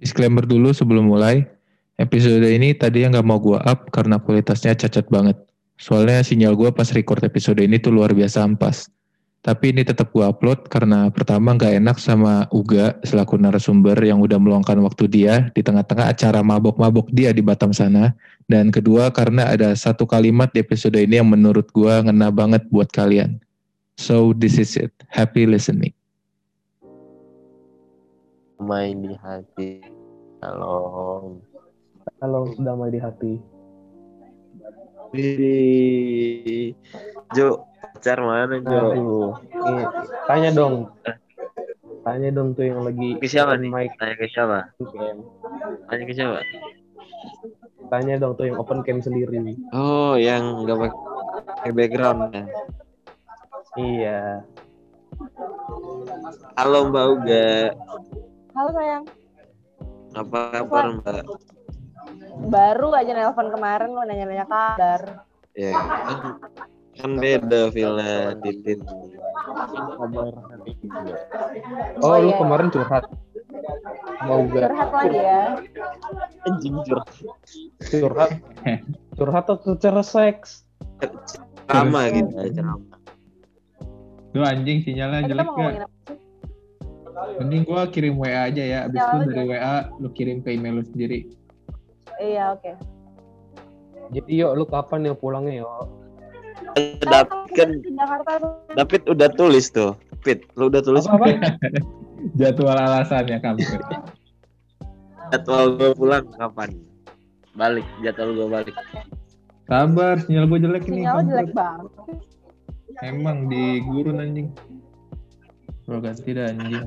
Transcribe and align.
Disclaimer 0.00 0.48
dulu 0.48 0.72
sebelum 0.72 1.12
mulai. 1.12 1.44
Episode 2.00 2.48
ini 2.48 2.72
tadi 2.72 3.04
yang 3.04 3.12
nggak 3.12 3.28
mau 3.28 3.36
gua 3.36 3.60
up 3.68 3.92
karena 3.92 4.16
kualitasnya 4.16 4.72
cacat 4.72 5.04
banget. 5.12 5.36
Soalnya 5.76 6.24
sinyal 6.24 6.56
gua 6.56 6.72
pas 6.72 6.88
record 6.96 7.20
episode 7.20 7.60
ini 7.60 7.76
tuh 7.76 7.92
luar 7.92 8.16
biasa 8.16 8.40
ampas. 8.40 8.88
Tapi 9.44 9.76
ini 9.76 9.84
tetap 9.84 10.08
gua 10.12 10.32
upload 10.32 10.72
karena 10.72 11.12
pertama 11.12 11.52
nggak 11.52 11.76
enak 11.76 11.96
sama 12.00 12.48
Uga 12.48 12.96
selaku 13.04 13.36
narasumber 13.36 13.96
yang 14.00 14.24
udah 14.24 14.40
meluangkan 14.40 14.80
waktu 14.80 15.08
dia 15.12 15.52
di 15.52 15.60
tengah-tengah 15.60 16.08
acara 16.08 16.40
mabok-mabok 16.40 17.12
dia 17.12 17.36
di 17.36 17.44
Batam 17.44 17.76
sana. 17.76 18.16
Dan 18.48 18.72
kedua 18.72 19.12
karena 19.12 19.52
ada 19.52 19.76
satu 19.76 20.08
kalimat 20.08 20.48
di 20.56 20.64
episode 20.64 20.96
ini 20.96 21.20
yang 21.20 21.28
menurut 21.28 21.68
gua 21.76 22.00
ngena 22.00 22.32
banget 22.32 22.64
buat 22.72 22.88
kalian. 22.88 23.36
So 24.00 24.32
this 24.32 24.56
is 24.56 24.80
it. 24.80 24.96
Happy 25.12 25.44
listening. 25.44 25.99
Main 28.60 29.00
di 29.00 29.16
hati. 29.16 29.80
Halo. 30.44 30.76
Kalau 32.20 32.52
damai 32.60 32.92
di 32.92 33.00
hati. 33.00 33.40
Wih. 35.16 36.76
Jo, 37.32 37.64
pacar 37.80 38.20
mana 38.20 38.60
Jo? 38.60 38.92
Aduh. 38.92 39.32
Tanya 40.28 40.52
dong. 40.52 40.92
Tanya 42.04 42.28
dong 42.32 42.56
tuh 42.56 42.64
yang 42.64 42.80
lagi 42.84 43.20
Ke 43.20 43.28
siapa 43.28 43.60
nih? 43.60 43.68
mic 43.68 43.92
Tanya 43.96 44.14
ke 44.16 44.28
siapa? 44.28 44.72
Tanya 45.88 46.04
ke 46.04 46.12
siapa? 46.12 46.38
Tanya 47.90 48.14
dong 48.20 48.36
tuh 48.36 48.44
yang 48.46 48.60
open 48.60 48.84
cam 48.84 49.00
sendiri. 49.00 49.40
Oh, 49.72 50.14
yang 50.20 50.68
nggak 50.68 50.78
pakai 50.78 51.72
background 51.72 52.32
ya. 52.32 52.44
Iya. 53.80 54.20
Halo 56.56 56.88
Mbak 56.92 57.06
Uga. 57.18 57.48
Halo 58.60 58.76
sayang, 58.76 59.04
Apa 60.12 60.60
kabar 60.60 60.92
Mbak? 61.00 61.24
baru 62.52 62.92
aja 62.92 63.16
nelpon 63.16 63.48
kemarin 63.48 63.88
lo 63.96 64.04
nanya-nanya 64.04 64.44
kabar. 64.44 65.24
Ya, 65.56 65.72
kan, 65.80 66.18
kan 66.92 67.10
beda 67.16 67.72
feelnya 67.72 68.36
titit. 68.44 68.84
Kabar 69.96 70.44
juga. 70.76 71.16
Oh, 72.04 72.12
Oh, 72.12 72.16
lu 72.20 72.28
iya. 72.28 72.36
kemarin 72.36 72.68
curhat. 72.68 73.04
Mau 74.28 74.44
gak 74.52 74.60
Curhat 74.68 74.90
lagi 74.92 75.20
ya. 75.24 75.40
Anjing 76.44 76.74
curhat. 76.84 77.08
curhat? 77.88 78.30
curhat 79.16 79.44
atau 79.48 79.72
secara 79.72 80.04
seks? 80.04 80.68
Sama 81.64 82.12
gitu 82.12 82.28
ceramah. 82.52 83.00
Lu 84.36 84.44
anjing 84.44 84.84
sinyalnya 84.84 85.24
Eh, 85.24 85.32
kita 85.32 85.48
jelek 85.48 85.48
mau 85.48 85.56
gak? 85.64 85.88
Mending 87.40 87.62
gua 87.68 87.88
kirim 87.88 88.16
WA 88.16 88.48
aja 88.48 88.62
ya. 88.62 88.78
Abis 88.88 89.00
Ya, 89.00 89.08
itu 89.12 89.28
dari 89.32 89.44
WA 89.48 89.76
lu 90.00 90.08
kirim 90.12 90.40
ke 90.40 90.54
email 90.54 90.80
lu 90.80 90.84
sendiri. 90.84 91.28
Iya 92.20 92.56
oke. 92.56 92.72
Jadi 94.10 94.30
yuk 94.42 94.52
lu 94.58 94.64
kapan 94.66 95.06
ya 95.06 95.14
pulangnya 95.14 95.62
yuk? 95.62 95.88
David 97.00 97.30
kan 97.56 97.70
Ke 97.80 97.90
Jakarta 97.94 98.32
tuh. 98.38 98.52
David 98.76 99.02
udah 99.08 99.28
tulis 99.34 99.66
tuh. 99.72 99.92
Pit, 100.20 100.44
lu 100.54 100.68
udah 100.68 100.84
tulis 100.84 101.08
Apa, 101.08 101.16
apa? 101.16 101.56
Jadwal 102.40 102.76
alasannya 102.76 103.40
kamu. 103.40 103.64
jadwal 105.32 105.78
gue 105.80 105.90
pulang 105.96 106.28
kapan? 106.36 106.76
Balik, 107.56 107.86
jadwal 108.04 108.36
gue 108.36 108.48
balik. 108.50 108.76
Sabar, 109.70 110.18
sinyal 110.26 110.50
gua 110.50 110.58
jelek 110.58 110.84
ini. 110.90 111.06
Sinyal 111.06 111.14
kampret. 111.22 111.30
jelek 111.30 111.50
banget. 111.54 111.90
Emang 113.06 113.46
di 113.48 113.80
gurun 113.86 114.18
anjing. 114.20 114.50
Bro 115.90 115.98
ganti 115.98 116.30
dah 116.30 116.46
anjing. 116.46 116.86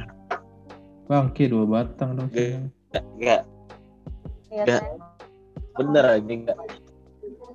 Bangke 1.04 1.52
dua 1.52 1.68
batang 1.68 2.16
dong. 2.16 2.32
Enggak, 2.32 2.64
enggak, 3.20 3.42
Iya 4.48 4.64
Nggak. 4.64 4.80
sayang. 4.80 5.00
bener 5.76 6.06
aja 6.08 6.32
enggak. 6.32 6.58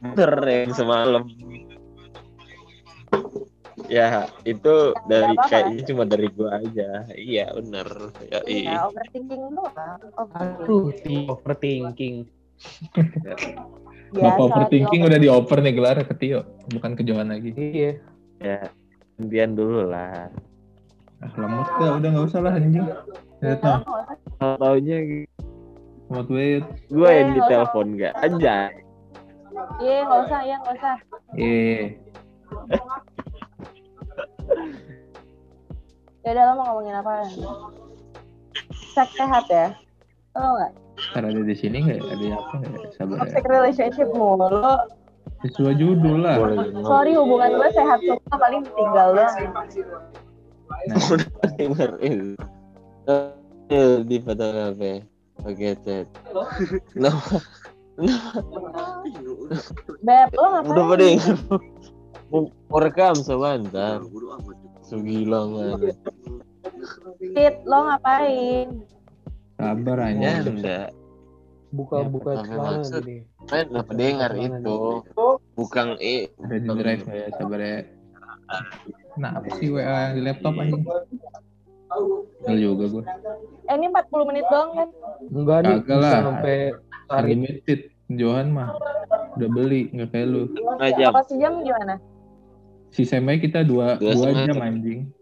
Bener 0.05 0.33
yang 0.45 0.73
semalam. 0.77 1.25
Ya, 3.89 4.29
itu 4.45 4.75
dari 5.09 5.33
kayaknya 5.49 5.83
cuma 5.89 6.05
dari 6.05 6.29
gua 6.29 6.61
aja. 6.61 7.09
Iya, 7.09 7.49
bener. 7.57 7.89
Ya, 8.29 8.45
Iya 8.45 8.85
overthinking 8.85 9.43
doang. 9.49 10.01
Overthinking. 10.13 10.61
Aduh, 10.61 10.85
Tio, 10.93 11.21
overthinking. 11.33 12.17
Biasa, 13.25 13.49
Bapak 14.13 14.45
overthinking 14.45 15.01
di- 15.01 15.07
udah 15.09 15.19
dioper 15.19 15.59
nih 15.65 15.73
gelar 15.73 15.97
ke 16.05 16.13
Tio, 16.13 16.45
bukan 16.69 16.93
ke 16.93 17.03
Johan 17.03 17.33
lagi. 17.33 17.57
Iya. 17.57 17.93
ya. 18.39 18.61
Gantian 19.17 19.57
dulu 19.57 19.89
lah. 19.89 20.29
Ah, 21.19 21.31
lemot 21.35 21.67
dah, 21.77 21.91
udah 21.99 22.09
nggak 22.09 22.27
usah 22.27 22.41
lah 22.41 22.53
anjing. 22.55 22.87
Nah, 23.39 23.57
Tahu 23.59 23.83
taunya 24.57 24.97
lemot 26.07 26.27
banget. 26.27 26.63
gua 26.89 27.09
yang 27.11 27.29
di 27.35 27.41
telepon 27.45 27.87
enggak 27.95 28.15
aja. 28.17 28.57
Iya 29.83 29.97
nggak 30.07 30.21
usah, 30.25 30.41
iya 30.47 30.57
nggak 30.59 30.75
usah. 30.79 30.97
Eh, 31.35 31.83
Ya 36.23 36.37
udah 36.37 36.45
lo 36.45 36.53
mau 36.55 36.65
ngomongin 36.71 36.95
apa? 36.95 37.13
Seks 38.93 39.17
sehat 39.17 39.45
ya? 39.49 39.73
Lo 40.37 40.55
nggak? 40.55 40.73
ntar 41.15 41.23
ada 41.25 41.41
di 41.41 41.55
sini 41.55 41.79
nggak? 41.81 41.99
ya? 41.99 42.05
Ada 42.11 42.27
apa 42.37 42.55
nggak? 42.59 42.73
ya? 42.75 42.89
Sabar 42.95 43.17
ya. 43.17 43.21
Toxic 43.25 43.45
relationship 43.47 44.09
mulu. 44.13 44.61
Sesuai 45.41 45.75
judul 45.79 46.19
lah. 46.21 46.37
Sorry 46.83 47.15
hubungan 47.15 47.51
gue 47.55 47.71
sehat 47.71 47.99
semua 48.03 48.37
paling 48.37 48.63
tinggal 48.67 49.09
doang. 49.15 49.35
Nah, 50.87 50.97
Denger 51.59 51.91
itu. 51.99 52.35
Eh, 53.69 53.97
di 54.05 54.17
HP. 54.23 54.83
Oke, 55.43 55.69
chat. 55.83 56.07
Kenapa? 56.93 57.39
Beb, 60.01 60.29
lo 60.35 60.45
ngapain? 60.51 60.71
Udah 60.71 60.85
pada 60.87 61.05
yang 61.05 61.21
mau 62.69 62.79
rekam 62.79 63.15
sebentar. 63.19 63.99
Segila 64.83 65.41
banget. 65.47 65.97
Tit, 67.35 67.55
lo 67.65 67.79
ngapain? 67.87 68.69
sabar 69.59 69.99
Ya, 70.15 70.39
aja. 70.39 70.47
enggak. 70.47 70.89
Buka-buka 71.69 72.31
Ya, 72.33 72.43
celana 72.47 72.81
maksud. 72.81 73.03
gini. 73.05 73.17
Kan 73.45 73.67
apa 73.75 73.93
dengar 73.93 74.33
itu? 74.33 74.79
Bukan 75.53 75.99
eh 75.99 76.31
Ada 76.39 76.57
di 76.57 76.69
drive 76.71 77.05
ya, 77.05 77.27
sabar 77.35 77.61
ya. 77.61 77.79
Nah, 79.19 79.31
apa 79.35 79.49
sih 79.59 79.69
WA 79.69 79.83
yang 79.83 80.15
di 80.17 80.23
laptop 80.23 80.55
anjing? 80.57 80.85
Kesel 82.39 82.57
juga 82.61 82.85
gue. 82.89 83.05
Eh 83.69 83.75
ini 83.77 83.87
40 83.91 84.29
menit 84.29 84.45
doang 84.49 84.71
kan? 84.77 84.89
Enggak 85.29 85.59
nih, 85.65 85.77
bisa 85.83 85.97
lah. 85.99 86.23
sampai 86.25 86.57
hari 87.09 87.33
Unlimited. 87.35 87.81
Johan 88.09 88.57
mah 88.57 88.73
udah 89.37 89.49
beli 89.53 89.93
nggak 89.93 90.09
kayak 90.17 90.33
lu. 90.33 90.49
jam. 90.97 91.13
Kalau 91.13 91.25
sejam 91.29 91.53
gimana? 91.61 92.01
Si 92.89 93.05
Semai 93.05 93.37
kita 93.37 93.61
dua, 93.61 94.01
Dua 94.01 94.17
dua 94.17 94.33
jam 94.33 94.57
jam. 94.57 94.65
anjing. 94.65 95.13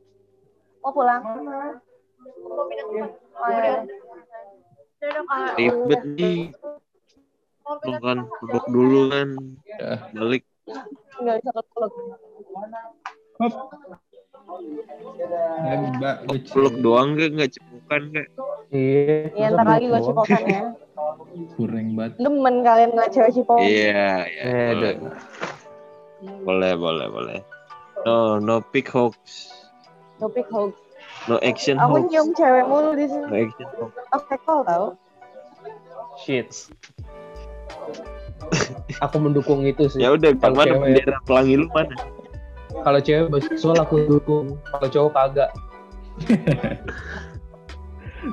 Mau 0.86 0.94
pulang? 0.94 1.18
Oh, 1.26 2.70
iya. 2.70 3.10
Ribet 5.58 6.02
nih. 6.14 6.54
Lu 7.66 7.92
kan 7.98 8.18
duduk 8.38 8.64
dulu 8.70 9.00
kan. 9.10 9.28
Ya. 9.66 9.94
Balik. 10.14 10.42
Nggak 11.18 11.42
bisa. 11.42 11.50
Hop. 13.36 13.52
Peluk 16.46 16.76
doang 16.80 17.14
gak? 17.14 17.30
Nggak 17.34 17.50
cepukan 17.52 18.02
gak? 18.12 18.28
Iya. 18.68 19.30
Iya 19.32 19.46
ntar 19.52 19.66
lagi 19.68 19.86
gue 19.86 20.00
cipokan 20.00 20.42
ya. 20.44 20.62
kurang 21.54 21.92
banget. 21.92 22.16
Demen 22.16 22.64
kalian 22.64 22.90
nggak 22.92 23.10
cewek 23.12 23.30
cipok. 23.30 23.60
Iya, 23.60 24.24
iya. 24.24 24.42
Eh, 24.42 24.68
Boleh. 24.72 24.94
Boleh, 26.42 26.72
boleh, 26.74 27.06
boleh. 27.06 27.38
No, 28.02 28.38
no 28.38 28.64
pick 28.64 28.88
hoax. 28.88 29.52
Topik 30.16 30.48
hoax. 30.48 30.72
No 31.26 31.36
action 31.38 31.76
Aku 31.76 32.00
hoax. 32.00 32.08
nyium 32.08 32.28
cewek 32.32 32.64
mulu 32.64 32.96
di 32.96 33.04
No 33.04 33.28
sini. 33.28 33.44
action 33.44 33.68
hoax. 33.76 33.92
Aku 34.10 34.24
tekol 34.26 34.58
tau. 34.64 34.86
Shit. 36.18 36.48
Aku 39.02 39.16
mendukung 39.18 39.60
itu 39.62 39.84
sih. 39.86 40.00
Ya 40.00 40.10
udah, 40.10 40.32
yang 40.32 40.40
Kalau 40.40 40.56
mana 40.56 40.74
bendera 40.78 41.18
pelangi 41.22 41.54
lu 41.58 41.68
mana? 41.70 41.92
Kalau 42.82 43.00
cewek 43.00 43.30
bisexual 43.32 43.78
aku 43.80 43.96
dukung. 44.08 44.58
Kalau 44.72 44.88
cowok 44.90 45.12
kagak. 45.14 45.50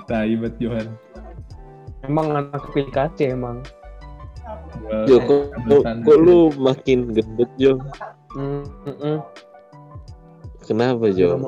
Tai 0.09 0.33
banget 0.39 0.53
Johan. 0.57 0.87
Emang 2.03 2.27
anak 2.33 2.59
aplikasi 2.59 3.31
emang. 3.31 3.63
Jo, 5.07 5.21
kok, 5.23 5.53
kok, 5.69 5.83
kok 5.85 6.17
lu 6.17 6.49
makin 6.57 7.13
gendut, 7.13 7.47
Jo? 7.61 7.77
Mm 8.33 8.65
-mm. 8.83 9.17
Kenapa, 10.65 11.13
Jo? 11.13 11.47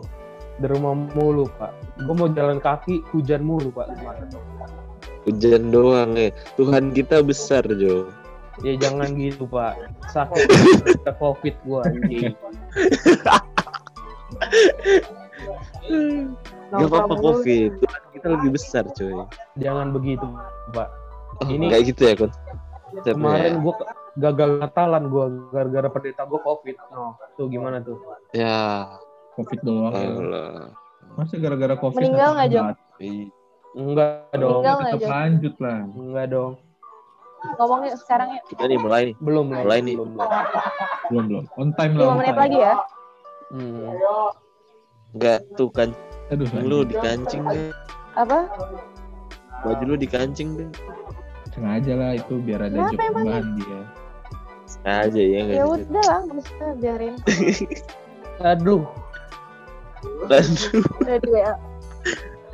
di 0.59 0.67
rumah 0.71 0.95
mulu 0.95 1.47
pak. 1.59 1.71
Gue 1.99 2.15
mau 2.15 2.31
jalan 2.31 2.63
kaki 2.63 3.03
hujan 3.11 3.43
mulu 3.43 3.71
pak. 3.75 3.91
Hujan 5.27 5.73
doang 5.73 6.15
ya. 6.15 6.31
Tuhan 6.55 6.95
kita 6.95 7.19
besar, 7.25 7.65
Jo. 7.75 8.07
Ya 8.63 8.73
jangan 8.79 9.09
gitu 9.19 9.43
pak. 9.47 9.75
Sakit 10.11 10.47
covid 11.21 11.55
gue 11.63 11.79
anjing. 11.83 12.33
Gak 16.65 16.87
apa-apa, 16.91 17.15
Covid. 17.21 17.71
Kita 18.11 18.27
lebih 18.35 18.57
besar 18.57 18.83
cuy. 18.97 19.13
Jangan 19.61 19.93
begitu, 19.93 20.25
Pak. 20.73 20.89
Oh, 21.43 21.47
Ini- 21.51 21.69
kayak 21.71 21.83
gitu 21.93 22.01
ya 22.09 22.13
kun. 22.17 22.31
Kemarin 23.03 23.59
gue 23.59 23.73
gagal 24.15 24.49
Natalan 24.63 25.03
gue 25.11 25.25
gara-gara 25.51 25.87
pendeta 25.91 26.23
gue 26.23 26.39
COVID. 26.39 26.75
No, 26.95 27.19
tuh 27.35 27.47
gimana 27.51 27.83
tuh? 27.83 27.99
ya. 28.31 28.87
Covid 29.35 29.59
doang 29.67 29.91
ya. 29.91 30.09
Allah. 30.15 30.51
Masa 31.19 31.35
gara-gara 31.35 31.75
covid 31.75 31.99
Meninggal 31.99 32.29
nggak, 32.39 32.47
Jo? 32.55 32.61
Ih, 33.03 33.27
Enggak 33.75 34.31
dong, 34.39 34.63
Tetap 34.63 35.03
lanjut 35.03 35.55
lah. 35.59 35.79
enggak 35.83 36.25
dong. 36.31 36.51
Ngomongin 37.55 37.93
sekarang 37.95 38.27
ya. 38.33 38.41
Kita 38.45 38.63
nih 38.65 38.79
mulai 38.79 39.01
nih. 39.11 39.15
Belum 39.21 39.45
belum. 39.47 39.61
Mulai 39.63 39.79
nih. 39.81 39.95
Belum, 39.95 40.09
belum. 40.13 40.29
Belum 41.09 41.23
belum. 41.29 41.43
On 41.55 41.69
time 41.73 41.93
lah. 41.95 42.05
5 42.05 42.09
on 42.09 42.17
menit 42.19 42.35
lagi 42.35 42.57
ya. 42.59 42.73
Hmm. 43.53 43.87
Enggak 45.15 45.39
tuh 45.55 45.69
kan 45.71 45.89
Aduh, 46.27 46.49
lu 46.59 46.81
dikancing 46.83 47.45
deh. 47.45 47.69
Apa? 48.17 48.49
Baju 49.61 49.83
lu 49.85 49.95
dikancing 49.95 50.57
deh. 50.57 50.69
sengaja 51.53 51.95
lah 51.95 52.11
itu 52.19 52.35
biar 52.43 52.67
ada 52.67 52.75
Kenapa 52.75 52.91
job 52.91 52.99
emang? 52.99 53.13
tambahan 53.23 53.45
dia. 53.55 53.81
Aja 54.83 55.21
ya 55.21 55.39
enggak 55.45 55.55
Ya 55.55 55.63
udah 55.63 56.03
lah, 56.03 56.19
usah 56.27 56.69
biarin. 56.75 57.15
Aduh, 58.51 58.83
Aduh, 60.27 60.83
Udah 60.99 61.17
di 61.17 61.29
WA. 61.31 61.53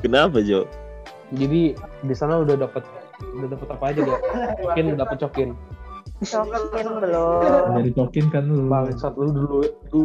Kenapa 0.02 0.40
Jo? 0.46 0.70
jadi 1.32 1.74
di 1.80 2.12
sana 2.14 2.44
udah 2.44 2.60
dapat 2.60 2.84
udah 3.22 3.48
dapat 3.52 3.68
apa 3.72 3.86
aja 3.90 4.00
gak? 4.04 4.22
Cokin 4.62 4.86
dapat 4.98 5.18
cokin. 5.22 5.50
Cokin 6.22 6.88
belum. 7.02 7.66
Dari 7.78 7.92
token 7.94 8.26
kan 8.30 8.44
lu. 8.46 8.70
Bangsat 8.70 9.14
lu 9.18 9.30
dulu 9.34 9.60
du, 9.90 10.00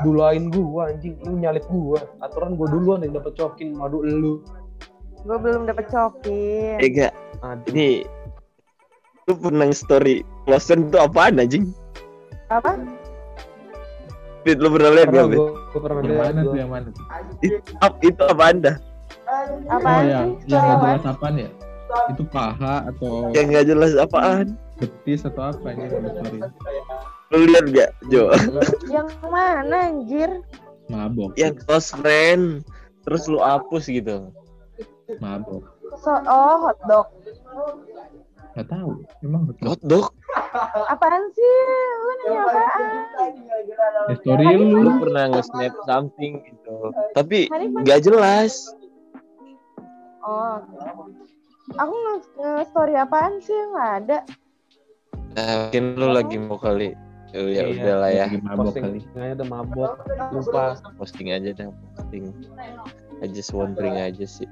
dulain 0.00 0.48
gua 0.48 0.88
anjing, 0.88 1.16
lu 1.24 1.36
nyalip 1.36 1.64
gua. 1.68 2.00
Aturan 2.20 2.56
gua 2.56 2.68
duluan 2.72 3.04
yang 3.04 3.16
dapat 3.16 3.36
cokin, 3.36 3.76
madu 3.76 4.00
lu. 4.00 4.40
Gue 5.26 5.36
belum 5.36 5.66
dapet 5.66 5.90
cokin. 5.90 6.78
Eh 6.78 6.88
enggak, 6.88 7.12
Aduh. 7.42 7.68
ini 7.74 8.06
lu 9.28 9.34
pernah 9.36 9.68
story 9.74 10.22
Lawson 10.46 10.88
itu 10.88 10.96
apaan 10.96 11.42
anjing? 11.42 11.68
Apa? 12.48 12.80
Fit, 14.46 14.56
lu 14.56 14.72
pernah 14.72 14.94
lihat 14.94 15.10
gak, 15.10 15.26
Fit? 15.28 15.36
gua, 15.36 15.48
gua 15.74 15.80
pernah 15.84 16.00
Yang 16.00 16.08
lihat 16.08 16.22
mana 16.22 16.40
gua. 16.40 16.46
tuh 16.48 16.56
yang 16.56 16.70
mana? 16.70 16.88
Itu, 17.42 17.56
ap- 17.82 18.00
itu 18.00 18.22
apa 18.24 18.44
anda? 18.46 18.72
Apaan 19.68 20.00
oh 20.00 20.08
yang 20.08 20.28
sih? 20.40 20.48
yang 20.48 20.64
apaan? 20.64 20.96
jelas 20.96 21.04
apaan 21.04 21.34
ya? 21.36 21.48
Itu 22.12 22.22
paha 22.28 22.88
atau 22.88 23.32
Yang 23.32 23.46
nggak 23.52 23.66
jelas 23.66 23.92
apaan? 23.96 24.56
betis 24.78 25.26
atau 25.26 25.50
apa 25.50 25.74
ini 25.74 25.90
lu 25.90 26.06
story? 26.06 26.38
Lu 27.34 27.44
lihat 27.50 27.66
gak, 27.74 27.90
Jo? 28.08 28.30
Yang 28.86 29.10
mana 29.26 29.90
anjir? 29.90 30.30
Mabok. 30.86 31.34
Yang 31.34 31.66
close 31.66 31.90
friend, 31.92 32.62
terus 33.02 33.26
lu 33.26 33.42
hapus 33.42 33.90
gitu. 33.90 34.30
Mabok. 35.18 35.66
So, 35.98 36.14
oh 36.14 36.56
hotdog. 36.62 37.10
Gak 38.54 38.70
tahu. 38.70 39.02
Emang 39.26 39.50
betul. 39.50 39.66
Hotdog? 39.74 40.06
Apaan 40.88 41.26
sih? 41.34 41.52
Lu 41.98 42.12
nanya 42.22 42.40
apaan? 42.48 42.82
Ya, 44.08 44.14
story 44.22 44.46
Lu 44.56 44.78
lu. 44.88 44.90
pernah 45.02 45.24
nge-snap 45.34 45.74
something 45.84 46.40
gitu. 46.46 46.76
Tapi 47.18 47.50
nggak 47.52 48.06
jelas. 48.06 48.72
Oh. 50.22 50.62
Aku 51.76 51.92
nge- 51.92 52.32
nge-story 52.38 52.94
apaan 52.96 53.36
sih? 53.44 53.52
Nggak 53.52 53.90
ada. 54.04 54.18
Nah, 55.36 55.52
mungkin 55.68 55.84
lu 55.94 56.08
lagi 56.08 56.36
mau 56.40 56.56
kali. 56.56 56.96
Oh, 57.36 57.44
ya 57.44 57.68
Iya. 57.68 57.76
udah 57.76 57.96
lah 58.00 58.10
ya, 58.10 58.24
kali. 58.24 58.40
Postingannya 59.04 59.34
udah 59.36 59.48
mabok, 59.52 59.92
lupa. 60.32 60.64
posting 60.96 61.28
aja 61.28 61.52
dah, 61.52 61.68
posting. 61.92 62.32
I 63.20 63.28
just 63.28 63.52
wondering 63.52 64.00
aja 64.00 64.24
sih. 64.24 64.48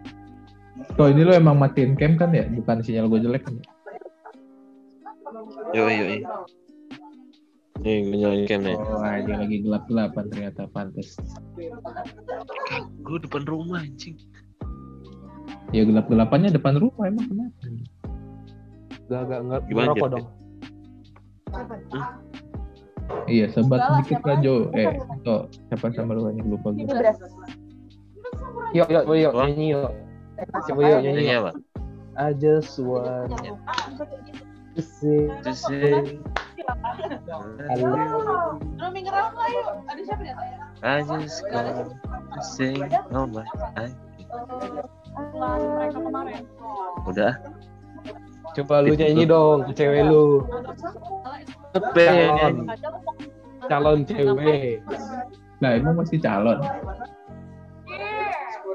Kok 0.92 1.08
ini 1.08 1.24
lu 1.24 1.32
emang 1.32 1.56
matiin 1.56 1.96
cam 1.96 2.20
kan 2.20 2.36
ya? 2.36 2.44
Bukan 2.44 2.84
sinyal 2.84 3.08
gue 3.08 3.24
jelek 3.24 3.48
kan? 3.48 3.56
ya? 3.56 3.64
Yo 5.72 5.88
yo 5.88 6.04
yo. 6.04 6.28
Nih 7.80 8.04
nyalain 8.12 8.44
cam 8.44 8.60
nih. 8.60 8.76
Oh, 8.76 9.00
ini 9.00 9.32
lagi 9.32 9.56
gelap-gelapan 9.64 10.24
ternyata 10.28 10.68
pantas. 10.68 11.16
Gue 13.00 13.18
depan 13.24 13.42
rumah 13.48 13.80
anjing. 13.80 14.20
Ya 15.74 15.82
gelap-gelapannya 15.82 16.54
depan 16.54 16.78
rumah 16.78 17.10
emang 17.10 17.26
kenapa? 17.26 17.64
Gak 19.06 19.22
gak 19.30 19.40
nggak 19.46 19.60
Gimana, 19.70 19.94
ngerokok 19.94 20.08
dong. 20.14 20.26
Iya, 23.26 23.46
sebat 23.54 23.78
Enggak 23.78 23.86
lah, 23.86 23.98
sedikit 24.02 24.18
siapa 24.18 24.28
lah 24.28 24.38
Jo. 24.42 24.54
Eh, 24.74 24.86
Tok, 25.22 25.42
siapa 25.70 25.86
sama 25.94 26.14
lu 26.18 26.26
ini 26.30 26.42
lupa 26.42 26.68
gue. 26.74 26.86
Yuk 28.74 28.88
yuk 28.90 29.04
yuk 29.14 29.34
nyanyi 29.34 29.78
yuk. 29.78 29.90
Masuk 30.50 30.74
Coba 30.74 30.80
yuk 30.90 31.00
nyanyi. 31.06 31.22
Yuk. 31.30 31.38
apa? 31.42 31.52
I 32.16 32.32
just 32.32 32.80
want 32.80 33.30
to 34.74 34.80
say 34.82 35.28
Terus 35.44 35.60
sih. 35.68 36.18
I 37.70 37.74
love 37.78 38.58
I 40.82 41.04
just 41.04 41.44
come 41.46 41.92
to 42.34 42.40
say 42.42 42.74
oh 43.14 43.26
my 43.30 43.46
I. 43.78 43.92
Udah. 47.06 47.32
Coba 48.56 48.74
lu 48.84 48.92
nyanyi 48.96 49.24
dong 49.28 49.68
ke 49.68 49.72
cewek 49.76 50.02
lu. 50.08 50.44
Calon, 51.76 52.54
calon 53.68 53.98
cewek. 54.08 54.80
Nah, 55.60 55.70
emang 55.76 55.96
masih 56.00 56.20
calon. 56.20 56.60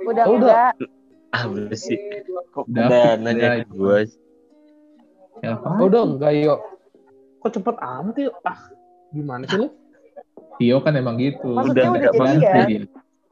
Udah 0.01 0.25
Oh, 0.25 0.37
udah. 0.37 0.73
Ah 1.31 1.43
udah 1.47 1.77
sih. 1.77 1.97
Kok 2.51 2.67
Udah, 2.67 2.89
udah 2.89 3.05
udah. 3.15 3.21
nanya 3.21 3.63
ke 3.63 3.71
gue? 3.71 3.97
Ya? 5.41 5.55
Oh 5.57 5.87
dong, 5.89 6.17
enggak 6.19 6.33
yuk. 6.41 6.59
Kok 7.41 7.51
cepet 7.53 7.75
amat 7.79 8.15
yuk? 8.17 8.33
Ah, 8.45 8.59
gimana 9.13 9.45
sih 9.45 9.57
lu? 9.61 9.67
Tio 10.59 10.77
kan 10.81 10.93
emang 10.97 11.17
gitu. 11.17 11.57
Maksudnya 11.57 11.89
udah 11.89 12.11
udah 12.13 12.33
jadi 12.37 12.41
ya? 12.41 12.65
Dia. 12.67 12.83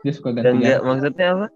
dia 0.01 0.11
suka 0.15 0.29
Dan 0.33 0.41
ganti 0.41 0.57
enggak 0.65 0.79
maksudnya 0.81 1.27
apa? 1.35 1.47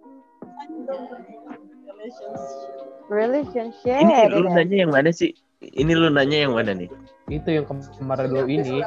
Relationship. 3.12 4.00
Ini 4.00 4.32
lu 4.32 4.48
ya. 4.48 4.52
nanya 4.58 4.78
yang 4.88 4.92
mana 4.92 5.10
sih? 5.12 5.32
Ini 5.64 5.92
lu 5.96 6.08
nanya 6.12 6.48
yang 6.48 6.54
mana 6.56 6.72
nih? 6.76 6.90
Itu 7.32 7.50
yang 7.52 7.66
kemarin 7.70 8.30
lu 8.32 8.44
ini 8.48 8.84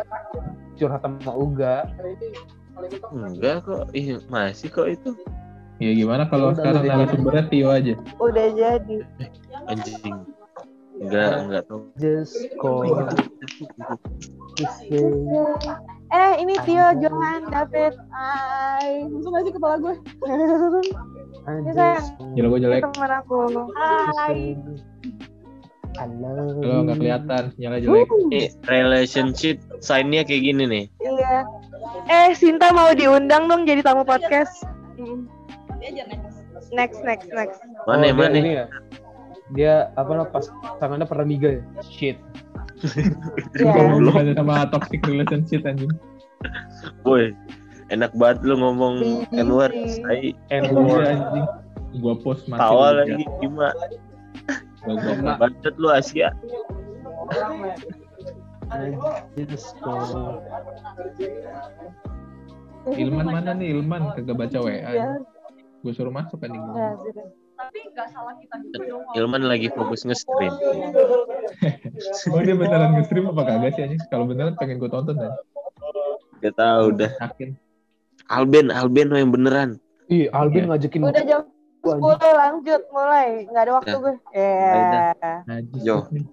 curhat 0.77 1.01
sama 1.05 1.33
Uga. 1.33 1.89
Enggak 3.13 3.65
kok. 3.65 3.89
Ih, 3.97 4.21
masih 4.29 4.69
kok 4.69 4.89
itu. 4.89 5.17
Ya 5.77 5.93
gimana 5.93 6.25
kalau 6.29 6.57
Udah, 6.57 6.61
sekarang 6.61 6.83
narasumbernya 6.89 7.45
Tio 7.53 7.69
aja? 7.69 7.95
Udah 8.17 8.47
jadi. 8.57 8.97
Anjing. 9.69 10.17
Enggak, 10.97 11.33
enggak 11.45 11.63
tahu. 11.69 11.81
Just 12.01 12.37
call 12.57 12.89
Eh, 16.07 16.33
ini 16.41 16.55
Tio, 16.65 16.87
Johan, 16.97 17.45
David. 17.53 17.93
Hai. 18.09 19.05
Langsung 19.05 19.37
gak 19.37 19.45
sih 19.45 19.53
kepala 19.53 19.77
gue? 19.85 19.95
I 21.45 21.61
Ini 21.61 21.73
just 21.77 22.09
Gila 22.33 22.47
gue 22.53 22.61
jelek. 22.65 22.83
Temen 22.89 23.13
aku. 23.13 23.37
Hai. 23.77 24.57
love 25.97 26.61
Kalau 26.61 26.81
nggak 26.85 26.97
kelihatan 27.01 27.43
sinyalnya 27.57 27.81
jelek. 27.85 28.09
Ini 28.29 28.43
relationship 28.69 29.57
sign-nya 29.81 30.25
kayak 30.25 30.43
gini 30.45 30.65
nih. 30.69 30.85
Iya. 31.01 31.45
Eh, 32.09 32.29
Sinta 32.37 32.73
mau 32.73 32.93
diundang 32.93 33.49
dong 33.49 33.65
jadi 33.65 33.81
tamu 33.85 34.05
podcast. 34.05 34.65
Next, 36.75 37.01
next, 37.05 37.29
next. 37.31 37.59
Mana 37.87 38.11
Oh, 38.11 38.11
dia 38.11 38.15
mana? 38.17 38.37
ini 38.37 38.51
ya? 38.59 38.67
Dia 39.55 39.75
apa 39.95 40.11
namanya 40.19 40.35
pas 40.35 40.47
tangannya 40.83 41.07
pernah 41.07 41.27
miga 41.29 41.49
ya? 41.61 41.63
Shit. 41.87 42.19
Iya. 43.57 43.73
Ngomong 43.73 44.13
bukan 44.13 44.35
sama 44.37 44.69
toxic 44.69 45.01
relationship 45.07 45.65
anjing. 45.65 45.93
Woi. 47.07 47.33
Enak 47.87 48.11
banget 48.19 48.43
lu 48.43 48.59
ngomong 48.59 48.95
BBC. 48.99 49.31
N-word. 49.47 49.75
Tai. 50.03 50.27
And 50.51 50.65
Iya, 50.75 50.99
anjing. 51.15 51.47
Gua 52.03 52.15
post 52.19 52.51
mati. 52.51 52.61
Tawa 52.61 52.89
lagi 52.99 53.23
gimana? 53.39 53.73
Gua, 54.83 54.95
gua, 54.99 55.33
Bacot 55.39 55.75
lu 55.79 55.89
Asia. 55.95 56.35
I 59.39 59.43
just 59.47 59.79
call 59.79 60.43
Ilman 62.87 63.27
mana 63.27 63.51
nih 63.55 63.75
Ilman 63.75 64.15
kagak 64.15 64.35
baca 64.39 64.59
WA. 64.63 64.79
Iya. 64.79 65.23
Gue 65.83 65.93
suruh 65.95 66.11
masuk 66.15 66.43
anjing. 66.43 66.63
Ya, 66.63 66.95
sudah. 66.99 67.27
Ilman 69.19 69.43
lagi 69.47 69.71
fokus 69.75 70.07
nge-stream. 70.07 70.55
Oh 72.31 72.43
dia 72.45 72.53
beneran 72.53 72.93
nge-stream 72.99 73.33
apa 73.33 73.43
kagak 73.43 73.71
sih 73.75 73.83
anjing? 73.87 74.03
Kalau 74.11 74.27
beneran 74.29 74.55
pengen 74.59 74.79
gue 74.79 74.91
tonton 74.91 75.19
kan. 75.19 75.33
Gak 76.43 76.55
tahu 76.59 76.95
dah. 76.95 77.11
Yakin. 77.23 77.57
Alben, 78.27 78.75
Alben 78.75 79.07
lo 79.11 79.17
yang 79.19 79.31
beneran. 79.31 79.79
Ih, 80.11 80.27
Albin 80.35 80.67
Iya. 80.67 80.71
ngajakin 80.75 81.01
Udah 81.03 81.23
jam 81.23 81.43
10 81.83 82.31
lanjut 82.35 82.83
mulai. 82.91 83.47
Nggak 83.47 83.63
ada 83.63 83.73
waktu 83.79 83.97
gue. 83.97 84.15
Ya. 84.35 85.15
Najis 85.47 85.83
Yo. 85.83 85.97
nih. 86.11 86.27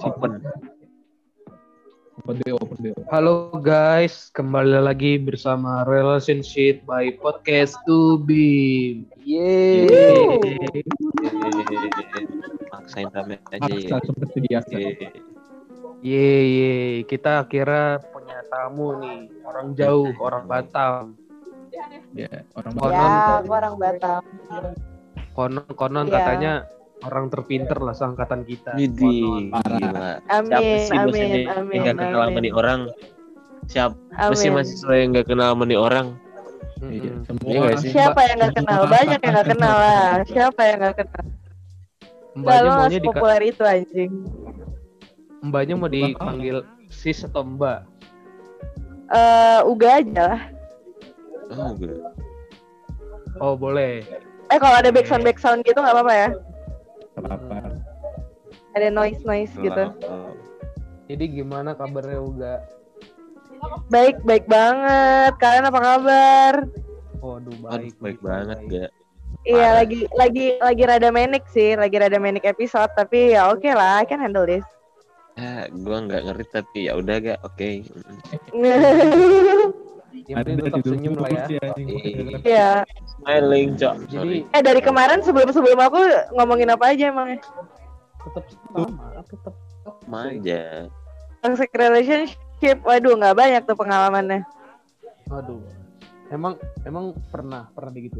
Open. 0.00 0.40
Open 2.16 2.34
BO, 2.40 2.56
open 2.56 2.78
BO. 2.80 2.96
Halo 3.12 3.52
guys, 3.60 4.32
kembali 4.32 4.80
lagi 4.80 5.20
bersama 5.20 5.84
Relationship 5.84 6.80
by 6.88 7.12
Podcast 7.20 7.76
to 7.84 8.16
Be. 8.24 9.04
Yeay. 9.20 10.40
Maksain 12.72 13.12
rame 13.12 13.36
aja 13.52 13.60
Maksa 13.68 13.96
ya. 13.96 13.98
seperti 14.00 14.38
biasa. 14.40 14.72
Yeay. 14.72 14.96
Yeay, 16.00 16.92
kita 17.04 17.44
akhirnya 17.44 18.00
punya 18.26 18.42
tamu 18.50 18.88
nih, 18.98 19.18
orang 19.46 19.66
jauh, 19.78 20.10
orang 20.18 20.44
Batam. 20.50 21.14
Ya, 22.10 22.42
orang 22.58 22.72
Konon, 22.74 22.90
Ya, 22.90 23.38
aku 23.38 23.52
orang 23.54 23.74
Batam. 23.78 24.22
konon, 25.30 25.62
konon 25.76 26.06
Iya. 26.08 26.14
katanya 26.18 26.52
orang 27.04 27.30
terpinter 27.30 27.78
lah 27.78 27.94
seangkatan 27.94 28.42
kita. 28.42 28.74
Widih, 28.74 29.52
Parah. 29.54 29.78
gila. 29.78 30.10
Siapa 30.42 30.42
Amin, 30.42 30.80
sih 30.82 30.96
amin, 30.96 31.30
amin, 31.46 31.74
yang 31.76 31.84
gak 31.86 31.96
kenal 32.02 32.18
sama 32.18 32.30
amin. 32.32 32.42
nih 32.42 32.52
orang? 32.52 32.80
Siapa 33.66 33.94
sih 34.34 34.48
Amin. 34.48 34.56
mahasiswa 34.58 34.92
yang 34.96 35.08
gak 35.14 35.26
kenal 35.28 35.48
sama 35.54 35.64
nih 35.68 35.78
orang? 35.78 36.06
Mm-mm. 36.76 36.92
Iya, 36.92 37.12
semua 37.24 37.52
nggak 37.62 37.78
sih? 37.78 37.90
Siapa 37.94 38.20
yang 38.26 38.36
gak 38.42 38.54
kenal? 38.58 38.80
Banyak 38.90 39.20
yang 39.22 39.34
gak 39.34 39.48
kenal 39.48 39.74
lah. 39.76 40.10
Siapa 40.26 40.60
yang 40.66 40.78
gak 40.82 40.96
kenal? 40.98 41.24
Mbaknya 42.36 42.60
lo 42.60 42.70
maunya 42.74 42.98
di 42.98 43.06
populer 43.06 43.42
itu 43.46 43.62
anjing. 43.62 44.12
mbaknya 45.40 45.74
mau 45.78 45.86
dipanggil 45.86 46.56
sis 46.90 47.22
atau 47.22 47.44
mbak? 47.46 47.86
Eh, 49.06 49.60
Uga 49.70 50.02
aja 50.02 50.22
lah. 50.34 50.42
Oh, 51.54 51.70
gue. 51.78 51.94
Oh 53.38 53.54
boleh. 53.54 54.02
Eh 54.50 54.58
kalau 54.58 54.76
ada 54.80 54.90
backsound 54.90 55.22
backsound 55.22 55.60
gitu 55.62 55.78
nggak 55.78 55.94
apa-apa 55.94 56.14
ya? 56.14 56.28
apa-apa. 57.16 57.56
Ada 58.76 58.88
noise 58.92 59.22
noise 59.24 59.52
gitu. 59.56 59.84
Oh. 60.08 60.32
Jadi 61.06 61.24
gimana 61.30 61.72
kabarnya 61.78 62.18
Uga? 62.18 62.54
Baik 63.88 64.20
baik 64.26 64.44
banget. 64.50 65.32
Kalian 65.38 65.68
apa 65.70 65.80
kabar? 65.80 66.54
Waduh 67.22 67.50
Aduh, 67.50 67.56
baik. 67.62 67.94
baik 68.02 68.18
banget 68.20 68.58
gak? 68.68 68.90
Iya 69.46 69.78
lagi 69.78 70.10
lagi 70.18 70.46
lagi 70.58 70.82
rada 70.82 71.10
manic 71.14 71.46
sih, 71.54 71.78
lagi 71.78 71.96
rada 72.02 72.18
manic 72.18 72.42
episode 72.42 72.90
tapi 72.98 73.34
ya 73.38 73.46
oke 73.54 73.66
lah, 73.70 74.02
I 74.02 74.06
can 74.06 74.18
handle 74.18 74.42
this. 74.46 74.66
Ya, 75.36 75.68
gue 75.68 75.98
nggak 76.08 76.22
ngerti 76.24 76.44
tapi 76.48 76.78
ya 76.88 76.96
udah 76.96 77.16
gak? 77.20 77.38
Oke. 77.44 77.84
Yang 80.26 80.36
penting 80.42 80.56
tetap 80.64 80.80
senyum 80.88 81.14
lah 81.20 81.28
ya. 81.28 81.44
anjing. 81.76 82.40
Iya. 82.40 82.70
Smiling, 83.20 83.68
cok. 83.76 83.94
Jadi. 84.08 84.38
Eh 84.50 84.62
dari 84.64 84.80
kemarin 84.80 85.20
sebelum 85.20 85.52
sebelum 85.52 85.76
aku 85.76 86.00
ngomongin 86.32 86.72
apa 86.72 86.96
aja 86.96 87.12
emang? 87.12 87.36
tetap 88.26 88.44
sama, 88.74 89.22
tetap 89.22 89.54
Sama 89.86 90.20
aja. 90.34 90.90
Toxic 91.46 91.70
relationship, 91.78 92.82
waduh 92.82 93.14
nggak 93.14 93.38
banyak 93.38 93.62
tuh 93.62 93.78
pengalamannya. 93.78 94.42
Aduh. 95.30 95.62
Emang 96.26 96.58
emang 96.82 97.14
pernah 97.30 97.70
pernah 97.70 97.92
begitu. 97.94 98.18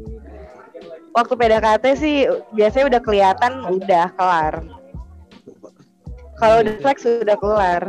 Waktu 1.10 1.34
PDKT 1.34 1.84
sih 1.98 2.16
biasanya 2.54 2.86
udah 2.86 3.00
kelihatan 3.02 3.52
udah 3.66 4.06
kelar. 4.14 4.54
Kalau 6.36 6.56
udah 6.60 6.74
flex 6.84 6.98
udah 7.04 7.36
kelar. 7.40 7.82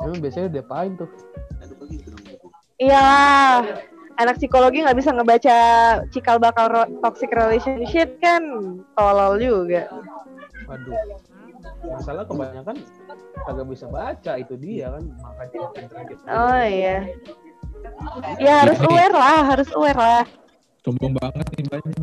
Emang 0.00 0.18
biasanya 0.18 0.46
udah 0.50 0.62
apain 0.64 0.92
tuh? 0.98 1.10
Iya, 2.80 3.06
anak 4.16 4.40
psikologi 4.40 4.80
nggak 4.80 4.96
bisa 4.96 5.12
ngebaca 5.12 5.58
cikal 6.08 6.40
bakal 6.40 6.72
ro- 6.72 6.92
toxic 7.04 7.28
relationship 7.30 8.16
kan 8.24 8.42
tolol 8.96 9.36
juga. 9.36 9.88
Waduh. 10.64 10.96
Masalah 11.80 12.24
kebanyakan 12.24 12.76
kagak 13.44 13.66
bisa 13.68 13.86
baca 13.88 14.32
itu 14.36 14.54
dia 14.56 14.92
kan 14.96 15.04
makanya. 15.20 15.58
Oh 16.28 16.62
iya. 16.64 16.98
Ya 18.40 18.64
harus 18.64 18.80
aware 18.80 19.12
lah, 19.16 19.40
harus 19.44 19.68
aware 19.76 20.00
lah. 20.00 20.24
Sombong 20.80 21.12
banget 21.20 21.46
nih 21.60 21.66
banyak. 21.68 21.96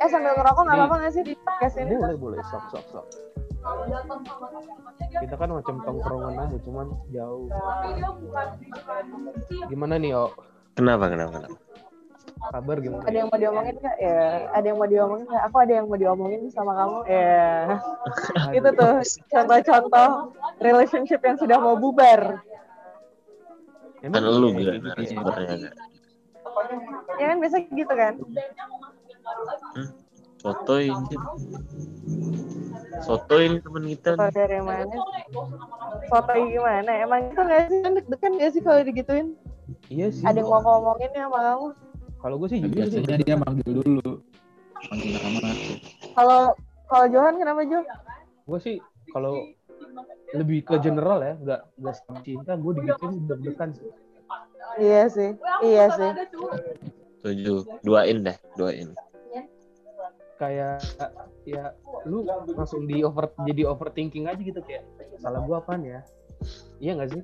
Eh 0.00 0.08
sambil 0.08 0.32
ngerokok 0.38 0.62
nggak 0.64 0.78
apa-apa 0.78 0.94
nggak 1.02 1.12
sih 1.12 1.22
di 1.26 1.34
podcast 1.40 1.76
ini? 1.80 1.94
Boleh 1.98 2.18
boleh 2.18 2.40
sok 2.48 2.64
sok 2.70 2.84
sok. 2.92 3.06
Kita 5.20 5.34
kan 5.36 5.50
macam 5.52 5.76
tongkrongan 5.84 6.34
aja 6.38 6.56
cuman 6.64 6.86
jauh. 7.12 7.50
Gimana 9.68 10.00
nih, 10.00 10.16
Oh? 10.16 10.32
Kenapa, 10.78 11.12
kenapa, 11.12 11.44
kenapa? 11.44 11.58
Kabar 12.40 12.76
gimana? 12.80 13.04
Ada 13.04 13.16
yang 13.20 13.28
mau 13.28 13.38
diomongin 13.38 13.74
nggak? 13.76 13.96
Ya, 14.00 14.48
ada 14.56 14.64
yang 14.64 14.78
mau 14.80 14.88
diomongin 14.88 15.26
nggak? 15.28 15.44
Aku 15.52 15.56
ada 15.60 15.72
yang 15.76 15.86
mau 15.92 15.98
diomongin 16.00 16.40
sama 16.48 16.72
kamu. 16.72 16.98
Ya, 17.04 17.76
itu 18.56 18.68
tuh 18.72 18.94
contoh-contoh 19.28 20.08
relationship 20.64 21.20
yang 21.20 21.36
sudah 21.36 21.60
mau 21.60 21.76
bubar. 21.76 22.40
Kan 24.00 24.16
Emang 24.16 24.40
lu 24.40 24.48
iya, 24.56 24.56
gak 24.56 24.64
kayak 24.64 24.80
gitu 24.80 24.88
ya? 24.88 24.92
narasumbernya 24.96 25.54
gak? 25.60 25.74
Ya 27.20 27.24
kan 27.28 27.36
biasa 27.36 27.56
gitu 27.68 27.94
kan? 27.94 28.14
Sotoy 30.40 30.84
ini. 30.88 31.16
Sotoy 33.04 33.42
ini 33.44 33.58
teman 33.60 33.84
kita. 33.84 34.10
Kalau 34.16 34.32
dari 34.32 34.60
mana? 34.64 34.96
Foto 36.08 36.32
gimana? 36.32 36.90
Emang 36.96 37.20
itu 37.28 37.40
nggak 37.44 37.60
sih? 37.68 37.78
Kan 37.84 37.92
deg-degan 38.00 38.32
nggak 38.40 38.50
sih 38.56 38.62
kalau 38.64 38.80
digituin? 38.80 39.28
Iya 39.92 40.08
sih. 40.08 40.24
Ada 40.24 40.40
yang 40.40 40.48
mau 40.48 40.60
ngomongin 40.64 41.10
ya 41.12 41.28
sama 41.28 41.38
kamu? 41.44 41.66
Kalau 42.20 42.34
gue 42.40 42.48
sih 42.48 42.58
jujur 42.64 42.84
sih. 42.88 43.00
Biasanya 43.04 43.18
dia 43.20 43.36
manggil 43.36 43.70
dulu. 43.84 44.12
Manggil 44.88 45.10
nama. 45.20 45.50
Kalau 46.16 46.40
kalau 46.88 47.06
Johan 47.12 47.34
kenapa 47.36 47.60
Jo? 47.68 47.80
Gue 48.48 48.58
sih 48.64 48.76
kalau 49.12 49.44
lebih 50.30 50.58
ke 50.62 50.74
general 50.78 51.18
ya, 51.20 51.34
nggak 51.38 51.60
nggak 51.80 51.94
sama 51.98 52.18
cinta, 52.22 52.52
gue 52.54 52.72
digituin 52.78 53.14
deg-degan 53.26 53.70
sih. 53.74 53.90
Iya 54.78 55.02
sih, 55.10 55.30
iya 55.66 55.84
sih. 55.90 56.10
Tujuh. 57.20 57.58
Duain 57.82 58.22
dah, 58.22 58.36
duain. 58.54 58.94
Kayak 60.40 60.80
ya 61.44 61.76
lu 62.08 62.24
langsung 62.56 62.88
di 62.88 63.04
over 63.04 63.28
jadi 63.44 63.68
overthinking 63.68 64.24
aja 64.24 64.40
gitu 64.40 64.60
kayak 64.64 64.88
salah 65.20 65.44
gue 65.44 65.56
apaan 65.56 65.84
ya? 65.84 66.00
Iya 66.80 66.96
nggak 66.96 67.10
sih? 67.12 67.22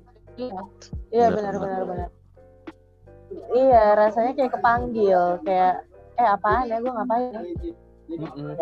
Iya 1.09 1.25
Benar, 1.33 1.53
benar 1.57 1.83
benar. 1.89 2.09
Iya 3.51 3.83
rasanya 3.97 4.31
kayak 4.37 4.51
kepanggil 4.53 5.41
kayak 5.41 5.83
eh 6.17 6.27
apaan 6.29 6.69
ya 6.69 6.77
gue 6.77 6.93
ngapain? 6.93 7.31
Mm-mm. 8.07 8.53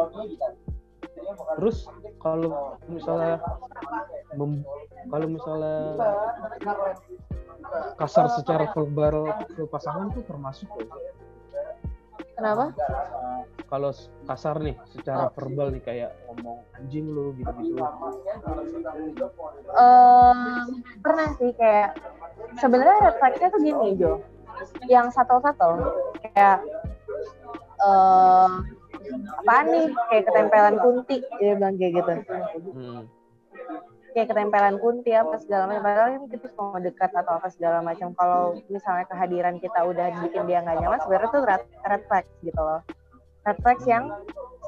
Terus 1.57 1.77
kalau 2.21 2.77
misalnya 2.89 3.41
mem- 4.35 4.65
kalau 5.09 5.27
misalnya 5.29 5.77
kasar 7.97 8.29
secara 8.37 8.69
verbal 8.73 9.33
ke 9.49 9.63
pasangan 9.65 10.11
tuh 10.13 10.23
termasuk 10.25 10.69
loh. 10.75 10.89
Kenapa? 12.35 12.75
Kalau 13.65 13.89
kasar 14.27 14.59
nih 14.59 14.75
secara 14.91 15.31
verbal 15.33 15.71
nih 15.71 15.81
kayak 15.81 16.11
ngomong 16.29 16.61
anjing 16.75 17.07
lu 17.07 17.31
gitu-gitu. 17.39 17.79
Em, 19.73 20.39
pernah 20.99 21.27
sih 21.39 21.55
kayak 21.55 21.95
sebenarnya 22.59 22.97
red 23.09 23.15
flag-nya 23.17 23.47
tuh 23.49 23.61
gini 23.63 23.87
Jo. 23.97 24.19
Yang 24.87 25.15
satu-satu 25.15 25.69
kayak 26.21 26.63
apaan 29.43 29.65
nih? 29.69 29.87
Kayak 30.11 30.23
ketempelan 30.29 30.75
kunti. 30.81 31.17
Dia 31.39 31.53
bilang 31.57 31.75
kayak 31.77 31.93
gitu. 31.99 32.13
Hmm. 32.75 33.03
kayak 34.15 34.31
ketempelan 34.31 34.79
kunti 34.79 35.11
apa 35.11 35.35
segala 35.43 35.67
macam. 35.67 35.83
Padahal 35.83 36.09
kan 36.15 36.23
kita 36.31 36.47
mau 36.55 36.79
dekat 36.79 37.11
atau 37.11 37.33
apa 37.35 37.47
segala 37.51 37.77
macam. 37.83 38.15
Kalau 38.15 38.55
misalnya 38.71 39.05
kehadiran 39.11 39.55
kita 39.59 39.79
udah 39.83 40.07
bikin 40.23 40.43
dia 40.47 40.63
nggak 40.63 40.79
nyaman 40.79 40.99
sebenarnya 41.03 41.29
tuh 41.35 41.43
red, 41.43 41.63
red 41.83 42.03
flags 42.07 42.31
gitu 42.39 42.61
loh. 42.63 42.81
Red 43.43 43.59
flags 43.59 43.83
yang 43.83 44.07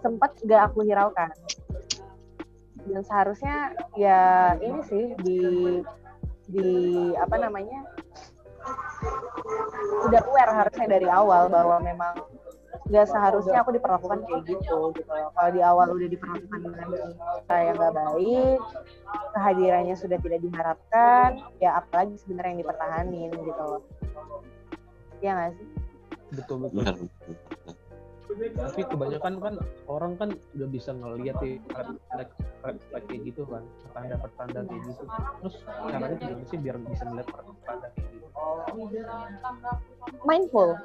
sempat 0.03 0.35
gak 0.43 0.67
aku 0.67 0.83
hiraukan. 0.83 1.31
Dan 2.87 3.01
seharusnya 3.07 3.71
ya 3.95 4.19
ini 4.59 4.79
sih 4.83 5.05
di 5.23 5.39
di 6.47 6.71
apa 7.19 7.35
namanya 7.35 7.83
udah 10.07 10.21
aware 10.27 10.53
harusnya 10.55 10.87
dari 10.87 11.07
awal 11.07 11.51
bahwa 11.51 11.79
memang 11.83 12.15
nggak 12.87 13.07
seharusnya 13.11 13.59
aku 13.61 13.75
diperlakukan 13.75 14.23
kayak 14.23 14.43
gitu 14.47 14.95
gitu 14.95 15.11
loh. 15.11 15.29
Kalau 15.35 15.49
di 15.51 15.61
awal 15.63 15.87
udah 15.91 16.07
diperlakukan 16.07 16.59
dengan 16.63 16.87
cara 17.47 17.61
yang 17.67 17.75
nggak 17.75 17.95
baik, 17.95 18.59
kehadirannya 19.35 19.95
sudah 19.95 20.17
tidak 20.23 20.39
diharapkan, 20.43 21.29
ya 21.59 21.75
apalagi 21.79 22.15
sebenarnya 22.19 22.51
yang 22.55 22.61
dipertahanin 22.63 23.29
gitu 23.35 23.63
loh. 23.63 23.81
Iya 25.19 25.31
nggak 25.35 25.51
sih? 25.59 25.67
Betul 26.35 26.55
betul. 26.63 26.79
Benar. 26.83 26.95
Tapi 28.37 28.81
kebanyakan 28.85 29.33
kan 29.39 29.53
orang 29.87 30.13
kan 30.19 30.29
udah 30.53 30.67
bisa 30.69 30.91
ngeliat 30.93 31.39
ya 31.41 31.57
red 32.13 32.77
flag, 32.91 33.03
kayak 33.07 33.21
gitu 33.23 33.47
kan, 33.47 33.63
pertanda-pertanda 33.87 34.59
kayak 34.67 34.83
gitu. 34.83 35.03
Terus 35.41 35.55
caranya 35.65 36.15
gimana 36.19 36.45
sih 36.45 36.59
biar 36.59 36.75
bisa 36.85 37.03
ngeliat 37.07 37.27
pertanda 37.31 37.87
kayak 37.95 38.07
gitu? 38.13 38.27
Mindful. 40.27 40.75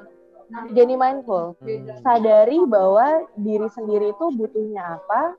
Jadi 0.75 0.93
mindful. 0.93 1.55
Sadari 2.03 2.59
bahwa 2.67 3.25
diri 3.39 3.67
sendiri 3.71 4.11
itu 4.13 4.25
butuhnya 4.37 4.99
apa, 5.01 5.37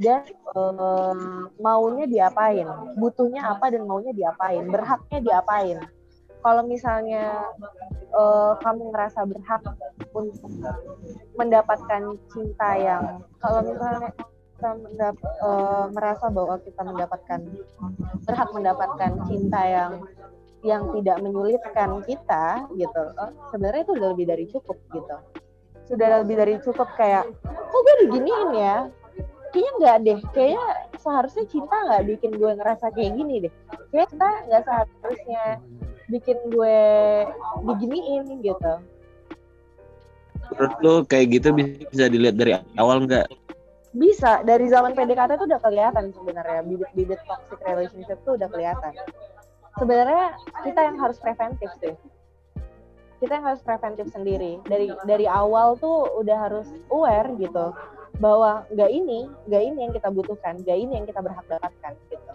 dan 0.00 0.22
eh, 0.28 1.14
maunya 1.60 2.04
diapain, 2.04 2.68
butuhnya 3.00 3.56
apa 3.56 3.72
dan 3.72 3.88
maunya 3.88 4.12
diapain, 4.12 4.68
berhaknya 4.68 5.18
diapain. 5.24 5.78
Kalau 6.44 6.62
misalnya 6.68 7.48
eh, 8.12 8.52
kamu 8.60 8.92
ngerasa 8.92 9.20
berhak 9.24 9.62
untuk 10.12 10.52
mendapatkan 11.36 12.02
cinta 12.32 12.70
yang, 12.76 13.04
kalau 13.40 13.60
misalnya 13.64 14.12
kita 14.56 14.70
mendap- 14.72 15.24
eh, 15.24 15.84
merasa 15.92 16.26
bahwa 16.32 16.56
kita 16.64 16.80
mendapatkan 16.84 17.40
berhak 18.24 18.48
mendapatkan 18.52 19.12
cinta 19.28 19.60
yang 19.64 19.92
yang 20.66 20.90
tidak 20.98 21.22
menyulitkan 21.22 22.02
kita 22.02 22.66
gitu. 22.74 23.02
Oh, 23.14 23.30
sebenarnya 23.54 23.86
itu 23.86 23.92
udah 23.94 24.08
lebih 24.12 24.26
dari 24.26 24.44
cukup 24.50 24.76
gitu. 24.90 25.16
Sudah 25.86 26.26
lebih 26.26 26.34
dari 26.34 26.54
cukup 26.58 26.90
kayak 26.98 27.30
kok 27.46 27.80
gue 27.80 27.94
diginiin 28.06 28.50
ya? 28.58 28.76
Kayaknya 29.54 29.72
nggak 29.78 29.96
deh. 30.02 30.18
Kayaknya 30.34 30.66
seharusnya 30.98 31.44
cinta 31.46 31.76
nggak 31.86 32.04
bikin 32.10 32.30
gue 32.34 32.50
ngerasa 32.58 32.86
kayak 32.90 33.12
gini 33.14 33.34
deh. 33.46 33.52
Kayak 33.94 34.06
cinta 34.10 34.28
nggak 34.50 34.62
seharusnya 34.66 35.44
bikin 36.10 36.38
gue 36.50 36.78
diginiin 37.70 38.24
gitu. 38.42 38.74
Menurut 40.46 40.74
lu 40.82 40.94
kayak 41.06 41.26
gitu 41.38 41.48
bisa, 41.54 41.86
bisa 41.90 42.04
dilihat 42.10 42.36
dari 42.38 42.58
awal 42.74 43.06
nggak? 43.06 43.30
bisa. 43.96 44.44
Dari 44.44 44.68
zaman 44.68 44.92
PDKT 44.92 45.40
tuh 45.40 45.48
udah 45.48 45.60
kelihatan 45.64 46.12
sebenarnya. 46.12 46.60
Bibit-bibit 46.68 47.20
toxic 47.24 47.58
relationship 47.64 48.20
tuh 48.28 48.36
udah 48.36 48.48
kelihatan 48.52 48.92
sebenarnya 49.76 50.36
kita 50.64 50.80
yang 50.80 50.96
harus 51.00 51.18
preventif 51.20 51.70
sih. 51.80 51.94
Kita 53.16 53.32
yang 53.40 53.46
harus 53.48 53.62
preventif 53.64 54.12
sendiri. 54.12 54.60
Dari 54.64 54.92
dari 55.08 55.26
awal 55.28 55.76
tuh 55.80 56.20
udah 56.20 56.36
harus 56.36 56.68
aware 56.92 57.32
gitu 57.40 57.72
bahwa 58.16 58.64
nggak 58.72 58.90
ini 58.92 59.28
nggak 59.48 59.62
ini 59.62 59.78
yang 59.88 59.92
kita 59.92 60.08
butuhkan 60.08 60.56
nggak 60.64 60.78
ini 60.80 60.92
yang 61.00 61.06
kita 61.08 61.20
berhak 61.20 61.44
dapatkan 61.48 61.92
gitu. 62.08 62.32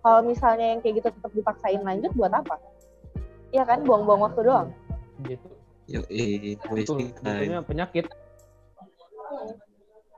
Kalau 0.00 0.20
misalnya 0.24 0.76
yang 0.76 0.80
kayak 0.80 1.04
gitu 1.04 1.08
tetap 1.12 1.32
dipaksain 1.36 1.80
lanjut 1.84 2.12
buat 2.16 2.32
apa? 2.32 2.56
Iya 3.52 3.68
kan? 3.68 3.84
Buang-buang 3.84 4.24
waktu 4.24 4.40
doang. 4.48 4.68
Gitu. 5.20 5.48
Yo, 5.90 6.00
eh, 6.08 6.56
betul 6.56 7.02
wasting 7.02 7.12
time. 7.18 7.20
sebetulnya 7.20 7.60
penyakit. 7.66 8.06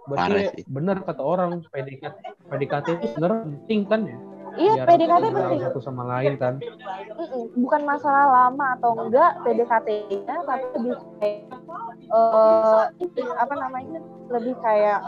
Parah 0.03 0.27
berarti 0.35 0.63
sih. 0.63 0.65
bener 0.67 0.97
kata 1.07 1.23
orang 1.23 1.63
PDKT 1.71 2.19
PDKT 2.51 2.87
itu 2.99 3.07
sebenarnya 3.15 3.41
penting 3.47 3.81
kan 3.87 4.01
ya 4.03 4.19
iya 4.59 4.83
PDKT 4.85 5.25
penting. 5.33 5.61
satu 5.65 5.81
sama 5.81 6.03
lain 6.09 6.37
kan? 6.37 6.61
Bukan 7.57 7.83
masalah 7.85 8.27
lama 8.29 8.77
atau 8.77 8.93
enggak 8.99 9.41
PDKT-nya 9.47 10.37
tapi 10.45 10.67
lebih 10.77 10.97
kayak 11.21 11.41
eh, 12.13 12.83
ini, 13.01 13.23
apa 13.39 13.55
namanya 13.57 14.01
lebih 14.29 14.55
kayak 14.61 15.01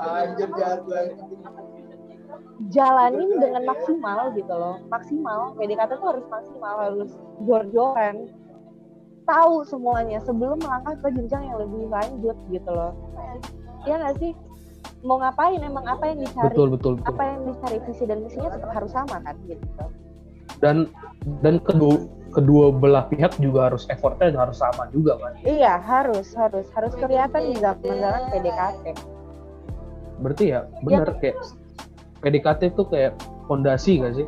jalanin 2.70 3.30
dengan 3.40 3.62
maksimal 3.68 4.32
gitu 4.32 4.54
loh. 4.54 4.76
Maksimal 4.88 5.52
PDKT 5.58 5.90
tuh 6.00 6.08
harus 6.14 6.26
maksimal 6.30 6.74
harus 6.80 7.10
jor-joran. 7.44 8.30
Tahu 9.24 9.64
semuanya 9.64 10.20
sebelum 10.20 10.60
melangkah 10.60 11.00
ke 11.00 11.08
jenjang 11.16 11.48
yang 11.48 11.58
lebih 11.60 11.88
lanjut 11.88 12.36
gitu 12.52 12.70
loh. 12.70 12.92
Ya 13.88 14.00
nggak 14.00 14.16
sih 14.20 14.32
mau 15.04 15.20
ngapain 15.20 15.60
emang 15.60 15.84
apa 15.84 16.04
yang 16.10 16.18
dicari? 16.24 16.48
Betul 16.48 16.68
betul 16.72 16.92
betul. 16.98 17.12
Apa 17.12 17.22
yang 17.28 17.40
dicari 17.44 17.78
visi 17.84 18.04
dan 18.08 18.18
misinya 18.24 18.50
tetap 18.56 18.70
harus 18.72 18.90
sama 18.90 19.16
kan 19.20 19.36
gitu. 19.44 19.64
Dan 20.64 20.76
dan 21.44 21.60
kedua 21.60 22.08
kedua 22.32 22.72
belah 22.72 23.06
pihak 23.12 23.36
juga 23.38 23.70
harus 23.70 23.84
effortnya 23.92 24.32
harus 24.34 24.58
sama 24.58 24.90
juga 24.90 25.20
kan 25.20 25.36
Iya 25.44 25.76
harus 25.78 26.32
harus. 26.34 26.66
Harus 26.72 26.96
kelihatan 26.96 27.52
zaman 27.60 27.84
zaman 27.84 28.22
PDKT. 28.32 28.84
berarti 30.14 30.54
ya 30.54 30.62
bener 30.86 31.10
kayak 31.18 31.36
PDKT 32.22 32.72
itu 32.72 32.82
kayak 32.88 33.12
fondasi 33.44 34.00
gak 34.00 34.14
sih? 34.16 34.26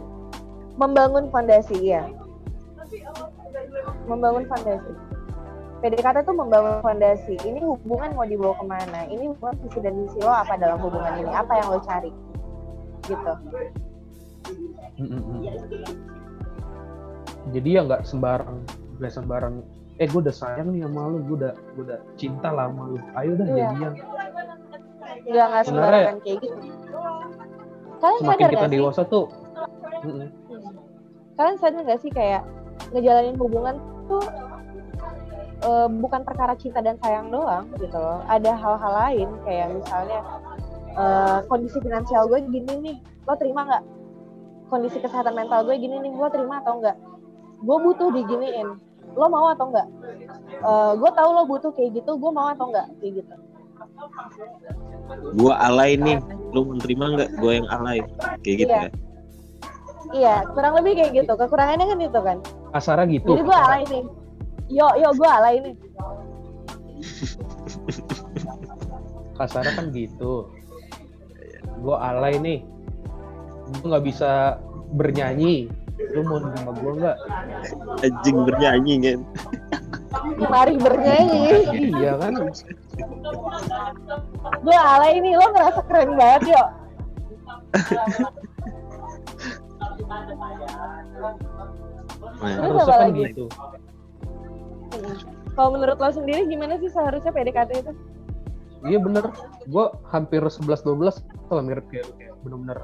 Membangun 0.77 1.33
fondasi 1.33 1.75
iya. 1.81 2.05
Membangun 4.05 4.45
fondasi. 4.45 5.06
PDKT 5.87 6.27
itu 6.27 6.35
membangun 6.35 6.83
fondasi. 6.83 7.39
Ini 7.41 7.63
hubungan 7.63 8.11
mau 8.13 8.27
dibawa 8.27 8.59
ke 8.59 8.65
mana? 8.67 9.07
Ini 9.07 9.31
hubungan 9.31 9.55
visi 9.63 9.79
dan 9.79 9.95
misi 9.95 10.19
lo 10.19 10.35
apa 10.35 10.59
dalam 10.59 10.83
hubungan 10.83 11.15
ini? 11.17 11.31
Apa 11.31 11.53
yang 11.55 11.69
lo 11.71 11.79
cari? 11.81 12.11
Gitu. 13.07 13.33
Mm-mm. 14.97 15.43
jadi 17.47 17.69
ya 17.69 17.81
nggak 17.85 18.03
sembarang 18.03 18.59
nggak 18.97 19.13
sembarang 19.13 19.55
eh 19.99 20.07
gue 20.07 20.19
udah 20.19 20.35
sayang 20.35 20.73
nih 20.73 20.83
sama 20.83 21.03
lu 21.11 21.19
gue 21.23 21.37
udah 21.37 21.53
gue 21.75 21.85
udah 21.85 21.99
cinta 22.15 22.49
lah 22.51 22.67
sama 22.71 22.83
lu 22.91 22.99
ayo 23.15 23.33
dah 23.35 23.47
Iya. 23.47 23.55
jadian 23.71 23.93
Nggak 25.27 25.47
nggak 25.47 25.65
sembarangan 25.67 26.17
kayak 26.23 26.39
gitu. 26.43 26.57
Kalian 27.97 28.19
semakin 28.19 28.39
sadar 28.39 28.51
kita 28.51 28.57
nggak 28.57 28.71
sih? 28.71 28.79
dewasa 28.79 29.03
tuh 29.07 29.27
Mm-mm. 30.07 30.29
Kalian 31.37 31.57
sadar 31.59 31.81
nggak 31.87 32.01
sih 32.03 32.11
kayak 32.11 32.43
ngejalanin 32.91 33.37
hubungan 33.37 33.75
tuh 34.07 34.25
eh, 35.63 35.89
bukan 35.89 36.21
perkara 36.23 36.53
cinta 36.55 36.81
dan 36.81 36.99
sayang 37.01 37.31
doang 37.31 37.71
gitu 37.77 37.97
loh. 37.97 38.21
Ada 38.27 38.53
hal-hal 38.53 38.93
lain 38.93 39.29
kayak 39.45 39.67
misalnya 39.73 40.21
eh, 40.93 41.39
kondisi 41.47 41.79
finansial 41.81 42.27
gue 42.27 42.41
gini 42.49 42.73
nih, 42.83 42.97
lo 43.25 43.35
terima 43.37 43.65
nggak? 43.65 43.85
Kondisi 44.67 44.99
kesehatan 44.99 45.37
mental 45.37 45.63
gue 45.65 45.77
gini 45.77 45.97
nih, 46.01 46.13
lo 46.13 46.29
terima 46.29 46.61
atau 46.61 46.81
enggak? 46.81 46.97
Gue 47.63 47.77
butuh 47.81 48.09
diginiin, 48.13 48.69
lo 49.15 49.27
mau 49.29 49.53
atau 49.53 49.71
enggak? 49.71 49.89
Eh, 50.57 50.93
gue 50.97 51.11
tahu 51.13 51.29
lo 51.33 51.43
butuh 51.45 51.71
kayak 51.73 52.01
gitu, 52.01 52.17
gue 52.17 52.31
mau 52.33 52.51
atau 52.51 52.69
enggak? 52.73 52.89
Kayak 52.99 53.23
gitu. 53.23 53.35
Gua 55.39 55.55
alay 55.63 55.95
nih, 55.97 56.19
lu 56.51 56.67
mau 56.67 56.77
terima 56.83 57.15
nggak? 57.15 57.31
Gua 57.39 57.53
yang 57.63 57.69
alay, 57.71 58.03
kayak 58.43 58.57
gitu 58.67 58.73
Iya. 58.75 58.83
kan? 58.83 58.93
Iya, 60.15 60.35
kurang 60.55 60.73
lebih 60.83 60.93
kayak 60.99 61.13
gitu. 61.15 61.33
Kekurangannya 61.35 61.87
kan 61.87 61.99
itu 61.99 62.21
kan. 62.23 62.39
kasarnya 62.75 63.07
gitu 63.09 63.31
Jadi 63.33 63.43
gue 63.43 63.57
alay 63.57 63.83
nih. 63.89 64.05
Yo, 64.67 64.87
yo, 64.99 65.09
gue 65.15 65.29
alay 65.39 65.57
nih. 65.63 65.75
kasarnya 69.37 69.73
kan 69.79 69.87
gitu. 69.93 70.49
Gue 71.85 71.97
alay 71.97 72.35
nih. 72.41 72.59
Gue 73.71 73.87
nggak 73.87 74.07
bisa 74.07 74.59
bernyanyi. 74.97 75.71
Lu 76.13 76.21
mau 76.27 76.41
nerima 76.43 76.73
gue 76.75 76.93
nggak? 76.99 77.17
Anjing 78.03 78.39
bernyanyi 78.43 78.95
kan? 79.05 79.21
Mari 80.51 80.75
bernyanyi. 80.81 81.43
iya 81.95 82.13
kan? 82.19 82.33
Gue 84.65 84.77
alay 84.77 85.21
ini 85.21 85.37
lo 85.37 85.47
ngerasa 85.53 85.81
keren 85.87 86.11
banget 86.19 86.43
yo. 86.57 86.65
Nah, 92.37 92.53
Terus 92.61 92.85
apa 92.85 92.95
kan 93.01 93.11
gitu 93.17 93.45
kalau 95.57 95.73
menurut 95.73 95.97
lo 95.97 96.11
sendiri 96.13 96.45
gimana 96.47 96.77
sih 96.77 96.93
seharusnya 96.93 97.33
PDKT 97.33 97.71
itu? 97.81 97.93
Iya 98.85 98.99
bener. 99.01 99.25
Gue 99.67 99.89
hampir 100.13 100.45
11-12 100.45 101.25
kalau 101.49 101.63
mirip 101.65 101.87
kayak 101.89 102.07
bener-bener 102.45 102.79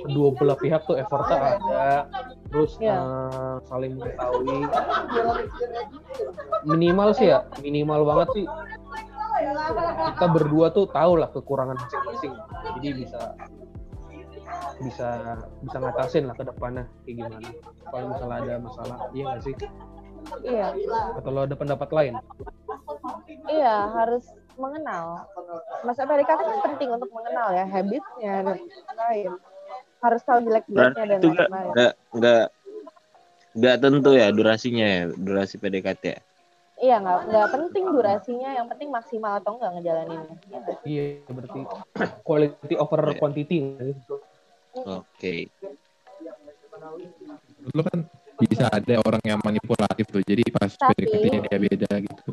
kedua 0.00 0.32
belah 0.32 0.56
pihak 0.56 0.82
tuh 0.88 0.96
effortnya 0.96 1.60
ada 1.60 2.08
terus 2.50 2.80
Iya. 2.80 2.96
eh, 2.98 3.56
saling 3.68 4.00
mengetahui. 4.00 4.58
Minimal 6.66 7.08
sih 7.14 7.28
ya 7.30 7.44
minimal 7.60 8.02
banget 8.08 8.28
sih. 8.34 8.46
Kita 10.16 10.26
berdua 10.32 10.72
tuh 10.72 10.88
tahu 10.88 11.20
lah 11.20 11.28
kekurangan 11.30 11.76
masing-masing. 11.76 12.32
Jadi 12.80 12.88
bisa 13.04 13.20
bisa 14.80 15.08
bisa 15.60 15.76
ngatasin 15.76 16.24
lah 16.26 16.34
ke 16.34 16.44
depannya 16.48 16.88
kayak 17.04 17.16
gimana. 17.20 17.48
Kalau 17.92 18.06
misalnya 18.16 18.36
ada 18.40 18.54
masalah 18.58 18.96
iya 19.12 19.22
nggak 19.28 19.42
sih 19.44 19.54
iya 20.44 20.68
atau 21.18 21.30
lo 21.30 21.40
ada 21.44 21.56
pendapat 21.56 21.88
lain 21.92 22.14
iya 23.50 23.88
harus 23.90 24.24
mengenal 24.60 25.24
masa 25.86 26.04
PDKT 26.04 26.40
kan 26.40 26.58
penting 26.74 26.90
untuk 26.92 27.10
mengenal 27.12 27.48
ya 27.54 27.64
habitnya 27.64 28.34
dan 28.44 28.58
lain 28.96 29.32
harus 30.00 30.20
tahu 30.24 30.38
jelek-jeleknya 30.44 31.04
berarti 31.04 31.10
dan 31.12 31.20
lain-lain 31.20 31.72
nggak 31.76 31.92
nggak 32.16 32.44
nggak 33.50 33.76
tentu 33.82 34.10
ya 34.14 34.28
durasinya 34.30 34.86
ya, 34.86 35.02
durasi 35.10 35.58
PDKT 35.58 36.02
ya. 36.06 36.20
iya 36.80 36.96
nggak 37.02 37.18
nggak 37.28 37.48
penting 37.52 37.84
durasinya 37.92 38.50
yang 38.56 38.66
penting 38.70 38.88
maksimal 38.88 39.36
atau 39.42 39.58
enggak 39.58 39.70
ngejalaninnya 39.76 40.34
Iya 40.86 41.02
iya 41.20 41.28
berarti 41.28 41.60
quality 42.24 42.74
over 42.80 43.00
Iya. 43.12 43.18
quantity? 43.20 43.58
Oke. 44.86 45.34
Lu 47.74 47.82
kan 47.84 48.06
bisa 48.42 48.66
ada 48.66 48.96
orang 49.00 49.22
yang 49.22 49.38
manipulatif 49.38 50.06
tuh. 50.06 50.22
Jadi 50.22 50.42
pas 50.48 50.70
Tapi- 50.70 51.04
PDKT 51.04 51.24
dia 51.42 51.58
beda 51.58 51.90
gitu. 52.00 52.30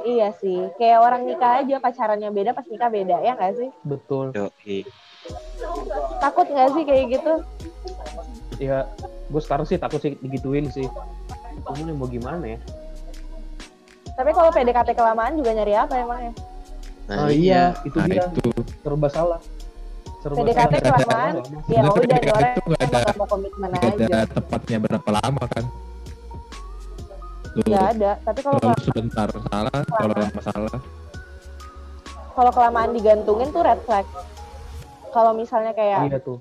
iya 0.00 0.32
sih 0.32 0.64
kayak 0.74 0.96
orang 0.98 1.28
nikah 1.28 1.60
aja 1.60 1.76
pacarannya 1.76 2.32
beda 2.32 2.50
pas 2.50 2.64
nikah 2.64 2.88
beda 2.88 3.20
ya 3.20 3.36
nggak 3.36 3.52
sih 3.52 3.68
betul 3.84 4.32
Oke. 4.32 4.88
takut 6.16 6.48
nggak 6.48 6.72
sih 6.72 6.82
kayak 6.88 7.04
gitu 7.10 7.32
ya 8.56 8.88
gue 9.28 9.42
sekarang 9.44 9.68
sih 9.68 9.76
takut 9.76 10.00
sih 10.00 10.16
digituin 10.16 10.72
sih 10.72 10.88
ini 11.76 11.92
mau 11.92 12.08
gimana 12.08 12.40
ya 12.46 12.58
tapi 14.10 14.32
kalau 14.32 14.48
PDKT 14.48 14.96
kelamaan 14.96 15.36
juga 15.36 15.52
nyari 15.52 15.74
apa 15.74 15.92
emangnya 15.94 16.32
Nah, 17.04 17.16
Ah, 17.20 17.28
iya, 17.28 17.74
itu 17.82 17.98
Nah 17.98 18.06
dia 18.06 18.22
itu 18.24 18.44
serba 18.80 19.10
salah. 19.10 19.40
Serba 20.20 20.36
PDKT 20.36 20.72
kelamaan. 20.78 21.32
Ya 21.64 21.80
udah, 21.82 22.18
emang 22.20 22.36
ada- 22.76 23.00
gak 23.02 23.16
mau 23.16 23.24
komitmen 23.26 23.70
aja. 23.72 23.88
ada 23.88 24.18
tepatnya 24.28 24.76
berapa 24.78 25.10
lama 25.10 25.44
kan. 25.48 25.64
Lu, 27.50 27.62
Gak 27.64 27.86
ada. 27.96 28.10
Tapi 28.20 28.40
kalau 28.44 28.58
kalau 28.60 28.78
sebentar 28.78 29.28
salah, 29.48 29.80
kalau 29.88 30.14
lama 30.14 30.40
salah. 30.40 30.78
kalau 32.30 32.52
kelamaan 32.52 32.90
digantungin 32.92 33.48
tuh 33.50 33.60
red 33.60 33.80
flag. 33.82 34.06
Kalau 35.10 35.34
misalnya 35.34 35.72
kayak 35.72 36.06
Iya 36.06 36.18
tuh. 36.22 36.38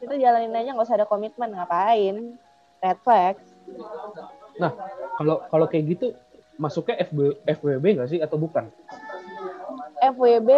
itu 0.00 0.14
jalanin 0.16 0.50
aja 0.50 0.74
nggak 0.74 0.84
usah 0.84 0.96
ada 0.96 1.06
komitmen 1.06 1.48
ngapain? 1.50 2.34
Red 2.82 2.98
flag. 3.00 3.36
Kalau 5.14 5.44
kalau 5.46 5.66
kayak 5.66 5.84
gitu 5.88 6.06
masuknya 6.56 6.98
FB, 7.00 7.18
FWB 7.46 7.84
nggak 7.94 8.10
sih 8.10 8.18
atau 8.18 8.36
bukan? 8.36 8.68
FWB 10.02 10.50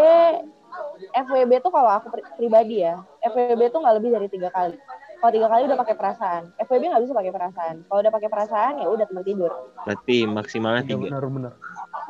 FWB 1.13 1.53
tuh 1.61 1.71
kalau 1.71 1.91
aku 1.91 2.07
pri- 2.09 2.27
pribadi 2.35 2.81
ya, 2.81 2.97
FWB 3.23 3.69
tuh 3.69 3.81
nggak 3.81 3.97
lebih 3.99 4.11
dari 4.13 4.29
tiga 4.29 4.49
kali. 4.49 4.77
Kalau 5.19 5.31
tiga 5.31 5.47
kali 5.47 5.63
udah 5.65 5.79
pakai 5.79 5.95
perasaan, 5.95 6.43
FWB 6.59 6.83
nggak 6.85 7.03
bisa 7.03 7.15
pakai 7.15 7.31
perasaan. 7.31 7.75
Kalau 7.85 8.01
udah 8.01 8.13
pakai 8.13 8.29
perasaan 8.29 8.73
ya 8.79 8.87
udah 8.87 9.07
teman 9.07 9.23
tidur. 9.23 9.53
berarti 9.83 10.19
maksimalnya 10.25 10.83
Iya 10.83 10.91
tiga. 10.91 11.03
benar 11.09 11.23
benar. 11.25 11.53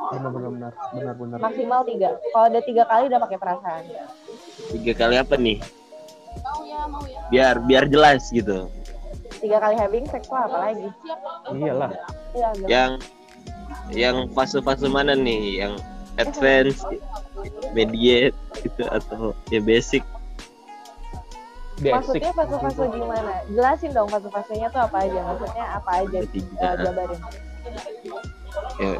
Benar 0.03 0.29
benar 0.29 0.49
benar 0.49 0.73
benar 0.91 1.13
benar. 1.15 1.37
Maksimal 1.39 1.81
tiga. 1.83 2.09
Kalau 2.27 2.45
udah 2.47 2.63
tiga 2.63 2.83
kali 2.83 3.03
udah 3.07 3.19
pakai 3.21 3.37
perasaan. 3.37 3.83
Tiga 4.71 4.93
kali 4.95 5.15
apa 5.15 5.35
nih? 5.35 5.57
Biar 7.29 7.55
biar 7.61 7.85
jelas 7.85 8.29
gitu. 8.29 8.69
Tiga 9.37 9.57
kali 9.59 9.75
having 9.75 10.05
sex 10.07 10.25
lah 10.29 10.47
apalagi. 10.47 10.87
Iyalah. 11.51 11.91
Iya. 12.33 12.49
Yang 12.65 12.91
yang 13.91 14.15
fase-fase 14.31 14.87
mana 14.87 15.13
nih? 15.13 15.61
Yang 15.61 15.73
advance, 16.21 16.81
mediate 17.73 18.37
gitu 18.61 18.83
atau 18.89 19.33
ya 19.49 19.59
basic? 19.63 20.03
Basic. 21.81 21.93
Maksudnya 21.93 22.31
fase-fase 22.37 22.83
gimana? 22.93 23.31
Jelasin 23.49 23.91
dong 23.97 24.09
fase-fasenya 24.09 24.67
tuh 24.69 24.81
apa 24.85 24.97
aja. 25.09 25.19
Maksudnya 25.25 25.65
apa 25.73 25.91
aja? 26.05 26.17
Ada 26.21 26.29
tiga. 26.29 26.57
Eh, 26.61 26.75
jabarin. 26.85 27.19
Ya, 28.77 28.93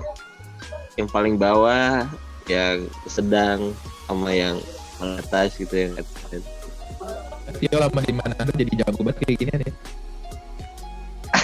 yang 0.97 1.09
paling 1.13 1.35
bawah, 1.37 2.09
yang 2.49 2.89
sedang 3.05 3.77
sama 4.09 4.33
yang 4.33 4.57
atas 4.99 5.59
gitu 5.59 5.73
yang 5.73 5.93
advance. 5.93 6.47
Dia 7.59 7.75
lama 7.75 7.99
di 8.01 8.13
mana 8.15 8.33
jadi 8.55 8.73
jago 8.81 9.03
banget 9.03 9.19
kayak 9.21 9.37
gini 9.37 9.53
nih. 9.67 9.73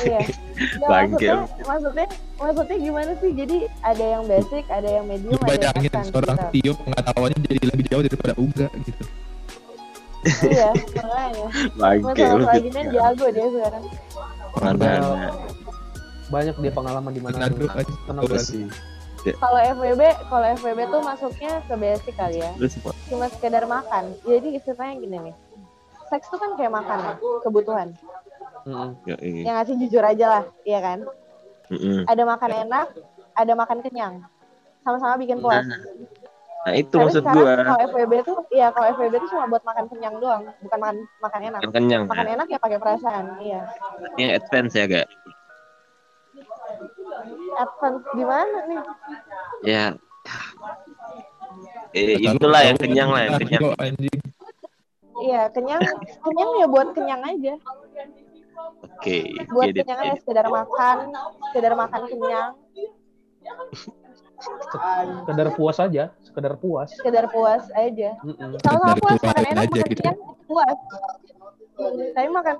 Iya. 0.03 0.21
Bangke. 0.91 1.27
maksudnya, 1.27 1.35
maksudnya, 1.63 2.07
maksudnya 2.35 2.77
gimana 2.79 3.11
sih? 3.19 3.31
Jadi 3.31 3.57
ada 3.81 4.05
yang 4.05 4.23
basic, 4.27 4.63
ada 4.67 4.89
yang 4.89 5.05
medium, 5.07 5.39
Lu 5.39 5.47
ada 5.47 5.71
yang 5.71 6.05
seorang 6.07 6.37
gitu. 6.37 6.51
Tio 6.51 6.73
pengetahuannya 6.83 7.39
jadi 7.47 7.61
lebih 7.71 7.85
jauh 7.87 8.03
daripada 8.03 8.33
Uga 8.35 8.67
gitu. 8.83 9.03
Iya, 10.51 10.69
makanya. 10.99 11.47
Bangke 11.79 12.03
Masalah 12.03 12.35
lu. 12.35 12.43
kelajinan 12.43 12.85
jago 12.91 13.25
dia 13.31 13.47
sekarang. 13.47 13.83
Mana? 14.59 14.91
Banyak 16.29 16.55
dia 16.59 16.71
pengalaman 16.75 17.11
di 17.15 17.21
mana. 17.23 17.47
Tuh, 17.49 18.39
sih? 18.39 18.67
Kalau 19.19 19.59
FWB, 19.59 20.01
kalau 20.31 20.45
FWB 20.55 20.79
tuh 20.87 21.01
masuknya 21.03 21.51
ke 21.67 21.75
basic 21.75 22.15
kali 22.15 22.39
ya. 22.39 22.51
Cuma 23.11 23.27
sekedar 23.27 23.63
makan. 23.67 24.15
Jadi 24.23 24.59
istilahnya 24.59 24.95
gini 24.99 25.17
nih. 25.31 25.35
Seks 26.09 26.25
tuh 26.31 26.39
kan 26.41 26.57
kayak 26.57 26.73
makan 26.73 26.97
ya, 27.05 27.13
kebutuhan. 27.45 27.87
Ya, 28.65 29.15
iya. 29.23 29.43
Yang 29.45 29.55
ngasih 29.55 29.75
jujur 29.85 30.03
aja 30.03 30.25
lah, 30.27 30.43
iya 30.67 30.79
kan? 30.83 30.99
Mm-mm. 31.69 32.03
Ada 32.09 32.23
makan 32.25 32.51
enak, 32.67 32.87
ada 33.37 33.53
makan 33.53 33.77
kenyang. 33.85 34.13
Sama-sama 34.81 35.15
bikin 35.21 35.37
puas. 35.39 35.63
Nah, 35.63 35.79
nah 36.65 36.73
itu 36.75 36.91
Tapi 36.91 37.03
maksud 37.07 37.23
gua 37.23 37.53
kalau 37.63 37.81
FWB 37.93 38.13
tuh, 38.25 38.37
iya 38.51 38.67
kalau 38.73 38.87
FWB 38.97 39.13
tuh 39.21 39.29
cuma 39.31 39.45
buat 39.47 39.63
makan 39.63 39.85
kenyang 39.87 40.15
doang, 40.17 40.43
bukan 40.65 40.79
makan 40.81 40.97
makan 41.21 41.39
enak. 41.45 41.59
yang 41.63 41.73
kenyang 41.73 42.03
Makan 42.09 42.25
nah. 42.25 42.35
enak 42.35 42.47
ya 42.49 42.57
pakai 42.59 42.77
perasaan, 42.81 43.25
iya. 43.39 43.61
yang 44.17 44.31
advance 44.35 44.73
ya 44.75 44.85
gak 44.89 45.07
Advance 47.59 48.03
gimana 48.15 48.57
nih? 48.69 48.79
ya 49.67 49.83
eh, 51.91 52.17
itulah 52.21 52.61
yang 52.63 52.77
kenyang 52.79 53.09
lah 53.11 53.21
yang 53.27 53.35
kenyang. 53.41 53.63
Iya, 55.19 55.51
kenyang, 55.51 55.83
kenyang 56.23 56.51
ya 56.63 56.67
buat 56.71 56.89
kenyang 56.95 57.21
aja. 57.27 57.53
Oke 58.79 59.17
Buat 59.49 59.67
get 59.71 59.75
it, 59.75 59.83
kenyang 59.85 60.01
ya 60.03 60.15
sekedar 60.21 60.47
makan, 60.47 60.97
sekedar 61.49 61.73
makan 61.73 62.01
kenyang, 62.07 62.51
Sekedar 65.25 65.51
puas 65.51 65.77
aja, 65.77 66.03
sekedar 66.23 66.53
puas. 66.55 66.87
sekedar 66.95 67.25
puas 67.27 67.63
aja. 67.75 68.15
Sama-sama 68.63 68.95
Sekedar 68.95 68.97
puas, 69.03 69.19
makan 69.19 69.43
enak, 69.43 69.63
aja 69.67 69.67
makan 69.67 69.89
gitu. 69.91 69.99
kenyang, 69.99 70.19
puas. 70.47 70.77
Tapi 72.15 72.27
makan 72.31 72.55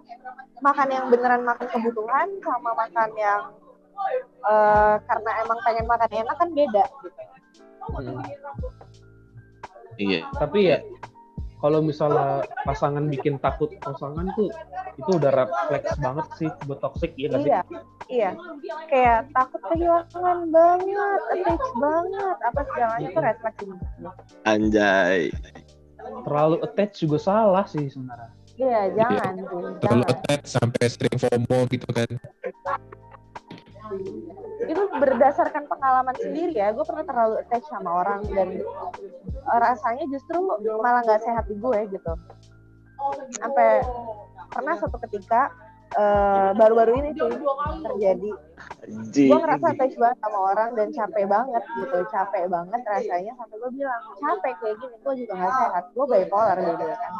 makan 0.60 0.88
yang 0.92 1.06
beneran 1.08 1.44
makan 1.48 1.68
kebutuhan 1.72 2.28
sama 2.44 2.72
makan 2.76 3.10
yang 3.16 3.42
eh, 4.44 4.96
karena 5.08 5.32
emang 5.44 5.60
pengen 5.64 5.86
makan 5.88 6.10
enak 6.12 6.36
kan 6.36 6.50
beda. 6.52 6.84
Gitu. 7.04 7.22
Mm-mm. 7.90 8.22
iya 9.98 10.20
Tapi 10.36 10.60
ya 10.68 10.78
kalau 11.60 11.80
misalnya 11.84 12.48
pasangan 12.64 13.12
bikin 13.12 13.36
takut 13.44 13.68
pasangan 13.84 14.32
tuh 14.36 14.48
itu 14.96 15.12
udah 15.20 15.32
refleks 15.32 15.92
banget 16.00 16.28
sih 16.40 16.50
buat 16.64 16.80
toxic 16.80 17.12
ya 17.20 17.28
nggak 17.32 17.42
sih? 17.44 17.52
Iya, 17.52 17.62
iya. 18.08 18.30
Kayak 18.88 19.28
takut 19.36 19.62
kehilangan 19.68 20.40
banget, 20.52 21.22
attached 21.36 21.74
banget, 21.80 22.38
apa 22.44 22.60
segalanya 22.72 23.08
tuh 23.12 23.22
red 23.24 23.38
flag 23.44 23.56
sih. 23.60 23.68
anjay 24.48 25.20
Terlalu 26.00 26.58
attach 26.64 26.94
juga 27.04 27.18
salah 27.20 27.66
sih 27.68 27.92
sebenarnya. 27.92 28.32
Iya, 28.60 28.82
jangan 28.96 29.34
sih, 29.40 29.48
Terlalu 29.48 29.80
jangan. 29.84 30.12
attach 30.16 30.44
sampai 30.48 30.84
sering 30.88 31.16
FOMO 31.20 31.60
gitu 31.72 31.88
kan. 31.92 32.10
Itu 34.70 34.82
berdasarkan 34.94 35.66
pengalaman 35.66 36.14
sendiri 36.22 36.54
ya. 36.54 36.70
Gue 36.70 36.86
pernah 36.86 37.02
terlalu 37.02 37.42
attached 37.42 37.70
sama 37.74 37.90
orang 38.06 38.22
dan 38.30 38.48
eh, 38.54 39.60
rasanya 39.60 40.06
justru 40.14 40.38
malah 40.78 41.02
nggak 41.02 41.26
sehat 41.26 41.50
di 41.50 41.58
gue 41.58 41.80
gitu. 41.90 42.14
Sampai 43.42 43.82
pernah 44.54 44.78
suatu 44.78 45.02
ketika 45.10 45.50
eh, 45.98 46.52
baru-baru 46.54 47.02
ini 47.02 47.10
sih 47.18 47.26
terjadi. 47.82 48.32
Gue 49.26 49.38
ngerasa 49.42 49.66
attached 49.74 49.98
banget 49.98 50.18
sama 50.22 50.40
orang 50.54 50.70
dan 50.78 50.88
capek 50.94 51.26
banget 51.26 51.64
gitu. 51.82 51.98
Capek 52.14 52.44
banget 52.46 52.82
rasanya 52.86 53.34
sampai 53.42 53.56
gue 53.58 53.72
bilang 53.74 54.02
capek 54.22 54.54
kayak 54.62 54.76
gini 54.78 54.96
gue 55.02 55.14
juga 55.26 55.34
nggak 55.34 55.54
sehat. 55.58 55.84
Gue 55.98 56.06
bipolar 56.06 56.58
gitu 56.62 56.86
kan 56.94 57.14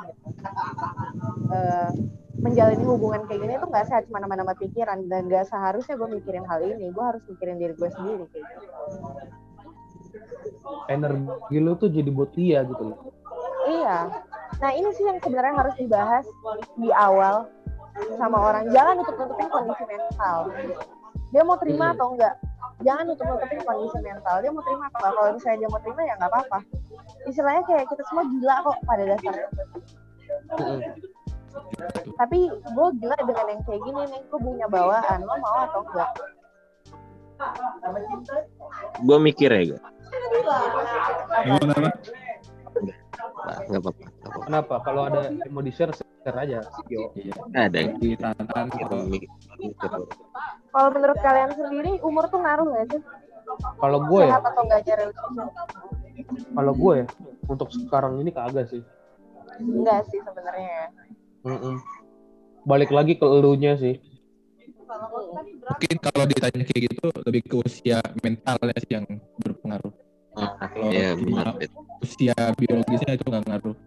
Eh, 1.50 1.90
menjalani 2.40 2.84
hubungan 2.88 3.22
kayak 3.28 3.40
gini 3.44 3.54
tuh 3.60 3.68
nggak 3.68 3.86
sehat 3.92 4.04
cuma 4.08 4.24
nama-nama 4.24 4.56
pikiran. 4.56 5.06
Dan 5.12 5.28
gak 5.28 5.48
seharusnya 5.52 6.00
gue 6.00 6.10
mikirin 6.20 6.46
hal 6.48 6.60
ini 6.64 6.92
gue 6.92 7.04
harus 7.04 7.24
mikirin 7.28 7.60
diri 7.60 7.74
gue 7.76 7.90
sendiri 7.92 8.24
kayak 8.32 8.46
gitu. 8.48 8.68
Energi 10.90 11.58
lu 11.60 11.74
tuh 11.78 11.90
jadi 11.92 12.10
buat 12.10 12.32
dia 12.34 12.66
gitu 12.66 12.84
loh. 12.94 13.00
iya. 13.70 14.10
Nah 14.60 14.72
ini 14.74 14.90
sih 14.98 15.06
yang 15.06 15.20
sebenarnya 15.22 15.56
harus 15.56 15.76
dibahas 15.78 16.26
di 16.76 16.90
awal 16.92 17.48
sama 18.18 18.38
orang. 18.40 18.64
Jangan 18.74 18.98
nutup-nutupin 19.00 19.48
kondisi 19.52 19.84
mental. 19.86 20.40
Dia 21.30 21.42
mau 21.46 21.58
terima 21.62 21.92
Hmm. 21.92 21.96
atau 21.96 22.08
enggak 22.18 22.36
jangan 22.80 23.04
nutup-nutupin 23.12 23.60
kondisi 23.68 24.00
mental. 24.02 24.36
Dia 24.42 24.52
mau 24.56 24.64
terima 24.66 24.84
atau 24.90 24.98
enggak 24.98 25.14
kalau 25.14 25.32
misalnya 25.36 25.58
dia 25.60 25.70
mau 25.70 25.82
terima 25.84 26.02
ya 26.08 26.14
nggak 26.18 26.32
apa-apa. 26.32 26.60
Istilahnya 27.30 27.64
kayak 27.68 27.86
kita 27.92 28.04
semua 28.10 28.24
gila 28.26 28.56
kok 28.66 28.78
pada 28.88 29.04
dasarnya. 29.06 29.48
Mm-mm. 30.50 30.80
Tapi 32.20 32.40
gue 32.52 32.88
gila 33.00 33.18
dengan 33.24 33.46
yang 33.48 33.62
kayak 33.64 33.82
gini 33.84 34.02
nih 34.12 34.22
gue 34.28 34.40
punya 34.40 34.68
bawaan 34.68 35.20
lo 35.24 35.36
mau 35.40 35.58
atau 35.68 35.82
enggak 35.88 36.12
gue 39.00 39.18
mikir 39.24 39.52
ya 39.52 39.78
nah, 43.40 43.58
nggak 43.68 43.82
apa-apa. 43.82 44.06
Kenapa? 44.46 44.76
Kalau 44.84 45.02
ada 45.10 45.20
yang 45.32 45.54
mau 45.54 45.64
di 45.64 45.72
share, 45.74 45.94
share 45.96 46.38
aja. 46.38 46.60
Yo. 46.90 47.12
Iya. 47.16 47.34
ada 47.56 47.80
kalau 47.90 49.06
mikir 49.08 49.30
mikir. 49.60 49.90
kalau 50.70 50.90
menurut 50.94 51.18
kalian 51.20 51.52
sendiri 51.58 51.92
umur 52.06 52.30
tuh 52.30 52.40
ngaruh 52.42 52.68
nggak 52.70 52.88
sih 52.94 53.02
Kalau 53.82 54.06
gue 54.06 54.30
ya, 54.30 54.38
kalau 56.54 56.74
gue 56.78 56.94
ya, 57.02 57.06
untuk 57.50 57.74
sekarang 57.74 58.22
ini 58.22 58.30
kagak 58.30 58.70
sih. 58.70 58.86
enggak 59.58 60.06
sih 60.14 60.22
sebenarnya 60.22 60.70
ya. 60.70 60.86
Mm-mm. 61.44 61.76
Balik 62.68 62.92
lagi 62.92 63.16
ke 63.16 63.26
elunya 63.26 63.76
sih. 63.80 63.98
mungkin 65.70 65.96
kalau 66.02 66.26
ditanya 66.26 66.66
kayak 66.66 66.82
gitu 66.90 67.06
lebih 67.30 67.42
ke 67.46 67.56
usia 67.62 68.02
mentalnya 68.26 68.74
sih 68.82 68.98
yang 68.98 69.06
berpengaruh. 69.38 69.94
Ah, 70.34 70.58
Kalau 70.66 70.90
iya 70.90 71.14
cuma 71.14 71.46
benar 71.46 71.62
Bet. 71.62 71.72
usia 72.02 72.36
biologisnya 72.58 73.14
itu 73.14 73.26
nggak 73.30 73.46
ngaruh. 73.46 73.78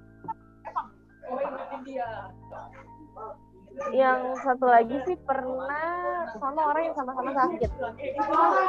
yang 3.90 4.20
satu 4.40 4.66
lagi 4.70 4.94
sih 5.04 5.18
pernah 5.26 6.22
sama 6.38 6.60
orang 6.70 6.82
yang 6.86 6.96
sama-sama 6.96 7.30
sakit 7.34 7.70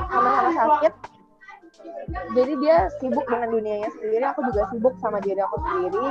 sama-sama 0.10 0.52
sakit 0.58 0.93
jadi 2.34 2.54
dia 2.62 2.78
sibuk 3.02 3.26
dengan 3.26 3.50
dunianya 3.50 3.90
sendiri 3.98 4.26
aku 4.26 4.40
juga 4.52 4.62
sibuk 4.70 4.94
sama 5.02 5.18
diri 5.24 5.42
aku 5.42 5.58
sendiri 5.58 6.08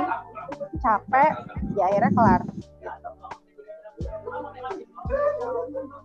capek 0.83 1.33
ya 1.79 1.83
akhirnya 1.87 2.11
kelar 2.11 2.41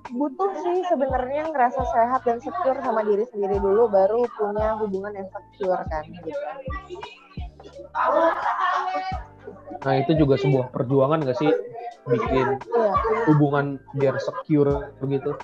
butuh 0.08 0.50
sih 0.62 0.78
sebenarnya 0.88 1.50
ngerasa 1.50 1.82
sehat 1.94 2.20
dan 2.24 2.38
secure 2.42 2.78
sama 2.80 3.02
diri 3.04 3.24
sendiri 3.28 3.58
dulu 3.60 3.90
baru 3.90 4.24
punya 4.34 4.78
hubungan 4.78 5.12
yang 5.14 5.28
secure 5.30 5.82
kan 5.86 6.04
gitu. 6.06 6.30
Nah 9.78 9.94
itu 10.00 10.12
juga 10.18 10.34
sebuah 10.40 10.74
perjuangan 10.74 11.22
gak 11.24 11.38
sih 11.38 11.50
bikin 12.08 12.56
Iya, 12.56 12.92
hubungan 13.28 13.78
biar 13.94 14.16
secure 14.18 14.92
begitu? 14.98 15.36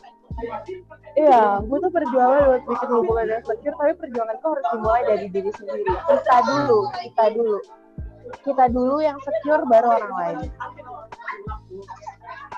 Iya, 1.14 1.62
butuh 1.62 1.90
perjuangan 1.94 2.40
buat 2.50 2.62
bikin 2.66 2.88
hubungan 2.90 3.26
yang 3.30 3.42
secure, 3.46 3.76
tapi 3.78 3.92
perjuangan 3.96 4.34
itu 4.34 4.46
harus 4.50 4.66
dimulai 4.74 5.02
dari 5.06 5.26
diri 5.30 5.50
sendiri. 5.54 5.92
Kita 5.94 6.36
dulu, 6.42 6.78
kita 6.90 7.24
dulu. 7.32 7.58
Kita 8.42 8.64
dulu 8.72 8.96
yang 9.04 9.18
secure 9.20 9.62
baru 9.68 9.88
orang 10.00 10.14
lain. 10.16 10.36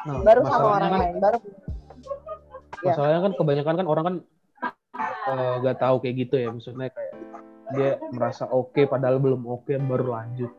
Nah, 0.06 0.22
Baru 0.22 0.40
sama 0.46 0.68
orang 0.78 0.90
kan, 0.90 1.00
lain, 1.02 1.16
baru 1.18 1.38
Ya. 2.84 2.92
Masalahnya 2.92 3.20
kan 3.24 3.32
kebanyakan 3.40 3.74
kan 3.80 3.86
orang 3.88 4.04
kan 4.04 4.16
eh, 5.32 5.54
gak 5.64 5.78
tahu 5.80 5.96
kayak 6.04 6.28
gitu 6.28 6.34
ya, 6.38 6.48
maksudnya 6.52 6.92
kayak 6.92 7.14
dia 7.74 7.90
merasa 8.14 8.46
oke 8.46 8.78
padahal 8.86 9.18
belum 9.18 9.42
oke 9.48 9.74
baru 9.74 10.12
lanjut. 10.12 10.52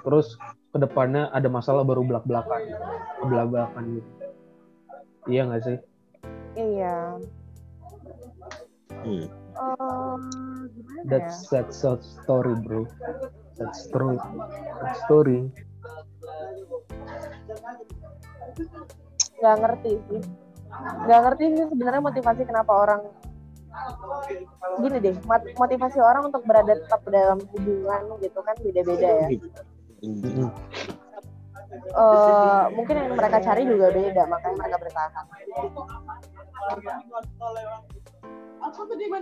Terus 0.00 0.34
ke 0.72 0.78
depannya 0.80 1.28
ada 1.30 1.46
masalah 1.52 1.84
baru 1.84 2.02
belak 2.02 2.24
belakan, 2.24 2.62
belak 3.28 3.46
belakan 3.52 3.84
gitu. 4.00 4.10
Iya 5.28 5.42
nggak 5.46 5.62
sih? 5.62 5.78
Hmm. 9.00 9.24
Em, 9.50 10.22
gimana 10.72 11.00
ya? 11.00 11.08
That's 11.10 11.48
that's 11.48 11.76
sad 11.80 12.00
story 12.04 12.54
bro. 12.64 12.86
That's 13.58 13.88
true. 13.92 14.16
That 14.80 14.96
story. 15.04 15.50
nggak 19.40 19.56
ngerti 19.56 19.92
sih 20.04 20.20
nggak 21.08 21.20
ngerti 21.24 21.44
sih 21.56 21.64
sebenarnya 21.72 22.02
motivasi 22.04 22.42
kenapa 22.44 22.72
orang 22.76 23.00
gini 24.84 24.98
deh 25.00 25.14
mot- 25.24 25.48
motivasi 25.56 25.98
orang 25.98 26.28
untuk 26.28 26.44
berada 26.44 26.76
tetap 26.76 27.00
dalam 27.08 27.40
hubungan 27.56 28.20
gitu 28.20 28.40
kan 28.44 28.54
beda-beda 28.60 29.08
ya. 29.24 29.28
Eh, 31.90 32.64
mungkin 32.76 32.94
yang 32.96 33.16
mereka 33.16 33.38
cari 33.40 33.62
juga 33.64 33.88
beda 33.94 34.22
makanya 34.28 34.56
mereka 34.60 34.76
bertahan 34.80 35.24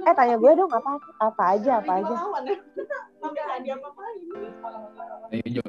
eh 0.04 0.14
tanya 0.14 0.36
gue 0.36 0.52
dong 0.54 0.70
apa 0.72 0.90
apa 1.20 1.42
aja 1.56 1.72
apa 1.80 1.92
aja 2.02 2.14
Ayo, 5.28 5.46
Jo. 5.58 5.62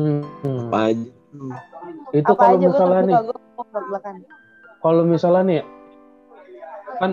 Hmm. 0.00 0.24
Apa 0.70 0.78
aja? 0.90 1.08
Itu 2.10 2.32
kalau 2.34 2.56
misalnya 2.58 3.00
nih, 3.04 3.16
belak-belakan 3.60 4.14
kalau 4.80 5.02
misalnya 5.04 5.42
nih, 5.44 5.60
kan 6.96 7.10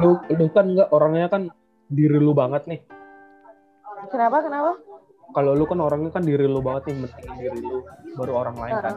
lu, 0.00 0.16
lu 0.32 0.46
kan 0.50 0.66
nggak 0.72 0.88
orangnya 0.90 1.28
kan 1.28 1.42
diri 1.92 2.16
lu 2.16 2.32
banget 2.32 2.64
nih. 2.66 2.80
kenapa 4.08 4.40
kenapa 4.40 4.72
Kalau 5.30 5.52
lu 5.54 5.62
kan 5.68 5.78
orangnya 5.78 6.10
kan 6.10 6.24
diri 6.26 6.48
lu 6.48 6.58
banget 6.58 6.90
nih, 6.90 7.06
mentingin 7.06 7.36
diri 7.38 7.60
lu, 7.60 7.84
baru 8.18 8.32
orang 8.34 8.56
lain 8.58 8.74
kan. 8.80 8.94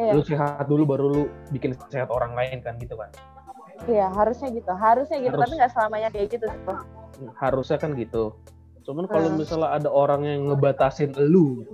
iya 0.00 0.10
Lu 0.16 0.20
sehat 0.24 0.66
dulu 0.66 0.82
baru 0.88 1.04
lu 1.12 1.22
bikin 1.54 1.76
sehat 1.92 2.08
orang 2.10 2.34
lain 2.34 2.58
kan 2.64 2.74
gitu 2.80 2.96
kan. 2.98 3.12
Iya 3.86 4.06
harusnya 4.08 4.48
gitu 4.48 4.70
harusnya 4.70 5.18
gitu 5.18 5.34
Harus. 5.34 5.42
tapi 5.44 5.54
nggak 5.54 5.72
selamanya 5.72 6.08
kayak 6.08 6.28
gitu 6.30 6.46
sih. 6.46 6.60
Harusnya 7.36 7.76
kan 7.76 7.90
gitu. 7.94 8.34
Cuman 8.82 9.04
kalau 9.06 9.28
Hmm. 9.28 9.38
misalnya 9.38 9.70
ada 9.72 9.88
orang 9.88 10.22
yang 10.22 10.40
ngebatasin 10.46 11.14
lu, 11.16 11.64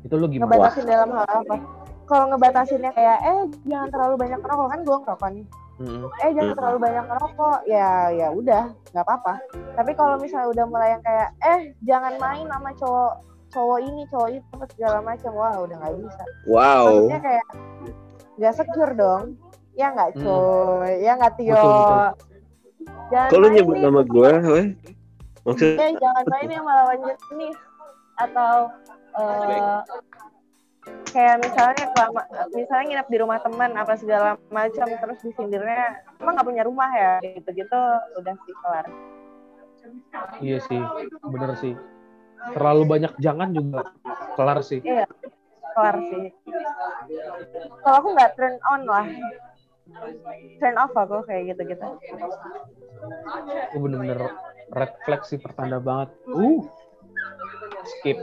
itu 0.00 0.14
lu 0.14 0.26
gimana? 0.26 0.46
ngebatasin 0.48 0.84
dalam 0.84 1.10
hal 1.10 1.26
apa 1.26 1.56
kalau 2.04 2.24
ngebatasinnya 2.28 2.90
kayak 2.90 3.18
eh 3.20 3.40
jangan 3.64 3.88
terlalu 3.88 4.14
banyak 4.18 4.38
ngerokok 4.38 4.66
kan 4.66 4.80
gue 4.80 4.96
ngerokok 4.98 5.30
nih 5.30 5.46
Mm-mm. 5.80 6.04
eh 6.18 6.30
jangan 6.30 6.48
Hmm. 6.48 6.58
terlalu 6.58 6.78
banyak 6.80 7.04
ngerokok 7.06 7.58
ya 7.64 7.90
ya 8.10 8.28
udah 8.30 8.64
nggak 8.90 9.04
apa-apa 9.04 9.34
tapi 9.72 9.90
kalau 9.94 10.16
misalnya 10.16 10.48
udah 10.50 10.64
mulai 10.66 10.88
yang 10.92 11.02
kayak 11.02 11.28
eh 11.40 11.60
jangan 11.80 12.12
main 12.16 12.44
sama 12.44 12.70
cowok 12.76 13.12
cowok 13.48 13.78
ini 13.80 14.02
cowok 14.08 14.28
itu 14.30 14.54
segala 14.74 14.98
macam 15.00 15.32
wah 15.32 15.54
udah 15.58 15.76
nggak 15.76 15.94
bisa 15.98 16.24
Wow. 16.44 16.84
maksudnya 16.86 17.18
kayak 17.20 17.46
nggak 18.36 18.54
secure 18.54 18.92
dong 18.94 19.22
ya 19.80 19.86
nggak 19.90 20.10
Hmm. 20.12 20.22
coy 20.22 20.92
ya 21.00 21.12
nggak 21.16 21.32
Tio 21.40 21.56
Betul, 21.56 21.72
betul. 21.72 23.38
main 23.40 23.52
nyebut 23.56 23.74
nih, 23.74 23.82
nama 23.82 24.02
gue, 24.04 24.30
weh? 24.46 24.66
Maksud 25.40 25.68
eh 25.74 25.90
jangan 25.96 26.24
main 26.28 26.48
sama 26.52 26.72
lawan 26.76 26.98
jenis 27.00 27.56
atau 28.14 28.54
eh, 29.16 29.78
kayak 31.10 31.36
misalnya 31.40 31.84
kelama, 31.90 32.22
misalnya 32.52 32.84
nginep 32.86 33.08
di 33.08 33.18
rumah 33.18 33.38
teman 33.40 33.72
apa 33.72 33.96
segala 33.96 34.36
macam 34.52 34.86
terus 34.86 35.18
disindirnya 35.24 36.04
emang 36.20 36.36
nggak 36.36 36.46
punya 36.46 36.62
rumah 36.62 36.90
ya 36.92 37.12
gitu-gitu 37.24 37.80
udah 38.14 38.34
sih 38.44 38.54
kelar 38.60 38.86
Iya 40.38 40.60
sih, 40.60 40.76
bener 41.24 41.56
sih. 41.56 41.72
Terlalu 42.52 42.82
banyak 42.84 43.12
jangan 43.16 43.48
juga 43.50 43.88
kelar 44.36 44.60
sih. 44.60 44.84
iya 44.84 45.08
kelar 45.72 45.96
sih 46.04 46.28
kalau 47.80 47.96
aku 47.96 48.08
nggak 48.12 48.30
turn 48.36 48.56
on 48.68 48.82
lah 48.84 49.06
turn 50.60 50.76
off 50.78 50.92
aku 50.94 51.22
kayak 51.26 51.54
gitu-gitu 51.54 51.86
Itu 53.72 53.76
bener-bener 53.80 54.20
red 54.70 54.92
flag 55.02 55.22
sih 55.26 55.40
pertanda 55.40 55.80
banget. 55.82 56.12
Uh, 56.30 56.62
skip. 57.98 58.18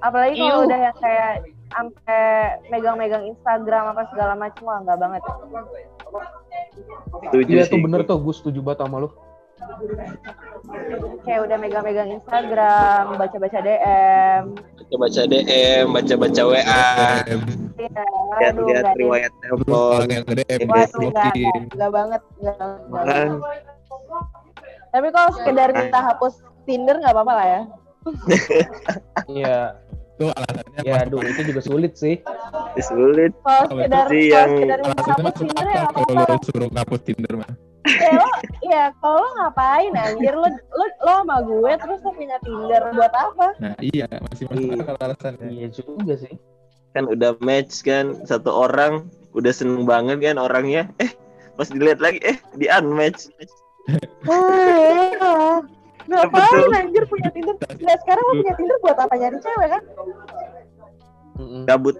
apalagi 0.00 0.38
kalau 0.38 0.68
udah 0.68 0.78
yang 0.78 0.96
kayak 1.00 1.32
sampai 1.74 2.22
megang-megang 2.70 3.24
Instagram 3.26 3.96
apa 3.96 4.06
segala 4.14 4.38
macam 4.38 4.62
wah 4.68 4.78
nggak 4.84 4.98
banget 5.00 5.22
setuju 7.24 7.50
Iya 7.50 7.64
sih. 7.66 7.72
tuh 7.72 7.80
bener 7.82 8.00
tuh, 8.04 8.18
gue 8.20 8.34
setuju 8.34 8.60
banget 8.62 8.86
sama 8.86 8.96
lu. 9.02 9.08
Kayak 11.24 11.40
udah 11.44 11.56
megang-megang 11.56 12.08
Instagram 12.12 13.16
baca-baca 13.16 13.58
DM 13.60 14.42
Baca-baca 14.84 15.20
DM, 15.24 15.84
baca-baca 15.90 16.42
WA, 16.44 16.60
Iya, 17.74 18.48
deh. 18.52 18.94
riwayat 18.94 19.32
telepon. 19.40 20.06
Waduh, 20.06 21.90
banget, 21.90 22.22
nggak, 22.38 22.56
banget. 22.92 23.28
Tapi 24.92 25.08
kalau 25.10 25.30
sekedar 25.34 25.68
minta 25.72 25.98
hapus 25.98 26.34
Tinder 26.64 27.00
nggak 27.00 27.10
apa-apa 27.10 27.32
lah 27.32 27.46
ya. 27.48 27.60
Iya, 29.32 29.56
Itu 30.14 30.30
alasannya 30.30 30.80
ya 30.84 30.94
aduh 31.02 31.24
itu 31.24 31.40
juga 31.48 31.60
sulit 31.64 31.96
sih. 31.96 32.20
sulit. 32.78 33.32
Kalau 33.40 33.66
Kalau 33.66 33.80
sekedar, 33.82 34.06
kalau 34.06 34.14
yang 34.14 34.50
sekedar 34.52 34.78
minta 34.78 34.92
alasannya 34.94 35.10
hapus 35.10 35.24
masuk 35.24 35.46
Tinder 35.48 35.66
ya 35.66 35.82
kalau 35.90 36.06
apa-apa. 36.12 36.28
lu 36.28 36.44
suruh 36.44 36.68
ngapus 36.70 37.00
Tinder 37.02 37.32
mah. 37.34 37.50
Ya 37.84 38.16
lo, 38.16 38.28
ya 38.64 38.82
kalau 38.96 39.20
lo 39.20 39.28
ngapain 39.36 39.92
anjir 39.92 40.32
lo, 40.32 40.48
lo, 40.48 40.84
lo 41.04 41.12
sama 41.20 41.44
gue 41.44 41.72
terus 41.76 42.00
lo 42.00 42.10
punya 42.16 42.36
Tinder 42.40 42.82
buat 42.96 43.12
apa? 43.12 43.46
Nah 43.60 43.76
iya, 43.84 44.08
masih 44.32 44.48
masuk 44.48 44.72
Iya. 44.72 44.80
akal 44.80 44.96
alasannya. 45.04 45.46
Iya 45.52 45.68
juga 45.68 46.14
sih. 46.16 46.34
Kan 46.96 47.04
udah 47.06 47.36
match 47.44 47.84
kan 47.84 48.24
satu 48.24 48.48
orang, 48.48 49.04
udah 49.36 49.52
seneng 49.52 49.84
banget 49.84 50.24
kan 50.24 50.40
orangnya. 50.40 50.88
Eh, 50.96 51.12
pas 51.54 51.68
dilihat 51.68 52.00
lagi 52.00 52.24
eh 52.24 52.40
di 52.56 52.72
unmatch. 52.72 53.28
Ah, 54.24 55.60
Ngapain 56.04 56.72
anjir 56.72 57.04
punya 57.04 57.28
Tinder? 57.32 57.56
Nah 57.60 57.96
sekarang 58.00 58.24
lo 58.24 58.32
punya 58.40 58.54
Tinder 58.56 58.76
buat 58.80 58.96
apa 58.96 59.14
nyari 59.16 59.36
cewek 59.40 59.68
kan? 59.72 59.82
Kabut. 61.68 61.96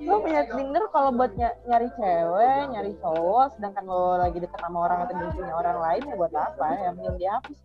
Lo 0.00 0.24
punya 0.24 0.48
Tinder 0.48 0.84
kalau 0.88 1.12
buat 1.12 1.32
ny- 1.36 1.58
nyari 1.68 1.88
cewek, 1.92 2.62
nyari 2.72 2.92
cowok, 3.04 3.46
sedangkan 3.56 3.84
lo 3.84 4.16
lagi 4.16 4.40
deket 4.40 4.56
sama 4.64 4.88
orang 4.88 4.98
atau 5.04 5.28
punya 5.36 5.52
orang 5.52 5.76
lain 5.76 6.02
ya 6.08 6.14
buat 6.16 6.32
apa? 6.32 6.66
Ya 6.72 6.88
mending 6.96 7.16
dihapus. 7.20 7.58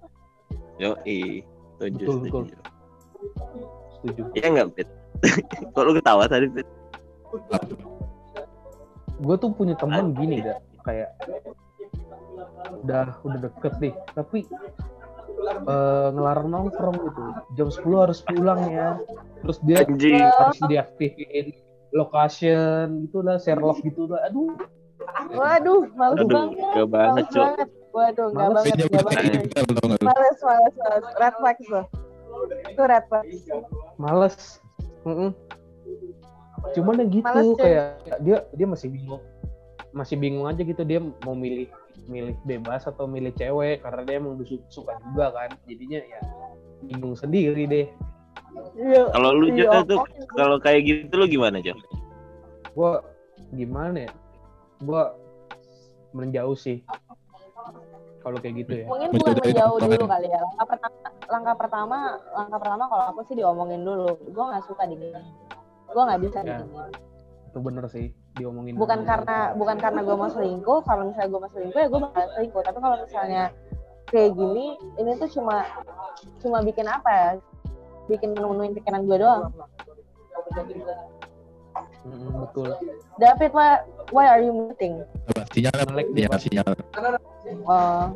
Yo, 0.75 0.91
setuju, 0.99 2.03
Betul, 2.03 2.15
setuju. 2.27 2.27
betul. 2.27 2.43
Setuju. 3.95 4.21
Iya 4.35 4.47
nggak, 4.51 4.67
Pit? 4.75 4.87
Kok 5.73 5.83
lu 5.87 5.91
ketawa 5.95 6.23
tadi, 6.27 6.47
Pit? 6.51 6.67
Gue 9.23 9.35
tuh 9.39 9.55
punya 9.55 9.79
temen 9.79 10.11
gini 10.11 10.43
dah, 10.43 10.59
kayak 10.83 11.15
udah 12.83 13.15
udah 13.23 13.39
deket 13.47 13.73
nih, 13.79 13.93
tapi 14.11 14.43
eh, 15.71 16.07
ngelarang 16.11 16.51
nongkrong 16.51 16.99
gitu. 16.99 17.23
Jam 17.55 17.71
10 17.71 18.03
harus 18.03 18.19
pulang 18.27 18.59
ya. 18.67 18.99
Terus 19.39 19.57
dia 19.63 19.87
Anjing. 19.87 20.19
harus 20.19 20.59
diaktifin 20.67 21.55
location 21.95 23.07
gitu 23.07 23.23
lah, 23.23 23.39
share 23.39 23.57
love 23.57 23.79
gitu 23.79 24.11
lah. 24.11 24.27
Aduh, 24.27 24.51
Waduh, 25.31 25.87
males 25.95 26.19
Aduh, 26.19 26.27
banget. 26.27 26.59
nggak 26.59 26.87
banget, 26.91 27.13
males 27.15 27.29
banget. 27.31 27.69
Waduh, 27.95 28.27
Males. 28.35 28.55
banget, 28.67 28.75
banget. 28.91 29.47
gak 29.55 29.63
lu? 29.63 29.75
Males, 30.03 30.37
males, 30.43 30.75
males. 30.75 31.05
Red 31.15 31.35
flag 31.39 31.57
tuh. 31.63 31.85
Itu 32.67 32.81
red 32.83 33.03
flag. 33.07 33.23
males. 33.95 34.35
Mm-mm. 35.07 35.31
Cuman 36.75 36.99
yang 36.99 37.09
gitu 37.13 37.23
Males, 37.23 37.55
kayak 37.55 38.19
dia 38.19 38.37
dia 38.51 38.67
masih 38.67 38.91
bingung. 38.91 39.23
Masih 39.95 40.19
bingung 40.19 40.43
aja 40.43 40.59
gitu 40.59 40.83
dia 40.83 40.99
mau 41.23 41.31
milih 41.31 41.71
milih 42.11 42.35
bebas 42.43 42.83
atau 42.83 43.07
milih 43.07 43.31
cewek 43.31 43.79
karena 43.79 44.01
dia 44.03 44.15
emang 44.19 44.35
su- 44.43 44.59
suka 44.67 44.99
juga 44.99 45.31
kan 45.31 45.49
jadinya 45.63 46.03
ya 46.03 46.19
bingung 46.83 47.15
sendiri 47.15 47.63
deh 47.65 47.87
Iya. 48.75 49.03
Kalau 49.09 49.29
lu 49.31 49.47
Iya, 49.49 49.67
Jo 49.67 49.79
tuh 49.85 49.99
kalau 50.33 50.57
kayak 50.57 50.81
gitu 50.83 51.13
lu 51.15 51.25
gimana 51.25 51.59
Jo? 51.59 51.73
gua 52.75 52.99
gimana 53.51 54.03
ya 54.03 54.11
gua 54.79 55.15
menjauh 56.11 56.53
sih 56.53 56.83
kalau 58.19 58.35
kayak 58.35 58.65
gitu 58.65 58.71
ya 58.81 58.85
Mungkin 58.89 59.09
dari 59.15 59.53
menjauh 59.53 59.77
dulu 59.77 60.05
kali 60.09 60.27
ya. 60.27 60.41
Langkah 60.41 60.65
pertama, 60.67 60.97
langkah 61.29 61.55
pertama, 61.55 61.97
langkah 62.33 62.57
pertama 62.57 62.83
kalau 62.89 63.05
aku 63.13 63.19
sih 63.23 63.35
diomongin 63.35 63.85
dulu. 63.85 64.17
Gue 64.27 64.43
nggak 64.43 64.65
suka 64.65 64.83
digini. 64.85 65.21
Gue 65.85 66.03
nggak 66.03 66.21
bisa 66.21 66.37
Ya. 66.41 66.57
digini. 66.57 66.89
itu 67.45 67.63
bener 67.63 67.85
sih 67.87 68.05
diomongin 68.35 68.75
Bukan 68.75 68.99
dulu. 68.99 69.07
karena 69.07 69.37
bukan 69.55 69.77
karena 69.79 70.01
gue 70.01 70.15
mau 70.17 70.27
selingkuh. 70.27 70.79
Kalau 70.83 71.07
misalnya 71.07 71.29
gue 71.29 71.39
mau 71.39 71.51
selingkuh 71.53 71.79
ya 71.79 71.87
gue 71.87 72.01
bakal 72.01 72.23
selingkuh. 72.33 72.61
Tapi 72.65 72.77
kalau 72.81 72.97
misalnya 72.99 73.43
kayak 74.05 74.31
gini, 74.33 74.65
ini 74.97 75.11
tuh 75.15 75.29
cuma 75.31 75.55
cuma 76.41 76.57
bikin 76.59 76.83
apa 76.85 77.09
ya? 77.09 77.29
Bikin 78.05 78.37
menuhin 78.37 78.73
pikiran 78.77 79.01
gue 79.05 79.17
doang. 79.17 79.49
Mm-mm, 82.05 82.31
betul 82.47 82.69
David, 83.17 83.51
why, 83.51 83.81
why 84.13 84.25
are 84.29 84.39
you 84.39 84.53
muting? 84.53 85.01
Apa? 85.33 85.43
Sinyal? 85.51 85.75
Melek 85.89 86.07
dia, 86.13 86.29
Sinyal, 86.37 86.69
Pak. 86.71 86.87
sinyal. 87.43 87.65
Oh, 87.65 88.13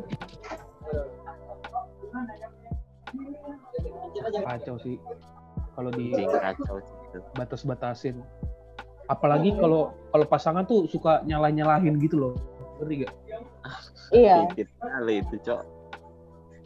kacau 4.44 4.76
sih 4.82 4.96
kalau 5.74 5.90
di 5.94 6.12
batas-batasin 7.34 8.20
apalagi 9.10 9.54
kalau 9.58 9.90
kalau 10.14 10.26
pasangan 10.26 10.62
tuh 10.66 10.86
suka 10.86 11.24
nyalah 11.26 11.50
nyalahin 11.50 11.98
gitu 11.98 12.16
loh 12.20 12.34
ngerti 12.78 13.06
gak 13.06 13.14
iya. 14.10 14.36
Dikit 14.50 14.68
kali 14.80 15.22
itu, 15.22 15.36
Cok. 15.44 15.60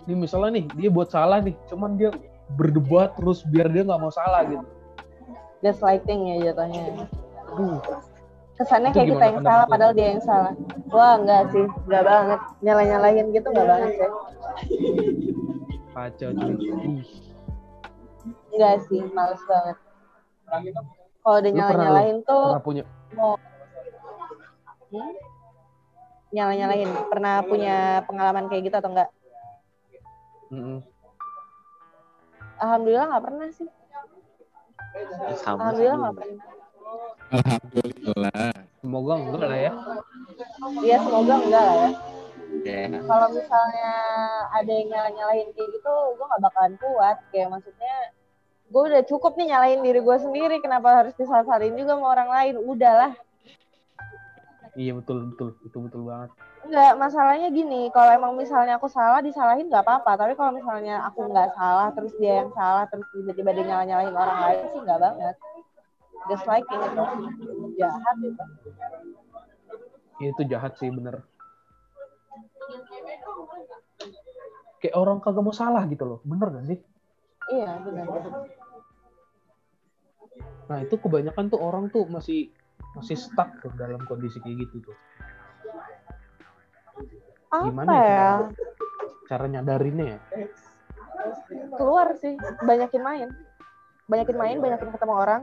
ini 0.06 0.14
misalnya 0.14 0.60
nih 0.60 0.64
dia 0.76 0.88
buat 0.92 1.08
salah 1.10 1.40
nih 1.40 1.56
cuman 1.68 1.96
dia 1.96 2.10
berdebat 2.52 3.16
terus 3.16 3.40
biar 3.48 3.72
dia 3.72 3.82
nggak 3.82 4.00
mau 4.00 4.12
salah 4.12 4.44
gitu 4.44 4.64
Gaslighting 5.64 6.20
ya 6.28 6.52
jatuhnya. 6.52 7.08
Aduh, 7.48 7.80
Kesannya 8.54 8.92
Itu 8.92 8.96
kayak 9.00 9.08
kita 9.08 9.16
gimana 9.16 9.26
yang 9.26 9.40
salah, 9.42 9.64
padahal 9.66 9.92
dia 9.96 10.06
yang 10.14 10.22
salah. 10.22 10.52
Wah, 10.92 11.14
enggak 11.18 11.42
sih. 11.50 11.66
Enggak 11.88 12.04
banget. 12.04 12.40
Nyalah-nyalahin 12.62 13.26
gitu 13.34 13.48
enggak 13.50 13.68
banget 13.72 13.90
sih. 13.96 14.10
kacau 15.94 16.30
cuy 16.36 16.54
Enggak 18.54 18.74
sih, 18.86 19.00
males 19.10 19.42
banget. 19.48 19.76
Kalau 21.24 21.36
udah 21.40 21.50
nyala 21.56 21.72
nyalahin 21.80 22.18
tuh 22.28 22.44
pernah 22.52 22.62
punya 22.62 22.82
mau 23.16 23.34
Hmm? 24.94 25.10
nyala 26.30 26.52
nyalahin. 26.54 26.90
Pernah 27.10 27.34
punya 27.42 27.76
pengalaman 28.06 28.46
kayak 28.46 28.70
gitu 28.70 28.76
atau 28.78 28.90
enggak? 28.94 29.10
Mm-mm. 30.54 30.78
Alhamdulillah 32.64 33.06
nggak 33.12 33.24
pernah 33.28 33.48
sih. 33.52 33.68
Sama 35.36 35.76
sih. 35.76 35.84
Alhamdulillah 35.84 35.96
nggak 36.00 36.16
pernah. 36.16 36.44
Alhamdulillah. 37.34 38.52
semoga 38.84 39.16
enggak 39.16 39.48
lah 39.48 39.60
ya 39.64 39.72
Iya 40.84 40.96
semoga 41.00 41.34
enggak 41.40 41.64
lah 41.64 41.76
ya. 41.76 41.90
Ya. 42.62 42.86
Kalau 43.02 43.28
misalnya 43.34 43.90
ada 44.54 44.70
yang 44.70 44.88
nyala 44.92 45.10
nyalahin 45.10 45.48
kayak 45.56 45.68
gitu, 45.74 45.94
gue 46.14 46.24
nggak 46.24 46.42
bakalan 46.46 46.74
kuat. 46.78 47.16
Kayak 47.34 47.48
maksudnya 47.50 47.94
gue 48.70 48.82
udah 48.94 49.02
cukup 49.04 49.32
nih 49.34 49.46
nyalahin 49.52 49.80
diri 49.82 50.00
gue 50.00 50.16
sendiri. 50.22 50.56
Kenapa 50.62 51.04
harus 51.04 51.12
disalahin 51.18 51.74
juga 51.74 51.98
sama 51.98 52.06
orang 52.14 52.30
lain? 52.30 52.54
Udahlah. 52.62 53.12
Iya 54.74 54.92
betul 54.94 55.32
betul 55.32 55.48
itu 55.62 55.78
betul 55.78 56.02
banget 56.06 56.30
Enggak, 56.64 56.96
masalahnya 56.96 57.52
gini, 57.52 57.92
kalau 57.92 58.08
emang 58.08 58.32
misalnya 58.40 58.80
aku 58.80 58.88
salah 58.88 59.20
disalahin 59.20 59.68
nggak 59.68 59.84
apa-apa, 59.84 60.16
tapi 60.16 60.32
kalau 60.32 60.56
misalnya 60.56 61.04
aku 61.04 61.28
nggak 61.28 61.52
salah, 61.52 61.92
terus 61.92 62.16
dia 62.16 62.40
yang 62.40 62.48
salah, 62.56 62.88
terus 62.88 63.04
tiba-tiba 63.12 63.52
dia 63.52 63.68
nyala-nyalahin 63.68 64.16
orang 64.16 64.38
lain 64.40 64.58
sih 64.72 64.80
nggak 64.80 64.96
banget. 64.96 65.36
Disliking 66.24 66.80
itu 66.88 67.04
jahat 67.76 68.16
itu. 68.16 68.44
Iya, 70.24 70.28
itu 70.32 70.42
jahat 70.48 70.72
sih 70.80 70.88
bener 70.88 71.20
kayak 74.84 75.00
orang 75.00 75.16
kagak 75.24 75.40
mau 75.40 75.56
salah 75.56 75.80
gitu 75.88 76.04
loh 76.04 76.18
bener 76.28 76.48
gak 76.52 76.66
sih 76.68 76.78
Iya, 77.44 77.76
benar. 77.84 78.08
nah 80.64 80.78
itu 80.80 80.96
kebanyakan 80.96 81.52
tuh 81.52 81.60
orang 81.60 81.92
tuh 81.92 82.08
masih 82.08 82.48
masih 82.94 83.16
stuck 83.18 83.50
tuh 83.60 83.70
dalam 83.74 84.00
kondisi 84.06 84.38
kayak 84.38 84.66
gitu 84.66 84.90
tuh 84.90 84.96
Apa 87.50 87.70
Gimana 87.70 87.90
ya? 87.92 88.02
ya? 88.02 88.30
cara 89.26 89.44
nyadarinnya 89.46 90.06
ya 90.16 90.18
Keluar 91.74 92.12
sih, 92.20 92.36
banyakin 92.60 93.00
main. 93.00 93.28
Banyakin 94.04 94.36
main, 94.36 94.56
banyakin 94.60 94.92
ketemu 94.92 95.14
orang. 95.16 95.42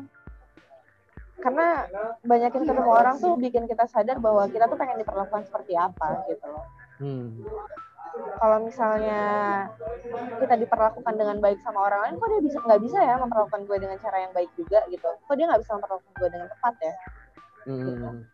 Karena 1.41 1.89
banyakin 2.21 2.61
ketemu 2.61 2.85
orang 2.85 3.15
tuh 3.17 3.33
bikin 3.33 3.65
kita 3.65 3.89
sadar 3.89 4.21
bahwa 4.21 4.45
kita 4.45 4.69
tuh 4.69 4.77
pengen 4.77 5.01
diperlakukan 5.01 5.41
seperti 5.49 5.73
apa 5.73 6.21
gitu 6.29 6.45
loh. 6.45 6.65
hmm. 7.01 7.41
kalau 8.37 8.59
misalnya 8.59 9.23
kita 10.43 10.59
diperlakukan 10.59 11.15
dengan 11.15 11.39
baik 11.39 11.57
sama 11.63 11.87
orang 11.87 11.99
lain, 12.05 12.15
kok 12.19 12.27
dia 12.29 12.41
bisa 12.43 12.57
nggak 12.59 12.81
bisa 12.83 12.99
ya 13.01 13.15
memperlakukan 13.17 13.61
gue 13.65 13.77
dengan 13.81 13.97
cara 14.03 14.17
yang 14.19 14.33
baik 14.35 14.51
juga 14.59 14.83
gitu? 14.91 15.07
Kok 15.25 15.33
dia 15.39 15.45
nggak 15.47 15.61
bisa 15.63 15.71
memperlakukan 15.79 16.13
gue 16.19 16.29
dengan 16.29 16.47
tepat 16.51 16.75
ya? 16.83 16.93
Hmm. 17.61 18.25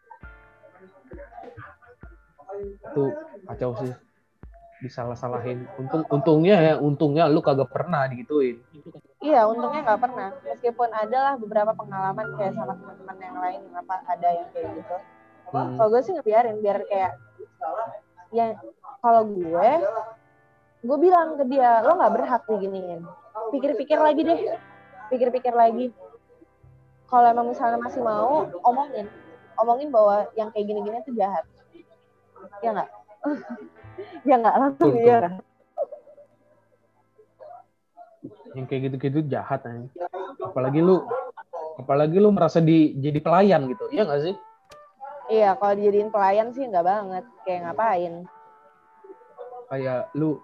itu 2.58 3.04
kacau 3.46 3.72
sih 3.84 3.94
disalah-salahin 4.82 5.68
untung 5.78 6.06
untungnya 6.10 6.58
ya 6.58 6.74
untungnya 6.80 7.30
lu 7.30 7.44
kagak 7.44 7.70
pernah 7.70 8.08
digituin 8.08 8.62
Iya, 9.18 9.50
untungnya 9.50 9.82
nggak 9.82 9.98
pernah. 9.98 10.30
Meskipun 10.46 10.94
ada 10.94 11.18
lah 11.18 11.34
beberapa 11.42 11.74
pengalaman 11.74 12.38
kayak 12.38 12.54
sama 12.54 12.78
teman-teman 12.78 13.18
yang 13.18 13.38
lain, 13.42 13.60
kenapa 13.66 13.96
ada 14.06 14.30
yang 14.30 14.50
kayak 14.54 14.70
gitu. 14.78 14.98
Hmm. 15.50 15.74
Kalau 15.74 15.90
gue 15.90 16.02
sih 16.06 16.14
ngebiarin 16.14 16.62
biar 16.62 16.86
kayak 16.86 17.18
ya 18.32 18.54
kalau 19.02 19.24
gue 19.26 19.70
gue 20.84 20.98
bilang 21.00 21.40
ke 21.40 21.44
dia 21.48 21.82
lo 21.84 21.96
nggak 21.96 22.14
berhak 22.14 22.42
diginiin 22.48 23.02
pikir-pikir 23.56 23.98
lagi 24.00 24.22
deh 24.24 24.40
pikir-pikir 25.08 25.54
lagi 25.56 25.96
kalau 27.08 27.28
emang 27.32 27.48
misalnya 27.48 27.80
masih 27.80 28.04
mau 28.04 28.46
omongin. 28.68 29.08
Omongin 29.58 29.90
bahwa 29.90 30.28
yang 30.38 30.52
kayak 30.54 30.66
gini-gini 30.70 31.02
itu 31.02 31.12
jahat. 31.18 31.44
Ya 32.62 32.70
nggak? 32.76 32.90
Ya 34.30 34.38
nggak? 34.38 34.56
Langsung 34.62 34.94
Betul, 34.94 35.10
iya. 35.10 35.42
yang 38.54 38.66
kayak 38.70 38.82
gitu-gitu 38.90 39.20
jahat 39.30 39.62
ya. 39.66 40.06
apalagi 40.42 40.82
lu 40.82 41.06
apalagi 41.78 42.18
lu 42.18 42.30
merasa 42.34 42.58
di 42.58 42.98
jadi 42.98 43.22
pelayan 43.22 43.70
gitu 43.70 43.86
iya 43.94 44.06
nggak 44.06 44.22
sih? 44.22 44.36
Iya 45.28 45.50
kalau 45.60 45.74
dijadiin 45.78 46.10
pelayan 46.10 46.54
sih 46.54 46.66
nggak 46.66 46.86
banget. 46.86 47.26
Kayak 47.46 47.60
ngapain? 47.70 48.14
Kayak 49.70 50.00
lu 50.14 50.42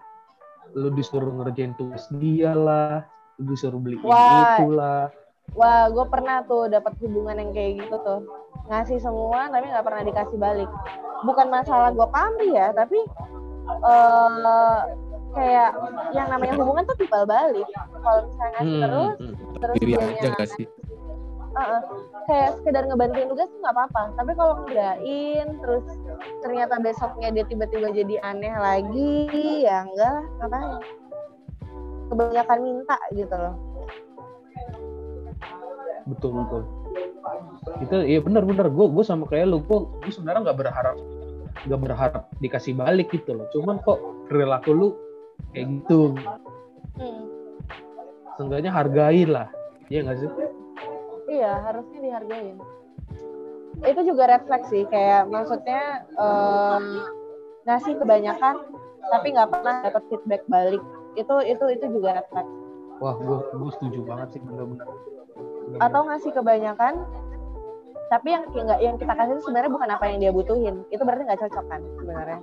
lu 0.74 0.88
disuruh 0.94 1.30
ngerjain 1.30 1.74
tugas 1.78 2.10
dia 2.18 2.52
lah 2.52 3.06
lu 3.38 3.54
disuruh 3.54 3.78
beli 3.78 3.98
ini 3.98 4.06
Wah. 4.06 4.58
itu 4.58 4.66
lah 4.74 5.02
Wah, 5.52 5.92
gue 5.92 6.04
pernah 6.08 6.40
tuh 6.48 6.72
dapat 6.72 6.96
hubungan 7.04 7.36
yang 7.36 7.52
kayak 7.52 7.84
gitu 7.84 7.96
tuh. 8.00 8.20
Ngasih 8.72 8.96
semua 8.96 9.52
tapi 9.52 9.68
nggak 9.68 9.84
pernah 9.84 10.02
dikasih 10.02 10.38
balik. 10.40 10.70
Bukan 11.28 11.46
masalah 11.52 11.92
gue 11.92 12.06
pamrih 12.08 12.56
ya, 12.56 12.72
tapi 12.72 12.98
eh 13.68 14.78
kayak 15.34 15.70
yang 16.14 16.28
namanya 16.30 16.54
hubungan 16.56 16.86
tuh 16.88 16.96
timbal 16.96 17.28
balik. 17.28 17.68
Kalau 18.00 18.20
misalnya 18.24 18.50
ngasih 18.54 18.64
Hmm, 18.64 18.82
terus, 18.82 19.16
hmm. 19.20 19.34
terus 19.60 19.76
Diri 19.78 19.92
dianya 19.92 20.16
aja 20.16 20.28
gak 20.38 20.50
sih? 20.56 20.66
Heeh. 21.54 21.82
kayak 22.24 22.58
sekedar 22.58 22.82
ngebantuin 22.88 23.30
tugas 23.30 23.46
tuh 23.46 23.60
nggak 23.62 23.74
apa-apa. 23.78 24.02
Tapi 24.18 24.32
kalau 24.34 24.54
ngedain, 24.66 25.46
terus 25.62 25.86
ternyata 26.42 26.74
besoknya 26.82 27.28
dia 27.30 27.44
tiba-tiba 27.46 27.94
jadi 27.94 28.16
aneh 28.26 28.54
lagi, 28.58 29.28
ya 29.62 29.86
enggak 29.86 30.10
lah, 30.18 30.26
ngapain? 30.42 30.72
Kebanyakan 32.10 32.58
minta 32.58 32.98
gitu 33.14 33.36
loh. 33.38 33.54
Betul 36.04 36.30
betul 36.36 36.62
itu 37.80 37.96
iya 38.04 38.20
benar 38.20 38.44
benar 38.44 38.68
gue 38.68 38.86
gue 38.92 39.04
sama 39.04 39.24
kayak 39.24 39.48
lu 39.48 39.58
gue 39.64 39.78
gue 40.04 40.12
sebenarnya 40.12 40.52
nggak 40.52 40.58
berharap 40.60 40.96
nggak 41.64 41.80
berharap 41.80 42.22
dikasih 42.38 42.76
balik 42.76 43.08
gitu 43.08 43.32
loh 43.32 43.46
cuman 43.50 43.80
kok 43.80 43.98
perilaku 44.28 44.70
lu 44.72 44.88
kayak 45.52 45.66
gitu 45.80 46.14
Hmm. 46.94 47.26
seenggaknya 48.38 48.70
hargai 48.70 49.26
lah 49.26 49.50
iya 49.88 50.06
nggak 50.06 50.18
sih 50.20 50.30
Iya, 51.24 51.50
harusnya 51.66 51.98
dihargain. 51.98 52.56
Itu 53.82 54.00
juga 54.06 54.30
refleks 54.30 54.70
sih, 54.70 54.86
kayak 54.86 55.26
maksudnya 55.26 56.06
em, 56.14 57.02
ngasih 57.66 57.98
kebanyakan 57.98 58.54
tapi 59.10 59.34
nggak 59.34 59.50
pernah 59.50 59.82
dapat 59.82 60.02
feedback 60.06 60.46
balik. 60.46 60.78
Itu 61.18 61.42
itu 61.42 61.64
itu 61.74 61.86
juga 61.90 62.22
refleks. 62.22 62.52
wah 63.02 63.18
gue 63.18 63.38
gue 63.50 63.70
setuju 63.74 64.00
banget 64.06 64.38
sih 64.38 64.40
bener-bener 64.46 64.86
Atau 65.80 66.00
ngasih 66.06 66.32
kebanyakan 66.34 66.94
tapi 68.12 68.30
yang 68.30 68.44
nggak 68.46 68.80
yang 68.84 68.96
kita 69.00 69.12
kasih 69.16 69.32
itu 69.34 69.42
sebenarnya 69.48 69.70
bukan 69.72 69.88
apa 69.90 70.04
yang 70.06 70.18
dia 70.20 70.32
butuhin. 70.32 70.84
Itu 70.92 71.02
berarti 71.02 71.24
nggak 71.24 71.40
cocok 71.48 71.64
kan 71.66 71.80
sebenarnya. 71.98 72.40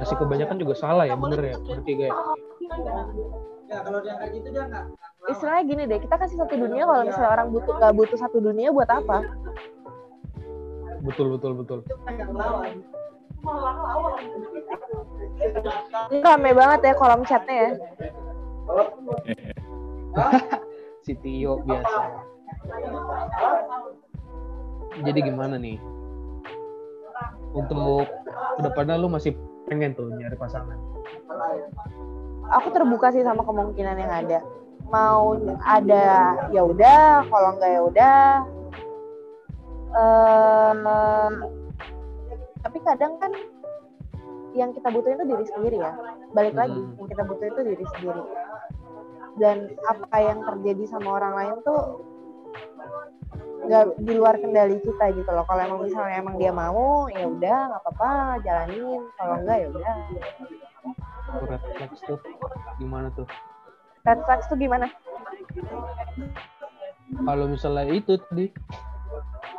masih 0.00 0.16
kebanyakan 0.18 0.56
juga 0.58 0.74
salah 0.74 1.04
ya 1.06 1.14
bener 1.14 1.40
ya? 1.52 1.56
Berarti 1.60 1.92
kayak 1.94 2.16
istilahnya 5.30 5.62
gini 5.68 5.82
deh 5.86 5.98
kita 6.02 6.16
kasih 6.18 6.36
satu 6.42 6.54
dunia 6.58 6.82
kalau 6.88 7.06
misalnya 7.06 7.30
orang 7.38 7.48
butuh 7.54 7.74
nggak 7.78 7.94
butuh 7.94 8.18
satu 8.18 8.38
dunia 8.42 8.74
buat 8.74 8.88
apa? 8.90 9.22
Betul 11.06 11.38
betul 11.38 11.52
betul. 11.60 11.78
Ini 16.10 16.18
rame 16.20 16.50
banget 16.52 16.80
ya 16.84 16.92
kolom 16.98 17.22
chatnya 17.24 17.54
ya 17.56 17.70
si 21.04 21.12
Tio 21.20 21.60
biasa. 21.64 22.02
Jadi 25.00 25.18
gimana 25.24 25.56
nih? 25.56 25.78
Untuk 27.50 28.06
ke 28.56 28.60
depannya 28.62 29.00
lu 29.00 29.10
masih 29.10 29.34
pengen 29.66 29.96
tuh 29.96 30.10
nyari 30.12 30.36
pasangan? 30.36 30.76
Aku 32.60 32.68
terbuka 32.74 33.14
sih 33.14 33.22
sama 33.22 33.46
kemungkinan 33.46 33.96
yang 33.96 34.12
ada. 34.12 34.38
Mau 34.90 35.38
ada 35.62 36.34
ya 36.50 36.62
udah 36.66 37.22
kalau 37.30 37.48
enggak 37.54 37.70
ya 37.70 37.80
udah. 37.86 38.20
Ehm, 39.90 40.82
tapi 42.62 42.78
kadang 42.82 43.18
kan 43.18 43.32
yang 44.54 44.74
kita 44.74 44.90
butuhin 44.90 45.18
itu 45.18 45.26
diri 45.30 45.44
sendiri 45.46 45.76
ya. 45.78 45.92
Balik 46.34 46.54
lagi 46.58 46.78
Hmm. 46.78 46.98
yang 46.98 47.08
kita 47.10 47.22
butuhin 47.22 47.54
itu 47.54 47.62
diri 47.74 47.84
sendiri 47.94 48.22
dan 49.40 49.72
apa 49.88 50.16
yang 50.20 50.44
terjadi 50.44 50.84
sama 50.92 51.16
orang 51.16 51.32
lain 51.34 51.56
tuh 51.64 52.04
nggak 53.64 53.84
di 54.04 54.12
luar 54.16 54.36
kendali 54.36 54.76
kita 54.84 55.16
gitu 55.16 55.30
loh. 55.32 55.44
Kalau 55.48 55.62
emang 55.64 55.80
misalnya 55.84 56.20
emang 56.20 56.36
dia 56.36 56.52
mau 56.52 57.08
ya 57.08 57.24
udah 57.24 57.58
nggak 57.72 57.82
apa-apa 57.82 58.40
jalanin. 58.44 59.02
Kalau 59.16 59.34
enggak 59.40 59.56
ya 59.64 59.66
udah. 59.72 59.94
Red 61.30 61.62
flags 61.76 62.00
tuh 62.04 62.18
gimana 62.76 63.08
tuh? 63.16 63.26
Red 64.04 64.20
flags 64.28 64.46
tuh 64.50 64.58
gimana? 64.60 64.86
Kalau 67.10 67.44
misalnya 67.48 67.84
itu 67.90 68.20
tadi 68.20 68.46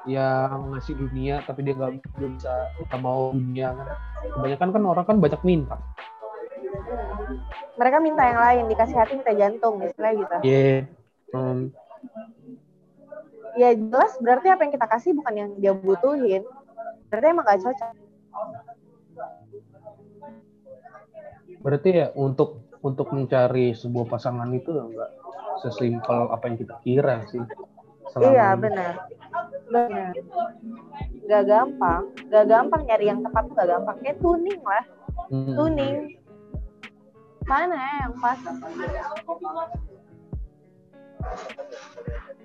yang 0.09 0.73
ngasih 0.73 0.97
dunia 0.97 1.45
tapi 1.45 1.61
dia 1.61 1.77
nggak 1.77 2.01
bisa 2.17 2.53
nggak 2.85 3.01
mau 3.01 3.33
dunia 3.33 3.73
kan. 3.73 3.87
Kebanyakan 4.37 4.69
kan 4.69 4.83
orang 4.85 5.05
kan 5.05 5.17
banyak 5.17 5.41
minta 5.41 5.77
mereka 7.79 7.97
minta 8.03 8.23
yang 8.27 8.39
lain 8.39 8.63
dikasih 8.71 8.97
hati 8.97 9.13
minta 9.17 9.33
jantung 9.33 9.79
misalnya 9.79 10.13
gitu. 10.17 10.35
Iya. 10.43 10.77
Hmm, 11.31 11.71
ya 13.55 13.71
jelas 13.75 14.11
berarti 14.19 14.47
apa 14.51 14.61
yang 14.67 14.73
kita 14.75 14.87
kasih 14.87 15.11
bukan 15.15 15.33
yang 15.35 15.49
dia 15.59 15.73
butuhin. 15.75 16.43
Berarti 17.11 17.25
emang 17.27 17.45
gak 17.47 17.61
cocok. 17.63 17.91
Berarti 21.61 21.89
ya 21.91 22.07
untuk 22.15 22.67
untuk 22.81 23.13
mencari 23.13 23.77
sebuah 23.77 24.09
pasangan 24.09 24.49
itu 24.55 24.73
nggak 24.73 25.11
sesimpel 25.61 26.31
apa 26.33 26.43
yang 26.49 26.57
kita 26.57 26.75
kira 26.81 27.15
sih. 27.29 27.43
Selama 28.11 28.31
iya 28.33 28.47
benar. 28.57 28.93
Benar. 29.71 30.11
Gak 31.27 31.43
gampang. 31.47 32.03
Gak 32.27 32.45
gampang 32.49 32.81
nyari 32.87 33.05
yang 33.07 33.19
tepat 33.23 33.43
tuh 33.47 33.55
gak 33.55 33.69
gampang. 33.69 33.95
Kayak 34.03 34.17
tuning 34.19 34.61
lah. 34.63 34.85
Hmm. 35.31 35.55
tuning 35.55 36.20
mana? 37.51 37.75
Ya 37.75 37.93
yang 38.07 38.15
pas 38.17 38.39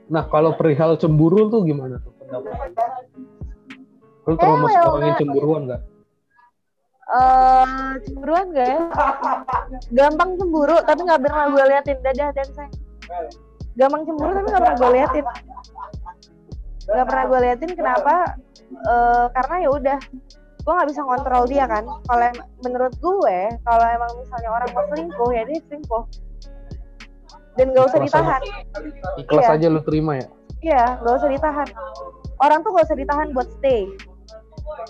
Nah 0.06 0.24
kalau 0.30 0.54
perihal 0.54 0.94
cemburu 0.98 1.46
tuh 1.46 1.62
gimana 1.62 1.98
tuh? 1.98 2.12
Pendapat? 2.20 2.74
Lu 4.26 4.34
termasuk 4.34 4.74
Eh, 4.74 4.86
orang 4.90 5.06
yang 5.06 5.18
cemburuan 5.18 5.62
nggak? 5.70 5.82
eh 7.06 7.90
cemburuan 8.02 8.46
gak 8.50 8.66
ya? 8.66 8.80
Gampang 9.94 10.30
cemburu 10.34 10.76
tapi 10.82 11.00
nggak 11.06 11.22
pernah 11.22 11.44
gue 11.54 11.64
liatin. 11.70 11.96
Dadah 12.02 12.30
dan 12.34 12.48
saya 12.50 12.68
gampang 13.78 14.02
cemburu 14.02 14.30
tapi 14.34 14.46
nggak 14.50 14.62
pernah 14.66 14.76
gue 14.76 14.90
liatin. 14.90 15.24
Nggak 16.86 17.06
pernah 17.06 17.24
gue 17.30 17.38
liatin 17.46 17.70
kenapa? 17.78 18.14
Eh, 18.66 19.26
karena 19.30 19.54
ya 19.62 19.68
udah 19.70 19.98
gue 20.66 20.72
nggak 20.74 20.90
bisa 20.90 21.02
kontrol 21.06 21.46
dia 21.46 21.64
kan. 21.70 21.86
Kalau 21.86 22.26
menurut 22.66 22.94
gue 22.98 23.38
kalau 23.62 23.86
emang 23.86 24.10
misalnya 24.18 24.50
orang 24.50 24.68
mau 24.74 24.84
selingkuh 24.90 25.30
ya 25.30 25.42
dia 25.46 25.58
selingkuh. 25.70 26.04
Dan 27.56 27.72
gak 27.72 27.88
usah 27.88 28.00
Ikhlas 28.02 28.12
ditahan. 28.12 28.42
Ikhlas 29.16 29.46
Iya. 29.48 29.54
aja 29.56 29.66
lu 29.72 29.80
terima 29.80 30.12
ya. 30.20 30.26
iya 30.60 30.84
gak 31.00 31.14
usah 31.22 31.30
ditahan. 31.30 31.68
Orang 32.42 32.60
tuh 32.66 32.74
gak 32.74 32.90
usah 32.90 32.98
ditahan 32.98 33.30
buat 33.32 33.48
stay. 33.62 33.86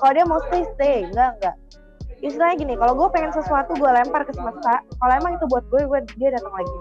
Kalau 0.00 0.12
dia 0.16 0.24
mau 0.24 0.40
stay 0.50 0.64
stay. 0.74 1.06
Enggak 1.12 1.30
enggak 1.38 1.56
istilahnya 2.24 2.56
gini 2.56 2.74
kalau 2.80 2.96
gue 2.96 3.08
pengen 3.12 3.28
sesuatu 3.28 3.76
gue 3.76 3.90
lempar 3.92 4.24
ke 4.24 4.32
semesta. 4.32 4.80
Kalau 4.80 5.12
emang 5.12 5.36
itu 5.36 5.44
buat 5.52 5.64
gue 5.68 5.84
gue 5.84 6.00
dia 6.16 6.32
datang 6.32 6.52
lagi. 6.56 6.76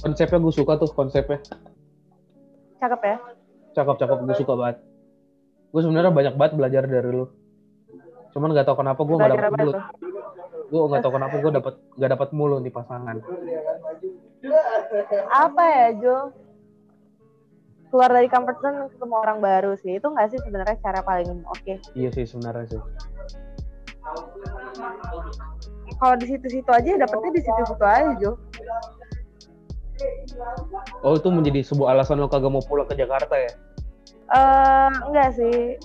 Konsepnya 0.00 0.38
gue 0.40 0.54
suka 0.54 0.72
tuh 0.80 0.88
konsepnya. 0.90 1.38
cakep 2.80 3.00
ya? 3.06 3.16
Cakep 3.76 3.96
cakep. 4.00 4.16
Gue 4.24 4.36
suka 4.40 4.52
banget. 4.58 4.76
Gue 5.70 5.80
sebenarnya 5.84 6.10
banyak 6.10 6.34
banget 6.34 6.52
belajar 6.58 6.82
dari 6.88 7.10
lu. 7.12 7.28
Cuman 8.32 8.48
nggak 8.50 8.64
tahu 8.64 8.76
kenapa 8.78 9.00
gue 9.00 9.14
nggak 9.14 9.30
dapet 9.30 9.44
apa 9.44 9.56
mulu. 9.58 9.70
tuh 9.70 9.84
Gue 10.64 10.80
nggak 10.88 11.02
tahu 11.04 11.12
kenapa 11.12 11.34
gue 11.36 11.50
dapet 11.52 11.74
nggak 11.94 12.10
dapet 12.10 12.28
mulu 12.32 12.56
nih 12.58 12.72
pasangan. 12.72 13.16
apa 15.30 15.62
ya 15.62 15.86
Jo 15.94 16.16
keluar 17.86 18.08
dari 18.10 18.26
comfort 18.26 18.56
zone 18.58 18.88
ketemu 18.88 19.14
orang 19.14 19.38
baru 19.38 19.76
sih 19.76 20.00
itu 20.00 20.06
nggak 20.06 20.28
sih 20.28 20.40
sebenarnya 20.40 20.80
cara 20.80 21.00
paling 21.00 21.44
oke 21.44 21.74
Iya 21.92 22.08
sih 22.10 22.24
sebenarnya 22.24 22.66
sih. 22.66 22.80
kalau 25.94 26.16
di 26.16 26.26
situ-situ 26.26 26.66
aja 26.66 26.98
dapetnya 26.98 27.30
di 27.30 27.40
situ-situ 27.40 27.84
aja 27.84 28.10
Jo 28.16 28.32
Oh 31.00 31.14
itu 31.14 31.28
menjadi 31.28 31.62
sebuah 31.62 31.94
alasan 31.94 32.18
lo 32.18 32.26
kagak 32.26 32.50
mau 32.50 32.58
pulang 32.60 32.88
ke 32.88 32.96
Jakarta 32.96 33.36
ya? 33.36 33.52
Eh 34.26 34.90
enggak 35.04 35.28
sih 35.32 35.78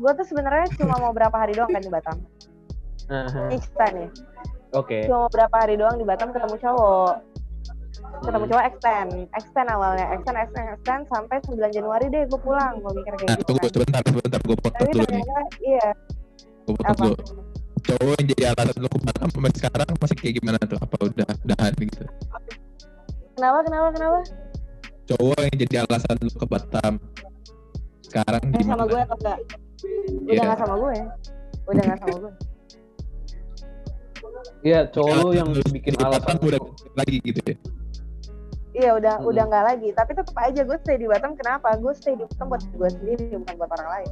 gue 0.00 0.12
tuh 0.14 0.26
sebenarnya 0.26 0.66
cuma 0.74 0.96
mau 0.98 1.12
berapa 1.12 1.36
hari 1.36 1.52
doang 1.52 1.68
kan 1.68 1.78
di 1.78 1.88
Batam 1.88 2.16
ini 3.46 3.56
cerita 3.58 3.86
nih 3.90 4.08
Oke. 4.72 5.04
cuma 5.04 5.16
mau 5.20 5.30
berapa 5.30 5.52
hari 5.54 5.76
doang 5.76 5.94
di 5.94 6.04
Batam 6.04 6.30
ketemu 6.30 6.56
cowok 6.58 7.12
ketemu 8.20 8.40
Hmm. 8.40 8.50
cowok 8.50 8.64
extend 8.66 9.10
extend 9.30 9.68
awalnya 9.68 10.06
extend 10.10 10.38
extend 10.38 10.66
extend 10.70 11.02
sampai 11.06 11.36
9 11.42 11.68
Januari 11.70 12.06
deh 12.06 12.24
gue 12.24 12.40
pulang 12.40 12.78
gue 12.78 12.92
mikir 12.94 13.12
kayak 13.14 13.28
Nah, 13.28 13.36
gitu 13.36 13.44
tunggu 13.46 13.60
kan. 13.60 13.72
sebentar, 13.72 14.00
sebentar. 14.02 14.40
Gue 14.40 14.56
potong 14.56 14.88
dulu 14.88 15.00
nih. 15.02 15.06
ternyata 15.20 15.38
iya 15.60 15.88
Gue 16.62 16.74
potong 16.76 16.96
dulu. 16.96 17.16
Cowok 17.80 18.14
yang 18.14 18.26
jadi 18.30 18.42
alasan 18.46 18.74
lu 18.74 18.88
ke 18.88 18.98
Batam 19.00 19.28
sampai 19.30 19.52
sekarang 19.52 19.88
masih 19.96 20.16
kayak 20.16 20.34
gimana 20.36 20.58
tuh? 20.62 20.78
Apa 20.78 20.96
udah 21.02 21.28
udahan 21.40 21.72
gitu? 21.78 22.04
kenapa 23.32 23.58
kenapa 23.62 23.88
kenapa 23.90 24.18
Cowok 25.06 25.38
yang 25.40 25.56
jadi 25.58 25.76
alasan 25.82 26.14
lu 26.16 26.30
ke 26.30 26.46
Batam 26.46 26.92
sekarang 28.02 28.42
Eh, 28.44 28.60
sama 28.60 28.60
gimana? 28.62 28.82
gue 28.86 29.00
atau 29.02 29.16
enggak 29.18 29.38
udah 29.80 30.32
Iya. 30.32 30.42
nggak 30.44 30.58
sama 30.58 30.74
gue. 30.76 30.94
Udah 31.66 31.82
nggak 31.82 31.98
sama 32.00 32.16
gue. 32.18 32.32
Iya 34.60 34.80
cowok 34.86 35.14
lu 35.18 35.28
yang 35.32 35.48
Lu 35.48 35.62
bikin 35.72 35.94
alasan 35.96 36.36
Batam 36.36 36.36
udah 36.44 36.60
lagi 36.94 37.16
gitu 37.20 37.40
ya? 37.42 37.56
iya 38.70 38.90
udah 38.94 39.14
Hmm. 39.18 39.28
udah 39.28 39.44
nggak 39.46 39.64
lagi. 39.66 39.88
Tapi 39.90 40.10
tetap 40.14 40.36
aja 40.36 40.60
gue 40.60 40.76
stay 40.78 40.96
di 40.96 41.06
Batam. 41.06 41.32
Kenapa? 41.34 41.74
Gue 41.76 41.92
stay 41.92 42.14
di 42.14 42.24
Batam 42.24 42.46
buat 42.46 42.62
gue 42.62 42.88
sendiri 42.90 43.24
bukan 43.36 43.54
buat 43.56 43.70
orang 43.72 43.88
lain. 43.90 44.10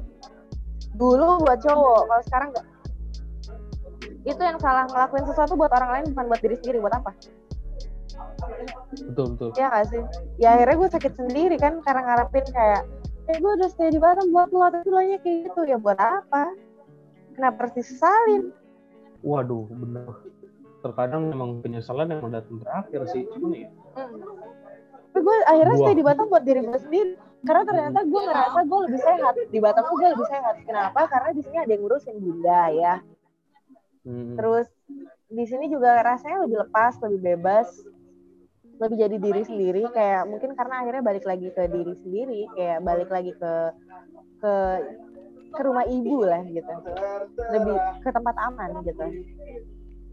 Dulu 0.94 1.44
buat 1.44 1.58
cowok 1.60 2.00
kalau 2.04 2.22
sekarang 2.24 2.48
enggak 2.52 2.66
itu 4.24 4.40
yang 4.40 4.58
salah 4.58 4.84
ngelakuin 4.84 5.24
sesuatu 5.24 5.52
buat 5.54 5.70
orang 5.70 5.90
lain 5.90 6.04
bukan 6.12 6.24
buat 6.26 6.40
diri 6.40 6.56
sendiri. 6.58 6.78
Buat 6.80 6.94
apa? 6.96 7.10
Betul 8.90 9.26
betul. 9.36 9.50
Iya 9.54 9.66
gak 9.68 9.84
sih? 9.88 10.02
Ya 10.36 10.48
akhirnya 10.54 10.76
gue 10.76 10.88
sakit 10.90 11.12
sendiri 11.14 11.56
kan 11.56 11.78
karena 11.80 12.02
ngarepin 12.02 12.46
kayak 12.48 12.82
eh 13.28 13.36
gue 13.36 13.52
udah 13.60 13.68
stay 13.68 13.92
di 13.92 14.00
Batam 14.00 14.32
buat 14.32 14.48
lo 14.48 14.64
tapi 14.72 14.88
lo 14.88 15.00
nya 15.04 15.20
kayak 15.20 15.52
gitu 15.52 15.60
ya 15.68 15.76
buat 15.76 16.00
apa? 16.00 16.52
Kenapa 17.36 17.68
harus 17.68 17.74
disesalin? 17.76 18.42
Waduh 19.20 19.68
bener. 19.68 20.08
Terkadang 20.80 21.28
memang 21.28 21.60
penyesalan 21.60 22.08
yang 22.08 22.30
datang 22.32 22.58
terakhir 22.62 23.00
sih. 23.12 23.28
Cuman 23.30 23.52
ya 23.54 23.68
Hmm. 23.98 24.22
Tapi 25.10 25.24
gue 25.24 25.36
akhirnya 25.50 25.74
Buah. 25.74 25.86
stay 25.88 25.94
di 25.98 26.04
Batam 26.06 26.26
buat 26.30 26.44
diri 26.46 26.60
gue 26.62 26.78
sendiri. 26.78 27.12
Karena 27.42 27.62
ternyata 27.66 27.98
gue 28.06 28.22
ngerasa 28.22 28.58
gue 28.62 28.78
lebih 28.86 29.00
sehat 29.02 29.34
di 29.50 29.58
Batam 29.58 29.82
tuh 29.84 29.96
gue 29.98 30.08
lebih 30.14 30.28
sehat. 30.30 30.54
Kenapa? 30.62 31.00
Karena 31.10 31.30
di 31.34 31.42
sini 31.42 31.56
ada 31.58 31.70
yang 31.70 31.82
ngurusin 31.82 32.16
bunda 32.22 32.62
ya. 32.70 32.94
hmm, 34.06 34.34
Terus 34.38 34.66
di 35.28 35.44
sini 35.44 35.66
juga 35.66 36.00
rasanya 36.00 36.46
lebih 36.46 36.62
lepas, 36.66 36.96
lebih 37.02 37.20
bebas, 37.34 37.68
lebih 38.78 38.96
jadi 38.96 39.16
diri 39.18 39.42
sendiri. 39.44 39.82
Kayak 39.90 40.22
mungkin 40.30 40.50
karena 40.54 40.74
akhirnya 40.82 41.02
balik 41.02 41.24
lagi 41.26 41.48
ke 41.50 41.62
diri 41.66 41.94
sendiri, 42.02 42.40
kayak 42.54 42.78
balik 42.86 43.10
lagi 43.10 43.32
ke 43.34 43.52
ke 44.38 44.54
ke 45.48 45.60
rumah 45.64 45.84
ibu 45.88 46.22
lah 46.22 46.44
gitu, 46.46 46.72
lebih 47.50 47.76
ke 48.04 48.10
tempat 48.12 48.36
aman 48.38 48.78
gitu. 48.84 49.06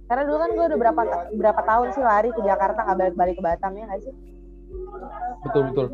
Karena 0.05 0.24
dulu 0.26 0.38
kan 0.38 0.49
gue 0.53 0.66
udah 0.70 0.80
berapa 0.80 1.01
berapa 1.34 1.61
tahun 1.66 1.88
sih 1.97 2.03
lari 2.05 2.30
ke 2.30 2.41
Jakarta 2.45 2.86
nggak 2.86 2.97
balik 2.97 3.16
balik 3.18 3.36
ke 3.38 3.43
Batam 3.43 3.74
ya 3.74 3.86
nggak 3.89 4.01
sih? 4.05 4.16
betul 5.45 5.61
betul. 5.72 5.88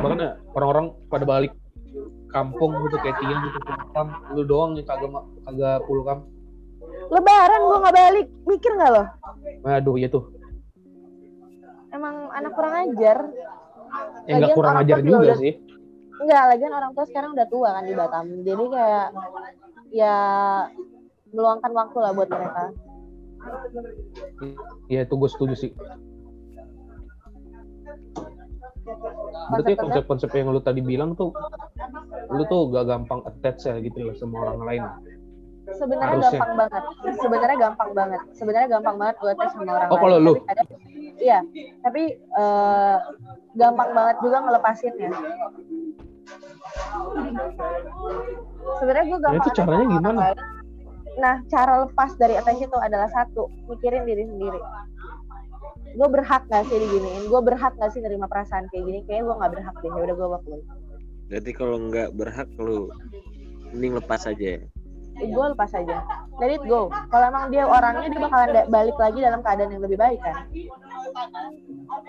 Makanya 0.00 0.28
orang-orang 0.54 0.86
pada 1.10 1.24
balik 1.26 1.52
kampung 2.30 2.70
gitu 2.86 2.96
kayak 3.02 3.18
Tian 3.18 3.38
gitu 3.42 3.58
pulkam 3.66 4.08
lu 4.38 4.42
doang 4.46 4.78
yang 4.78 4.86
kagak 4.86 5.10
kagak 5.46 5.78
pulkam 5.90 6.18
Lebaran 7.08 7.60
gue 7.62 7.78
nggak 7.78 7.96
balik, 7.96 8.26
mikir 8.44 8.72
nggak 8.74 8.90
lo? 8.90 9.04
waduh 9.60 9.96
ya 9.96 10.08
tuh 10.08 10.24
Emang 11.90 12.28
anak 12.30 12.52
kurang 12.52 12.74
ajar. 12.86 13.18
ya 14.24 14.34
nggak 14.36 14.54
kurang 14.54 14.76
ajar 14.78 14.96
juga 14.98 15.08
juga 15.10 15.18
udah- 15.26 15.40
sih 15.40 15.54
Enggak, 16.20 16.42
lagian 16.46 16.72
orang 16.76 16.92
tua 16.92 17.04
sekarang 17.08 17.30
udah 17.32 17.48
tua 17.48 17.68
kan 17.72 17.82
di 17.82 17.96
Batam. 17.96 18.44
Jadi 18.44 18.64
kayak 18.68 19.08
ya 19.88 20.16
meluangkan 21.30 21.72
waktu 21.72 21.96
lah 21.98 22.12
buat 22.12 22.28
mereka. 22.28 22.64
ya 24.86 25.00
itu 25.00 25.14
gue 25.16 25.30
setuju 25.32 25.54
sih 25.56 25.72
berarti 29.50 29.72
Konsep-konsep 29.76 30.28
yang 30.30 30.50
lu 30.50 30.60
tadi 30.60 30.80
bilang 30.80 31.14
tuh 31.14 31.32
lu 32.28 32.44
tuh 32.44 32.68
gak 32.68 32.84
gampang 32.84 33.24
attach 33.24 33.64
ya 33.64 33.80
gitu 33.80 33.98
ya 34.02 34.12
sama 34.12 34.44
orang 34.44 34.60
lain 34.62 34.82
sebenarnya 35.72 36.16
Harusnya. 36.16 36.30
gampang 36.32 36.52
banget. 36.56 36.82
Sebenarnya 37.16 37.56
gampang 37.58 37.90
banget. 37.92 38.20
Sebenarnya 38.32 38.68
gampang 38.70 38.96
banget 38.96 39.16
gue 39.16 39.32
tes 39.34 39.50
sama 39.50 39.62
orang 39.68 39.88
Oh, 39.88 39.92
lain. 39.92 40.02
kalau 40.02 40.16
lu? 40.18 40.32
Tapi 40.32 40.46
kadang- 40.46 40.70
iya, 41.18 41.38
tapi 41.80 42.02
eh, 42.16 42.96
gampang 43.54 43.90
banget 43.90 44.16
juga 44.20 44.36
ngelepasinnya. 44.40 45.10
Sebenarnya 48.76 49.04
gue 49.06 49.20
gampang. 49.20 49.36
Ya, 49.36 49.42
itu 49.42 49.50
caranya 49.54 49.86
gimana? 49.88 50.18
lain. 50.24 50.38
Nah, 51.18 51.34
cara 51.46 51.72
lepas 51.84 52.10
dari 52.16 52.34
attach 52.34 52.60
itu 52.60 52.78
adalah 52.78 53.10
satu, 53.10 53.50
mikirin 53.66 54.06
diri 54.06 54.24
sendiri. 54.24 54.60
Gue 55.90 56.08
berhak 56.08 56.46
gak 56.46 56.70
sih 56.70 56.78
diginiin? 56.78 57.26
Gue 57.26 57.40
berhak 57.42 57.74
gak 57.76 57.90
sih 57.90 57.98
nerima 57.98 58.24
perasaan 58.24 58.70
kayak 58.70 58.84
gini? 58.84 58.98
Kayaknya 59.04 59.22
gue 59.24 59.34
gak 59.36 59.52
berhak 59.52 59.74
deh. 59.76 59.90
Ya 59.90 60.00
udah 60.00 60.14
gue 60.14 60.28
bakal. 60.30 60.58
Berarti 61.26 61.50
kalau 61.52 61.76
nggak 61.80 62.08
berhak 62.12 62.48
lu 62.56 62.90
mending 63.70 63.94
lepas 63.96 64.22
aja. 64.24 64.58
Gue 65.22 65.46
lepas 65.50 65.70
aja. 65.70 65.98
Let 66.36 66.50
it 66.52 66.64
go. 66.64 66.88
Kalau 67.08 67.24
emang 67.26 67.48
dia 67.48 67.64
orangnya 67.64 68.08
dia 68.08 68.20
bakalan 68.20 68.48
balik 68.66 68.96
lagi 68.96 69.18
dalam 69.18 69.40
keadaan 69.40 69.70
yang 69.70 69.82
lebih 69.82 69.96
baik 69.96 70.20
kan? 70.20 70.36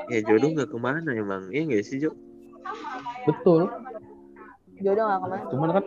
Ya 0.08 0.20
jodoh 0.22 0.50
nggak 0.50 0.70
ke 0.70 0.78
mana 0.78 1.10
emang? 1.12 1.48
Iya 1.48 1.62
nggak 1.68 1.84
sih 1.84 1.98
Jo? 2.00 2.12
betul. 3.24 3.68
Jodoh 4.78 5.04
gak 5.04 5.18
ke 5.18 5.26
mana? 5.26 5.44
Cuman 5.48 5.70
kan 5.72 5.86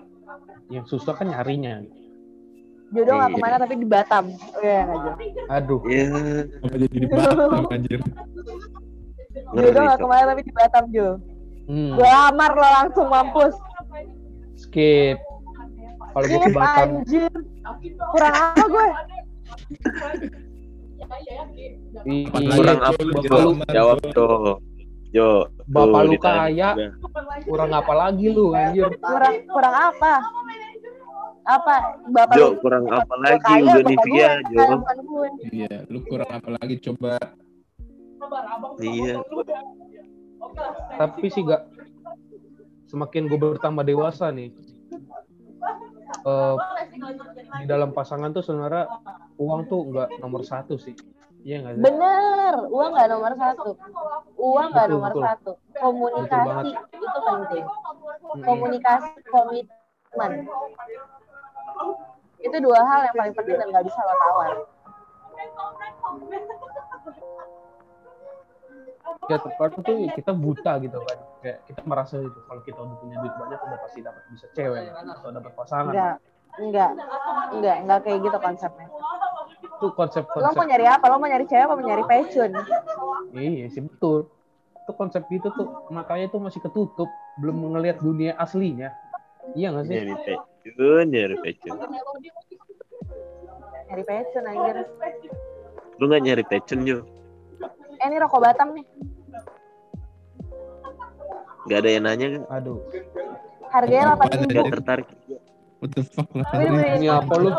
yang 0.68 0.84
susah 0.84 1.14
kan 1.14 1.26
nyarinya. 1.26 1.82
Jodoh 2.90 3.14
gak 3.16 3.26
Iya. 3.26 3.34
ke 3.34 3.40
mana 3.40 3.54
tapi 3.58 3.74
di 3.74 3.86
Batam 3.86 4.24
iya 4.60 4.78
nggak 4.84 4.98
Jo? 4.98 5.10
aduh. 5.48 5.80
Ya 5.86 6.06
Apa 6.60 6.74
jadi 6.76 6.96
di 6.96 7.08
Batam 7.08 7.64
anjir. 7.68 8.00
jodoh 9.50 9.82
gak 9.82 9.92
Cok. 9.92 10.00
ke 10.00 10.06
mana 10.06 10.24
tapi 10.28 10.42
di 10.42 10.52
Batam 10.52 10.84
Jo. 10.90 11.08
Hmm, 11.64 11.96
gue 11.96 12.04
lamar 12.06 12.52
lo 12.52 12.68
langsung 12.70 13.06
mampus. 13.08 13.54
Skip 14.54 15.16
kalau 16.14 16.24
gue 16.24 16.38
ke 16.38 16.50
Batam 16.50 16.88
anjir 17.02 17.32
kurang 18.14 18.34
apa 18.38 18.64
gue 18.64 18.86
i- 18.86 18.94
Apalagi 21.04 21.28
iya, 22.40 22.54
Kurang 22.56 22.80
apa 22.80 23.00
lu 23.02 23.12
Jawab 23.68 23.98
Jo. 24.00 24.10
Jo. 24.14 24.26
Jo. 25.12 25.28
Bapak 25.68 26.00
lu 26.06 26.14
kaya. 26.16 26.70
kurang 27.44 27.70
apa 27.70 27.92
lagi 27.92 28.26
lu 28.30 28.50
anjir? 28.50 28.88
kurang 28.98 29.34
kurang 29.46 29.74
apa? 29.74 30.12
Apa? 31.44 31.76
Bapak 32.08 32.34
Jo 32.34 32.46
lu 32.50 32.58
kurang 32.58 32.84
apa 32.88 33.14
lagi 33.20 33.52
udah 33.60 33.82
Nivea 33.84 34.30
gue 34.42 34.54
Jo. 34.54 34.76
Iya, 35.52 35.74
lu 35.86 35.98
kurang 36.02 36.30
apa 36.30 36.48
lagi 36.50 36.74
coba. 36.80 37.14
Iya. 38.80 39.20
tapi 40.94 41.26
sih 41.28 41.42
gak 41.42 41.66
semakin 42.86 43.26
gue 43.26 43.36
bertambah 43.36 43.82
dewasa 43.82 44.30
nih 44.30 44.54
eh, 46.24 46.54
di 47.60 47.66
dalam 47.68 47.92
pasangan 47.92 48.32
tuh 48.32 48.42
sebenarnya 48.44 48.88
uang 49.36 49.60
tuh 49.68 49.80
nggak 49.92 50.08
nomor 50.24 50.42
satu 50.42 50.80
sih. 50.80 50.96
Iya 51.44 51.60
nggak 51.60 51.72
sih? 51.76 51.82
Bener 51.84 52.54
uang 52.72 52.90
gak 52.96 53.08
nomor 53.12 53.32
satu. 53.36 53.70
Uang 54.40 54.68
gak 54.72 54.88
Betul, 54.88 54.94
nomor 54.96 55.12
betul. 55.12 55.22
satu. 55.28 55.52
Komunikasi 55.76 56.70
itu 56.72 57.18
penting. 57.20 57.64
Mm-mm. 58.24 58.42
komunikasi 58.42 59.10
komitmen. 59.28 60.32
Itu 62.40 62.56
dua 62.64 62.80
hal 62.80 63.00
yang 63.12 63.16
paling 63.20 63.34
penting 63.36 63.56
dan 63.60 63.68
gak 63.68 63.84
bisa 63.84 64.00
lo 64.00 64.14
tawar 64.16 64.52
ya 69.28 69.36
terkadang 69.40 69.82
tuh 69.84 69.96
kita 70.12 70.32
buta 70.32 70.72
gitu 70.80 70.98
kan. 71.00 71.18
Kayak 71.40 71.58
kita 71.68 71.80
merasa 71.84 72.14
itu 72.20 72.38
kalau 72.48 72.62
kita 72.64 72.78
udah 72.80 72.96
punya 73.00 73.16
duit 73.20 73.34
banyak 73.36 73.60
udah 73.60 73.78
pasti 73.84 74.00
dapat 74.00 74.22
bisa 74.32 74.46
cewek 74.52 74.92
atau 74.92 75.30
dapat 75.32 75.52
pasangan. 75.56 75.92
Enggak 75.92 76.14
enggak 76.54 76.90
enggak 77.52 77.76
enggak 77.82 77.98
kayak 78.04 78.18
gitu 78.24 78.38
konsepnya. 78.38 78.88
Itu 79.64 79.86
konsep 79.96 80.22
lo 80.28 80.38
mau 80.38 80.52
konsep 80.52 80.70
nyari 80.70 80.86
apa? 80.88 81.04
Lo 81.08 81.16
mau 81.18 81.28
nyari 81.28 81.46
cewek 81.48 81.64
apa 81.64 81.74
mau 81.74 81.84
nyari 81.84 82.04
passion 82.06 82.50
iya 83.34 83.66
sih 83.72 83.82
betul. 83.82 84.30
Itu 84.84 84.92
konsep 84.94 85.24
itu 85.32 85.48
tuh 85.56 85.88
matanya 85.88 86.28
tuh 86.28 86.40
masih 86.44 86.60
ketutup 86.60 87.08
belum 87.40 87.72
ngelihat 87.74 87.98
dunia 88.04 88.36
aslinya. 88.36 88.92
Iya 89.56 89.72
nggak 89.74 89.84
sih? 89.88 89.96
Nyari 89.96 90.14
pecun, 90.24 91.04
nyari 91.08 91.36
pecun. 91.40 91.76
nyari 93.84 94.02
passion 94.04 94.42
anjir. 94.48 94.76
Lu 95.98 96.04
nggak 96.08 96.22
nyari 96.22 96.44
pecun 96.44 96.80
Jo? 96.84 96.98
Eh 98.04 98.12
ini 98.12 98.20
rokok 98.20 98.40
Batam 98.44 98.76
nih. 98.76 98.84
Gak 101.64 101.78
ada 101.80 101.88
yang 101.88 102.04
nanya 102.04 102.26
kan? 102.36 102.42
aduh. 102.52 102.78
Harganya 103.72 104.12
delapan 104.12 104.26
ribu. 104.28 104.52
Gak 104.52 104.72
tertarik. 104.76 105.08
what 105.80 105.90
the 105.96 106.04
fuck 106.04 106.28
lah 106.36 106.44
ini 107.00 107.08
apa 107.08 107.32
lu? 107.40 107.50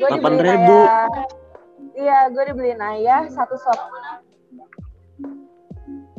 8.000. 0.00 0.40
ayah. 0.40 1.08
iya 1.94 2.18
gue 2.32 2.44
dibeliin 2.48 2.80
ayah 2.96 3.28
satu 3.28 3.60
slot. 3.60 3.80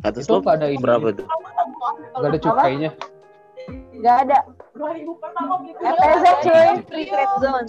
Satu 0.06 0.18
slop 0.22 0.46
nggak 0.46 0.62
ada 0.62 0.66
ini. 0.70 0.78
berapa 0.78 1.10
tuh? 1.10 1.26
nggak 2.14 2.30
ada 2.30 2.38
cukainya? 2.38 2.90
Nggak 3.98 4.16
ada. 4.30 4.38
FTZ 5.82 6.24
cuy. 6.46 6.68
Free 6.86 7.06
trade 7.10 7.34
zone 7.42 7.66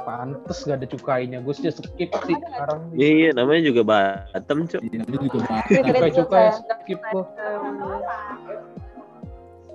pantes 0.00 0.58
gak 0.62 0.76
ada 0.76 0.86
cukainya 0.86 1.38
gue 1.38 1.52
sih 1.52 1.68
skip 1.68 2.10
sih 2.24 2.36
sekarang 2.36 2.80
Iya, 2.92 3.08
iya, 3.10 3.28
namanya 3.32 3.62
juga 3.64 3.82
Batam, 3.82 4.64
Cok. 4.64 4.80
Iya, 4.82 5.00
juga 5.04 5.38
Batam. 5.40 5.64
Free 5.64 5.82
trade 5.82 5.92
cukai 5.92 6.10
cukai 6.12 6.46
saya. 6.46 6.74
skip 6.78 7.00
gua 7.06 7.24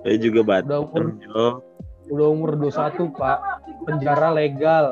Saya 0.00 0.16
juga 0.16 0.40
udah 0.40 0.48
Batam, 0.50 0.80
umur 0.82 1.04
Jo. 1.20 1.44
udah 2.08 2.26
umur 2.28 2.50
21 2.58 3.12
pak 3.12 3.38
penjara 3.84 4.28
legal 4.30 4.86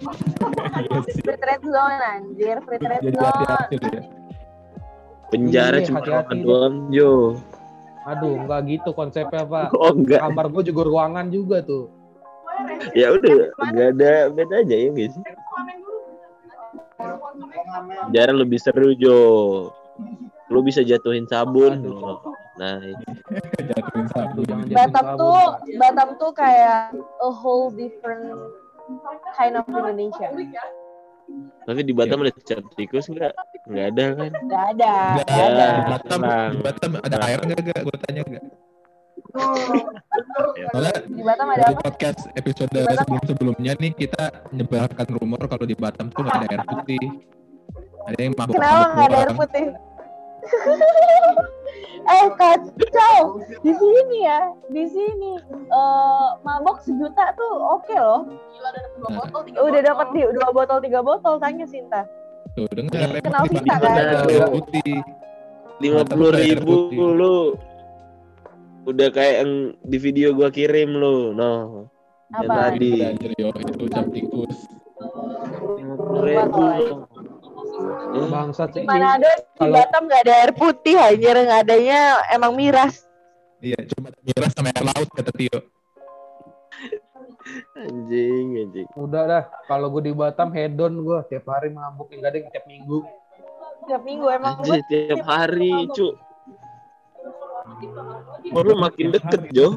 Iya 0.00 0.98
free 1.02 1.36
trade 1.36 1.64
zone 1.64 1.96
anjir 2.00 2.56
free 2.62 2.78
trade 2.78 3.02
Jadi 3.02 3.16
zone 3.16 3.26
hati-hati 3.26 3.76
ya. 3.90 4.02
Penjara 5.28 5.76
Iya, 5.76 5.86
cuma 5.86 5.98
ruangan 6.00 6.38
doang, 6.40 6.74
Jo. 6.90 7.12
aduh 8.02 8.32
nggak 8.40 8.60
gitu 8.66 8.90
konsepnya 8.90 9.44
pak 9.44 9.70
Oh, 9.72 9.92
enggak. 9.92 10.18
kamar 10.20 10.48
gue 10.48 10.62
juga 10.66 10.82
ruangan 10.84 11.26
juga 11.28 11.60
tuh 11.60 11.92
Ya 12.94 13.06
udah, 13.14 13.54
enggak 13.70 13.88
ada 13.98 14.12
beda 14.30 14.54
aja 14.62 14.76
ya, 14.76 14.88
guys. 14.92 15.14
Penjara 18.06 18.32
lebih 18.34 18.58
seru, 18.60 18.92
Jo. 18.96 19.18
Lu 20.50 20.60
bisa 20.66 20.82
jatuhin 20.82 21.24
sabun. 21.30 21.80
Nah. 22.58 22.82
Jatuhin 23.70 24.06
sabun. 24.10 24.46
Batam 24.70 25.06
sabun, 25.14 25.20
tuh. 25.20 25.46
Batam 25.78 26.08
tuh 26.18 26.30
kayak 26.34 26.94
a 27.22 27.30
whole 27.30 27.70
different 27.70 28.34
kind 29.38 29.54
of 29.54 29.64
Indonesia 29.70 30.28
tapi 31.68 31.86
di 31.86 31.92
Batam 31.94 32.26
ada 32.26 32.32
cap 32.34 32.64
tikus 32.74 33.06
enggak? 33.12 33.30
Enggak 33.68 33.86
ada 33.94 34.04
kan? 34.16 34.30
nggak 34.32 34.64
ada 34.74 34.94
Enggak, 35.14 35.26
nggak 35.28 35.46
ada 35.46 35.66
di 35.70 35.82
Batam, 35.86 36.20
di 36.26 36.58
Batam 36.64 36.90
ada 36.98 37.16
air 37.22 37.38
enggak 37.44 37.60
enggak? 37.62 37.80
Gue 37.86 37.96
tanya 38.02 38.22
enggak. 38.26 38.44
Ya. 40.58 40.66
Soalnya 40.74 40.94
di 41.06 41.22
Batam 41.22 41.46
ada 41.48 41.62
dari 41.62 41.74
apa? 41.74 41.82
podcast 41.86 42.20
episode 42.34 42.70
sebelum-sebelumnya 42.72 43.72
nih 43.78 43.92
kita 43.94 44.24
menyebarkan 44.52 45.06
rumor 45.16 45.40
kalau 45.46 45.64
di 45.64 45.76
Batam 45.78 46.10
tuh 46.10 46.22
nggak 46.26 46.36
ada 46.36 46.46
air 46.50 46.62
putih. 46.66 47.04
Ada 48.10 48.18
yang 48.20 48.34
mabuk 48.34 48.54
kenapa 48.56 48.84
nggak 48.96 49.06
ada 49.06 49.16
air 49.16 49.32
putih? 49.36 49.66
Eh 52.00 52.26
kacau. 52.32 53.38
Di 53.60 53.72
sini 53.76 54.24
ya 54.24 54.40
di 54.72 54.84
sini 54.88 55.36
eh 55.52 56.28
mabok 56.42 56.80
sejuta 56.80 57.36
tuh 57.36 57.54
oke 57.76 57.92
loh. 57.92 58.24
Udah 59.60 59.80
dapat 59.84 60.06
di 60.16 60.24
dua 60.32 60.48
botol 60.50 60.80
tiga 60.80 61.04
botol 61.04 61.36
tanya 61.38 61.68
Sinta. 61.68 62.08
Tuh, 62.56 62.66
dengar 62.72 63.20
Kenal 63.20 63.44
kan? 63.46 63.62
ada 63.84 64.26
air 64.26 64.48
putih. 64.48 65.04
lima 65.80 66.04
puluh 66.04 66.32
ribu 66.36 66.92
lu 66.92 67.56
udah 68.88 69.08
kayak 69.12 69.34
yang 69.44 69.52
di 69.84 69.98
video 70.00 70.32
gua 70.32 70.48
kirim 70.48 70.96
lu 70.96 71.36
no. 71.36 71.86
Yang 72.30 72.46
apa? 72.46 72.54
tadi. 72.54 72.92
Ada 72.94 73.10
anjir 73.10 73.32
yo, 73.36 73.48
itu 73.50 73.84
cap 73.90 74.06
tikus. 74.14 74.56
bangsat 78.30 78.68
sih 78.76 78.82
di 78.82 78.86
Manado 78.86 79.26
di 79.58 79.68
Batam 79.68 80.02
nggak 80.06 80.22
ada 80.26 80.34
air 80.46 80.52
putih 80.54 80.96
anjir. 80.96 81.34
Nggak 81.34 81.60
adanya 81.66 82.00
emang 82.30 82.54
miras. 82.54 83.04
Iya, 83.60 83.76
cuma 83.92 84.08
miras 84.24 84.50
sama 84.56 84.72
air 84.72 84.84
laut 84.86 85.08
kata 85.12 85.32
Tio. 85.36 85.58
Anjing, 87.76 88.46
anjing. 88.62 88.88
Udah 88.94 89.22
dah, 89.26 89.44
kalau 89.66 89.90
gue 89.92 90.08
di 90.08 90.12
Batam 90.14 90.54
hedon 90.54 91.02
gue 91.02 91.18
tiap 91.28 91.50
hari 91.50 91.74
mabuk 91.74 92.08
enggak 92.14 92.30
ada 92.32 92.38
yang 92.40 92.48
tiap 92.52 92.66
minggu. 92.70 92.98
Tiap 93.90 94.02
minggu 94.06 94.26
emang 94.30 94.54
gue 94.62 94.78
Anjing 94.78 94.86
tiap 94.88 95.24
hari, 95.26 95.90
cu. 95.90 96.14
Lu 98.50 98.74
makin 98.76 99.06
deket, 99.10 99.40
Jo. 99.50 99.68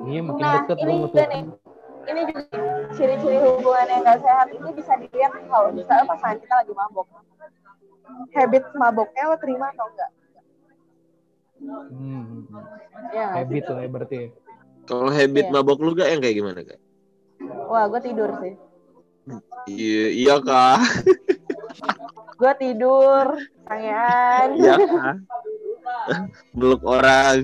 Iya 0.00 0.20
makin 0.24 0.44
Nah, 0.44 0.54
deket 0.58 0.76
ini 0.80 0.92
gue 0.92 1.06
juga 1.06 1.24
nih. 1.28 1.42
Ini 2.00 2.20
juga 2.26 2.42
ciri-ciri 2.96 3.38
hubungan 3.38 3.86
yang 3.86 4.02
gak 4.02 4.18
sehat 4.24 4.48
ini 4.50 4.68
bisa 4.72 4.92
dilihat 4.96 5.32
kalau 5.46 5.68
misalnya 5.70 6.04
pasangan 6.08 6.38
kita 6.40 6.54
lagi 6.64 6.72
mabok. 6.72 7.06
Habit 8.34 8.64
maboknya 8.74 9.22
lo 9.30 9.36
terima 9.38 9.66
atau 9.70 9.86
enggak? 9.86 10.10
Hmm, 11.92 12.48
Ya, 13.12 13.26
habit 13.36 13.64
lah 13.68 13.80
ya 13.84 13.88
berarti. 13.92 14.18
Kalau 14.88 15.08
habit 15.12 15.46
Iya. 15.46 15.52
mabok 15.52 15.78
lu 15.84 15.92
gak 15.94 16.08
yang 16.08 16.20
kayak 16.24 16.36
gimana, 16.36 16.60
Kak? 16.64 16.80
Wah, 17.68 17.84
gue 17.86 18.00
tidur 18.02 18.30
sih. 18.40 18.54
Iya, 19.68 20.06
iya, 20.10 20.34
Kak. 20.40 20.80
Gue 22.40 22.52
tidur, 22.56 23.26
sangean, 23.68 24.48
Iya, 24.56 24.74
Kak. 24.80 25.16
Meluk 26.56 26.82
orang, 26.82 27.38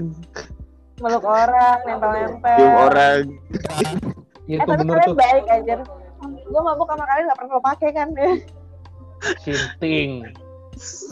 meluk 0.97 1.25
orang, 1.25 1.79
nempel-nempel. 1.85 2.57
cium 2.57 2.75
orang. 2.83 3.23
Iya 4.47 4.63
Eh, 4.63 4.65
tapi 4.65 4.87
kalian 4.87 5.11
tuh. 5.11 5.19
baik 5.19 5.47
aja. 5.51 5.75
Gue 6.23 6.63
mabuk 6.63 6.87
sama 6.87 7.03
kalian 7.05 7.27
gak 7.27 7.35
pernah 7.35 7.51
lo 7.51 7.61
pakai 7.61 7.91
kan? 7.91 8.09
Sinting, 9.43 10.23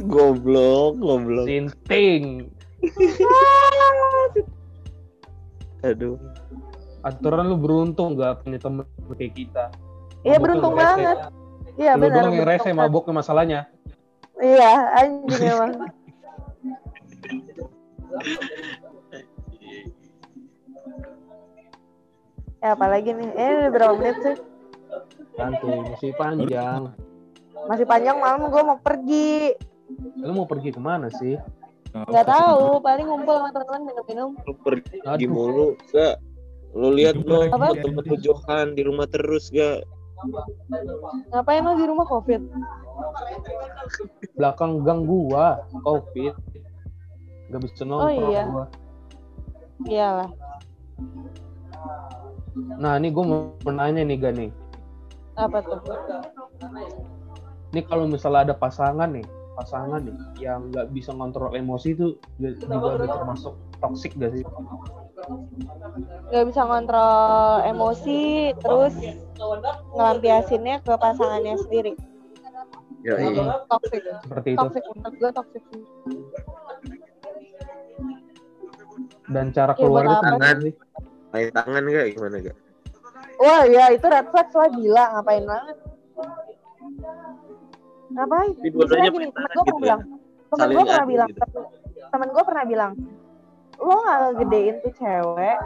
Goblok, 0.07 0.95
goblok. 0.97 1.43
sinting. 1.45 2.47
Aduh. 5.83 6.15
Aturan 7.03 7.51
lu 7.51 7.57
beruntung 7.59 8.15
gak 8.15 8.41
punya 8.41 8.57
temen 8.57 8.87
kayak 9.13 9.35
kita. 9.35 9.65
Iya 10.23 10.39
beruntung 10.39 10.73
banget. 10.73 11.19
Iya 11.75 11.99
Lu 11.99 12.07
benar. 12.07 12.23
doang 12.23 12.35
yang 12.35 12.47
rese 12.47 12.71
mabuknya 12.71 13.13
masalahnya. 13.15 13.61
Iya 14.39 14.73
anjing 14.95 15.43
emang. 15.45 15.73
Ya 22.65 22.73
apalagi 22.73 23.13
nih? 23.13 23.31
Eh 23.37 23.51
udah 23.61 23.71
berapa 23.77 23.95
menit 24.01 24.17
sih? 24.25 24.37
Santuy, 25.37 25.79
masih 25.85 26.13
panjang. 26.17 26.83
Masih 27.69 27.85
panjang 27.85 28.17
malam 28.17 28.49
gue 28.49 28.63
mau 28.65 28.79
pergi. 28.81 29.53
Lu 30.23 30.33
mau 30.33 30.49
pergi 30.49 30.73
ke 30.73 30.81
mana 30.81 31.13
sih? 31.21 31.37
Gak 31.93 32.27
tahu. 32.27 32.81
Paling 32.81 33.07
ngumpul 33.07 33.35
sama 33.37 33.51
teman-teman 33.53 33.83
minum-minum. 33.93 34.31
Lu 34.49 34.53
pergi 34.65 34.99
Aduh. 35.05 35.29
mulu, 35.29 35.69
gak? 35.93 36.19
Lu 36.75 36.91
lihat 36.91 37.21
lo 37.23 37.47
Apa? 37.53 37.77
tempat 37.79 38.05
lu 38.09 38.17
Johan 38.19 38.75
di 38.75 38.83
rumah 38.83 39.07
terus, 39.07 39.53
gak? 39.53 39.85
Ngapain 41.31 41.63
lo 41.63 41.77
di 41.77 41.85
rumah 41.85 42.07
covid? 42.09 42.41
Belakang 44.35 44.83
gang 44.83 45.05
gua, 45.05 45.61
covid. 45.85 46.33
Gak 47.53 47.61
bisa 47.61 47.83
nongkrong 47.85 48.31
iya. 48.33 48.45
gua. 48.49 48.67
Iyalah. 49.85 50.31
Nah, 52.79 52.93
ini 52.97 53.09
gua 53.11 53.25
mau 53.27 53.71
nanya 53.73 54.03
nih, 54.07 54.17
Gan 54.17 54.35
nih. 54.39 54.51
Apa 55.35 55.59
tuh? 55.67 55.83
Ini 57.75 57.81
kalau 57.91 58.07
misalnya 58.07 58.51
ada 58.51 58.55
pasangan 58.55 59.11
nih, 59.11 59.27
pasangan 59.59 59.99
nih 60.07 60.17
yang 60.39 60.71
nggak 60.71 60.95
bisa 60.95 61.11
ngontrol 61.11 61.51
emosi 61.59 61.99
itu 61.99 62.15
juga 62.39 63.03
udah 63.03 63.09
termasuk 63.11 63.55
toxic 63.83 64.15
gak 64.15 64.31
sih? 64.31 64.47
Gak 66.31 66.45
bisa 66.55 66.63
ngontrol 66.63 67.67
emosi, 67.67 68.55
terus 68.63 68.95
ngelampiasinnya 69.91 70.87
ke 70.87 70.95
pasangannya 70.95 71.59
sendiri. 71.67 71.93
Ya, 73.05 73.21
iya. 73.21 73.59
Toxic. 73.69 74.01
Seperti 74.01 74.49
itu. 74.55 74.59
Toxic 74.63 74.83
menurut 74.95 75.15
gue 75.19 75.31
toxic. 75.35 75.63
Dan 79.25 79.57
cara 79.57 79.73
Ya, 79.73 79.81
keluar 79.81 80.05
sih? 80.05 80.69
sih? 80.69 80.73
Main 81.33 81.49
tangan 81.51 81.83
gak? 81.89 82.07
Gimana, 82.13 82.37
gak? 82.45 82.57
Wah 83.35 83.63
ya 83.67 83.91
itu 83.91 84.07
red 84.07 84.27
flag 84.31 84.49
lah 84.55 84.69
gila 84.71 85.05
ngapain 85.19 85.45
banget. 85.45 85.77
Ngapain? 88.15 88.53
Misalnya 88.63 89.11
gini, 89.11 89.27
temen 89.27 89.35
tangan 89.35 89.51
gue 89.51 89.65
gitu 89.65 89.75
pernah 89.75 89.75
ya? 89.75 89.83
bilang, 89.83 90.01
temen 90.55 90.69
gue 90.71 90.85
pernah 90.87 91.07
bilang, 91.09 91.29
gitu. 91.35 91.61
temen 92.15 92.29
gue 92.31 92.45
pernah 92.47 92.65
bilang, 92.65 92.93
lo 93.83 93.95
nggak 93.99 94.19
ngegedein 94.23 94.77
tuh 94.87 94.93
cewek 94.95 95.59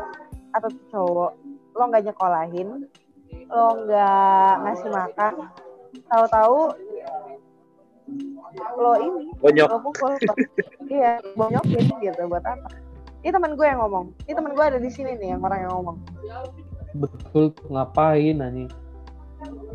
atau 0.57 0.69
tuh 0.73 0.85
cowok, 0.89 1.33
lo 1.77 1.83
nggak 1.93 2.03
nyekolahin, 2.09 2.69
lo 3.53 3.65
nggak 3.85 4.53
ngasih 4.65 4.89
makan, 4.89 5.33
tahu-tahu 6.09 6.61
lo 8.81 8.93
ini, 8.97 9.23
Bonyok. 9.45 9.69
lo 9.69 9.79
pukul, 9.85 10.17
iya, 10.89 11.21
bonyokin 11.37 11.85
gitu 12.01 12.23
buat 12.33 12.45
apa? 12.49 12.69
Ini 13.29 13.37
temen 13.37 13.61
gue 13.61 13.67
yang 13.69 13.85
ngomong, 13.85 14.07
ini 14.25 14.33
temen 14.33 14.57
gue 14.57 14.65
ada 14.65 14.81
di 14.81 14.89
sini 14.89 15.13
nih 15.21 15.37
yang 15.37 15.45
orang 15.45 15.61
yang 15.61 15.73
ngomong. 15.77 16.01
Betul 16.97 17.53
tuh, 17.53 17.69
ngapain 17.69 18.41
anjing? 18.41 18.73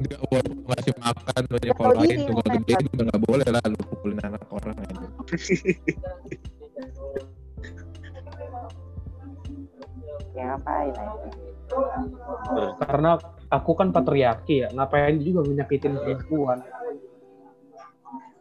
Enggak 0.02 0.20
ngasih 0.74 0.94
makan 0.98 1.42
Ya, 1.62 1.74
kalau 1.78 1.94
lain 2.02 2.18
juga 2.26 2.42
makanya. 2.42 2.58
gede 2.66 2.74
juga 2.90 3.02
nggak 3.14 3.22
boleh 3.30 3.48
lah 3.54 3.64
lu 3.70 3.78
pukulin 3.94 4.20
anak 4.26 4.44
orang 4.50 4.78
itu. 4.90 5.06
Ya 10.34 10.44
ngapain 10.50 10.94
aja? 10.98 11.30
Karena 12.82 13.22
aku 13.54 13.72
kan 13.78 13.94
patriarki 13.94 14.66
ya, 14.66 14.74
ngapain 14.74 15.22
juga 15.22 15.46
menyakitin 15.46 15.94
perempuan? 16.02 16.66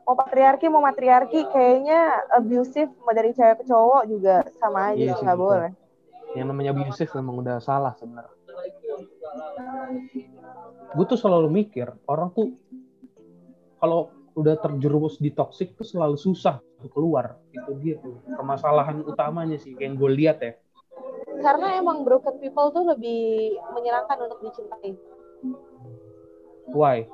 Mau 0.03 0.14
patriarki 0.18 0.66
mau 0.66 0.82
matriarki 0.82 1.46
kayaknya 1.50 2.26
abusive 2.34 2.90
mau 3.03 3.14
dari 3.14 3.30
cewek 3.30 3.62
ke 3.62 3.64
cowok 3.70 4.03
juga 4.11 4.42
sama 4.59 4.92
aja 4.92 4.98
Iya 4.98 5.14
nggak 5.18 5.38
boleh 5.38 5.70
Yang 6.32 6.46
namanya 6.48 6.70
abusive 6.72 7.12
memang 7.20 7.44
udah 7.44 7.57
salah 7.61 7.92
sebenarnya. 8.00 8.32
Gue 10.96 11.05
tuh 11.05 11.20
selalu 11.20 11.53
mikir, 11.53 11.92
orang 12.09 12.32
tuh 12.32 12.57
kalau 13.76 14.09
udah 14.32 14.57
terjerumus 14.57 15.20
di 15.20 15.28
toxic 15.28 15.76
tuh 15.76 15.84
selalu 15.84 16.16
susah 16.16 16.57
untuk 16.80 16.96
keluar. 16.96 17.36
Itu 17.53 17.76
dia 17.84 18.00
tuh 18.00 18.24
permasalahan 18.32 19.05
utamanya 19.05 19.61
sih, 19.61 19.76
yang 19.76 19.92
gue 20.00 20.09
lihat 20.09 20.40
ya. 20.40 20.57
karena 21.42 21.74
emang 21.74 22.07
broken 22.07 22.38
people 22.38 22.70
tuh 22.70 22.86
lebih 22.86 23.59
menyenangkan 23.74 24.14
untuk 24.30 24.40
dicintai 24.46 24.94
Why? 26.70 27.11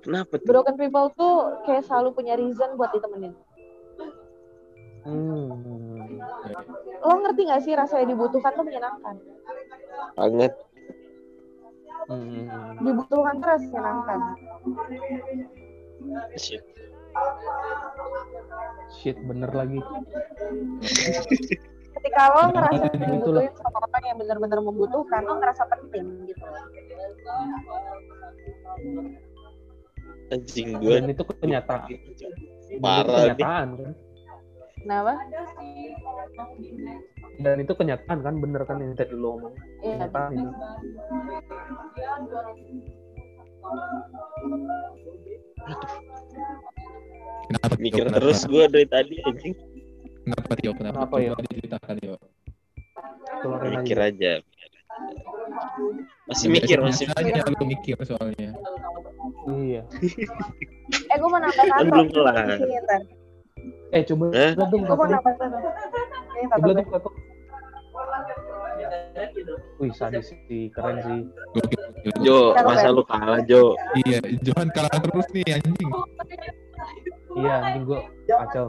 Kenapa 0.00 0.32
tuh? 0.36 0.46
broken 0.46 0.74
people 0.76 1.06
tuh 1.14 1.36
kayak 1.64 1.84
selalu 1.84 2.08
punya 2.12 2.34
reason 2.34 2.76
buat 2.76 2.90
ditemenin 2.92 3.34
Hmm. 5.04 5.52
lo 7.04 7.14
ngerti 7.20 7.44
gak 7.44 7.60
sih 7.60 7.76
rasanya 7.76 8.08
dibutuhkan 8.08 8.56
tuh 8.56 8.64
menyenangkan 8.64 9.20
Banget. 10.16 10.52
Hmm. 12.08 12.80
dibutuhkan 12.80 13.34
tuh 13.36 13.46
rasanya 13.46 13.70
menyenangkan 13.70 14.20
Shit. 16.34 16.64
Shit, 18.94 19.16
bener 19.22 19.50
lagi. 19.52 19.78
ketika 21.94 22.22
lo 22.32 22.42
ngerasa 22.50 22.84
Gitu 22.90 22.98
dibutuhin 23.00 23.52
sama 23.56 23.78
orang 23.80 24.04
yang 24.04 24.18
benar-benar 24.18 24.58
membutuhkan 24.60 25.20
lo 25.24 25.34
ngerasa 25.36 25.62
penting 25.68 26.06
gitu 26.28 26.44
Anjing 30.32 30.68
gue. 30.80 30.94
Dan 30.94 31.10
itu 31.12 31.22
kenyataan. 31.26 31.88
Dan 31.88 32.00
itu 32.70 32.80
Parah 32.80 33.04
nih. 33.04 33.36
kenyataan 33.36 33.68
kan. 33.76 33.92
kenapa 34.84 35.12
Dan 37.34 37.56
itu 37.60 37.72
kenyataan 37.74 38.18
kan, 38.22 38.34
bener 38.38 38.62
kan 38.62 38.76
yang 38.78 38.94
tadi 38.94 39.14
lo 39.16 39.36
ngomong. 39.36 39.54
iya 39.82 39.92
Kenyataan 39.98 40.30
itu. 40.32 40.50
Kenapa 47.44 47.74
Tio? 47.76 47.80
Mikir 47.80 48.04
Kenapa? 48.08 48.16
terus 48.20 48.40
gue 48.44 48.64
dari 48.68 48.86
tadi, 48.88 49.14
anjing. 49.24 49.54
Kenapa 50.24 50.52
Tio? 50.56 50.72
Kenapa? 50.72 50.98
Kenapa, 51.04 51.16
Yo? 51.20 51.32
diceritakan 51.44 51.94
Tio. 52.00 52.16
Mikir 53.68 53.98
aja. 54.00 54.40
aja. 54.40 54.53
Masih 56.24 56.46
Iya, 56.46 56.54
mikir, 56.54 56.78
masih 56.80 57.04
mikir. 57.10 57.42
lu 57.44 57.64
mikir 57.64 57.96
soalnya. 58.02 58.50
Iya. 59.46 59.82
eh 61.04 61.16
gue 61.16 61.28
mau 61.28 61.36
nambah 61.36 61.64
satu 61.64 61.84
belum 61.84 62.08
kelar. 62.10 62.36
Eh 63.90 64.02
coba 64.04 64.24
Eh? 64.32 64.50
dong 64.54 64.70
gue 64.72 64.96
mau 64.96 65.06
nambah 65.06 65.32
satu 65.34 65.56
Coba 66.54 66.70
dong 66.72 66.88
tato. 66.88 67.10
Wih 69.78 69.90
sadis 69.92 70.34
sih, 70.46 70.66
keren 70.70 70.98
sih. 71.00 71.20
Jo, 72.20 72.52
masa 72.56 72.90
lu 72.90 73.02
kalah, 73.02 73.38
Jo? 73.44 73.78
Iya, 74.00 74.18
Johan 74.42 74.68
kalah 74.70 74.98
terus 74.98 75.26
nih 75.30 75.46
anjing. 75.52 75.90
Iya, 77.34 77.54
anjing 77.60 77.82
gua 77.84 78.00
kacau. 78.26 78.66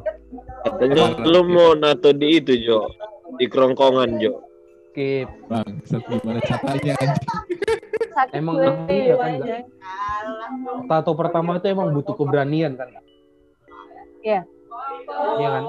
Katanya 0.64 1.04
lu 1.22 1.42
mau 1.44 1.74
nato 1.74 2.10
di 2.12 2.38
itu 2.38 2.54
Jo, 2.60 2.86
di 3.36 3.46
kerongkongan 3.46 4.18
Jo. 4.18 4.42
Skip. 4.96 5.28
Bang, 5.52 5.84
gimana 6.08 6.40
caranya 6.40 6.96
Emang 8.32 8.56
gue, 8.64 8.72
iya 8.88 9.20
kan. 9.20 9.68
Tato 10.88 11.12
pertama 11.20 11.60
itu 11.60 11.68
emang 11.68 11.92
butuh 11.92 12.16
keberanian 12.16 12.80
kan? 12.80 12.88
Iya. 14.24 14.48
Iya 15.36 15.50
kan? 15.52 15.64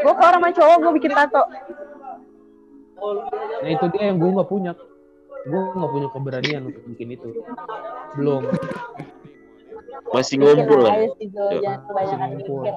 Gue 0.00 0.14
kalau 0.16 0.40
sama 0.40 0.48
cowok 0.56 0.76
gue 0.80 0.92
bikin 1.04 1.12
tato. 1.12 1.44
Nah 3.60 3.68
itu 3.68 3.84
dia 3.92 4.08
yang 4.08 4.16
gue 4.16 4.30
nggak 4.40 4.48
punya. 4.48 4.72
Gue 5.44 5.60
nggak 5.76 5.92
punya 5.92 6.08
keberanian 6.08 6.62
untuk 6.72 6.82
bikin 6.96 7.20
itu. 7.20 7.28
Belum. 8.16 8.48
Masih 10.12 10.36
ngumpul 10.38 10.78
lah. 10.82 10.94
Jangan 11.18 11.80
kebanyakan 11.86 11.94
Masih 11.94 12.16
ngumpul. 12.30 12.60
mikir. 12.62 12.74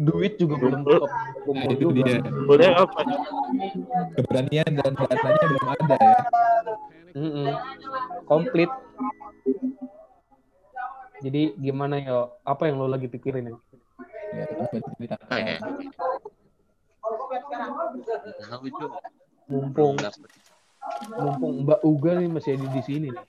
Duit 0.00 0.32
juga 0.40 0.54
belum 0.56 0.72
Ngumpul. 0.80 0.98
cukup. 1.04 1.10
Nah, 1.52 1.64
itu 1.68 1.86
dia. 1.92 2.14
Ngumpulnya 2.22 2.70
apa? 2.80 3.00
Keberanian 4.16 4.70
dan 4.80 4.92
datanya 4.96 5.44
belum 5.46 5.66
ada 5.68 5.96
ya. 6.00 6.18
Mm-mm. 7.12 7.48
Komplit. 8.24 8.70
Jadi 11.22 11.42
gimana 11.54 12.00
yo? 12.00 12.34
Apa 12.42 12.66
yang 12.66 12.80
lo 12.80 12.88
lagi 12.88 13.06
pikirin 13.06 13.52
ya? 13.52 13.56
Ya, 14.32 14.44
apa 14.48 14.74
ceritakan. 14.80 15.38
Jo. 18.72 18.88
Mumpung 21.18 21.54
Mbak 21.66 21.80
Uga 21.86 22.10
nih 22.18 22.28
masih 22.30 22.50
ada 22.58 22.66
di 22.70 22.82
sini 22.82 23.08
nih. 23.10 23.24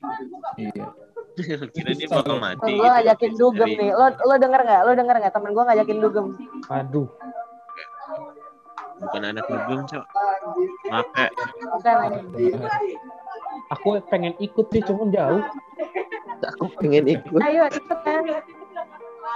Iya. 0.58 0.86
Kira 1.74 1.91
dia 1.97 2.08
bakal 2.10 2.38
mati. 2.38 2.62
Temen 2.62 2.74
gitu. 2.78 2.82
gue 2.82 2.89
ngajakin 2.93 3.32
dugem 3.38 3.70
nih. 3.74 3.89
Lo 3.93 4.06
lo 4.14 4.36
denger 4.38 4.62
nggak? 4.62 4.82
Lo 4.86 4.91
denger 4.93 5.16
nggak? 5.22 5.34
Temen 5.34 5.51
gue 5.54 5.64
ngajakin 5.66 5.97
dugem. 5.97 6.26
Aduh, 6.70 7.08
Bukan 9.04 9.22
anak 9.26 9.45
ngebum 9.49 9.82
Cok. 9.84 10.06
Maka 10.88 11.26
Bukan 11.60 11.95
aku 13.74 13.89
pengen 14.08 14.34
ikut 14.38 14.66
sih, 14.70 14.82
cuman 14.86 15.10
jauh. 15.12 15.43
aku 16.43 16.66
pengen 16.80 17.08
ikut. 17.10 17.41
Ayo 17.41 17.68
ikut 17.68 17.99
ya. 18.06 18.39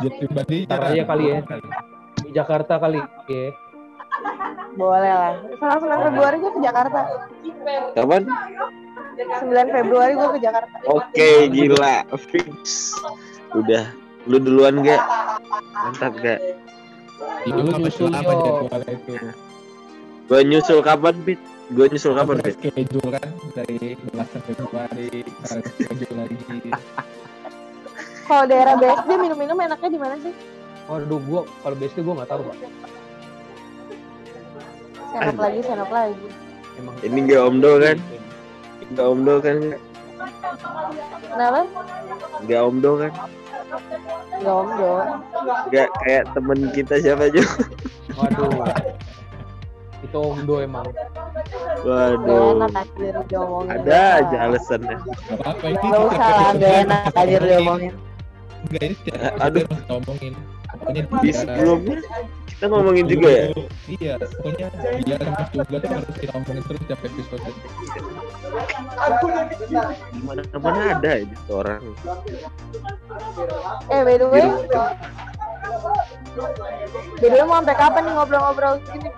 Jet 0.03 0.13
pribadi 0.21 0.57
Ntar 0.69 0.93
aja 0.93 1.03
kali 1.09 1.25
ya. 1.33 1.39
Di 2.21 2.29
Jakarta 2.35 2.73
kali 2.77 3.01
ya. 3.27 3.49
Boleh 4.77 5.13
lah. 5.13 5.33
Salah 5.57 5.77
9 5.81 6.05
Februari 6.11 6.35
gue 6.37 6.51
ke 6.53 6.61
Jakarta. 6.61 7.01
Kapan? 7.95 8.23
9 9.17 9.75
Februari 9.75 10.13
gue 10.13 10.29
ke 10.37 10.39
Jakarta. 10.39 10.75
Oke, 10.87 11.29
gila. 11.51 12.05
Fix. 12.15 12.93
Udah. 13.57 13.91
Lu 14.27 14.37
duluan 14.43 14.83
gak? 14.83 15.01
Mantap 15.73 16.13
gak? 16.19 16.39
Lu 17.47 17.63
nyusul, 17.63 18.11
apa 18.11 18.31
yo. 18.31 18.39
jadwalnya 18.43 18.91
itu? 18.93 19.13
Gua 20.27 20.39
nyusul 20.43 20.79
kapan, 20.83 21.15
Pit? 21.23 21.39
Gua 21.71 21.85
nyusul 21.87 22.13
kapan, 22.13 22.35
Apa 22.43 22.45
Pit? 22.51 22.55
schedule 22.59 23.09
kan 23.15 23.31
dari 23.55 23.95
belasan 23.95 24.41
Februari 24.43 25.09
schedule 25.47 26.15
lagi. 26.19 26.35
Kalau 28.27 28.43
daerah 28.43 28.75
BSD 28.75 29.09
minum-minum 29.15 29.55
enaknya 29.55 29.89
di 29.89 29.99
mana 29.99 30.15
sih? 30.19 30.35
Waduh, 30.91 31.19
gua 31.23 31.41
kalau 31.63 31.75
BSD 31.79 32.03
gua 32.03 32.13
nggak 32.19 32.29
tahu, 32.35 32.41
Pak. 32.43 32.57
Senok 35.07 35.37
lagi, 35.39 35.59
senok 35.63 35.91
lagi. 35.95 36.27
Emang 36.77 36.95
Ini 37.01 37.19
gak 37.25 37.43
omdo 37.49 37.71
kan? 37.81 37.97
Gak 38.93 39.07
omdo 39.07 39.33
kan? 39.41 39.57
Kenapa? 41.27 41.61
Gak 42.45 42.61
omdo 42.63 42.91
kan? 43.01 43.11
Gak 44.37 44.53
om 44.53 44.69
Jo. 44.77 44.93
Gak 45.73 45.89
kayak 46.05 46.23
temen 46.37 46.59
kita 46.71 47.01
siapa 47.01 47.27
aja? 47.27 47.41
Waduh. 48.17 48.49
Itu 50.05 50.17
Omdo 50.21 50.61
emang. 50.61 50.87
Waduh. 51.81 52.61
enak 52.61 52.73
anjir 52.85 53.15
diomongin. 53.25 53.69
Ada 53.73 53.99
aja 54.21 54.37
alasannya. 54.45 54.97
Gak 55.01 55.37
apa-apa 55.41 55.65
ini. 55.73 55.87
Gak 55.89 56.01
usah 56.05 56.29
lah, 56.29 56.51
gak 56.55 56.73
enak 56.85 57.01
anjir 57.17 57.41
diomongin. 57.41 57.93
Enggak 58.67 58.83
ini 58.85 58.95
Aduh. 59.41 59.65
Ngomongin. 59.89 60.33
Pokoknya 60.67 61.03
Di 61.23 61.31
sebelumnya 61.31 61.97
kita 62.57 62.65
ngomongin 62.73 63.05
juga 63.05 63.29
ya. 63.29 63.45
Iya, 63.87 64.13
pokoknya 64.17 64.67
biar 65.05 65.21
Mas 65.29 65.49
juga 65.53 65.77
tuh 65.77 65.89
harus 65.93 66.15
kita 66.17 66.31
ngomongin 66.35 66.63
terus 66.65 66.81
tiap 66.89 67.01
episode. 67.05 67.43
Gimana 70.11 70.41
mana 70.57 70.81
ada 70.97 71.09
aja 71.21 71.35
tuh 71.45 71.55
orang. 71.61 71.81
Eh 73.93 74.01
by 74.01 74.15
the 74.17 74.27
way, 74.27 74.43
by 77.21 77.27
the 77.29 77.35
way 77.37 77.45
mau 77.45 77.61
sampai 77.61 77.75
kapan 77.77 78.01
nih 78.09 78.13
ngobrol-ngobrol 78.17 78.73
gini? 78.89 79.09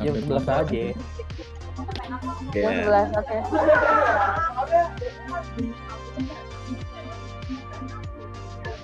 Jam 0.00 0.14
11 0.20 0.46
aja. 0.46 0.82
Jam 2.52 2.72
11, 2.84 3.20
oke. 3.20 3.38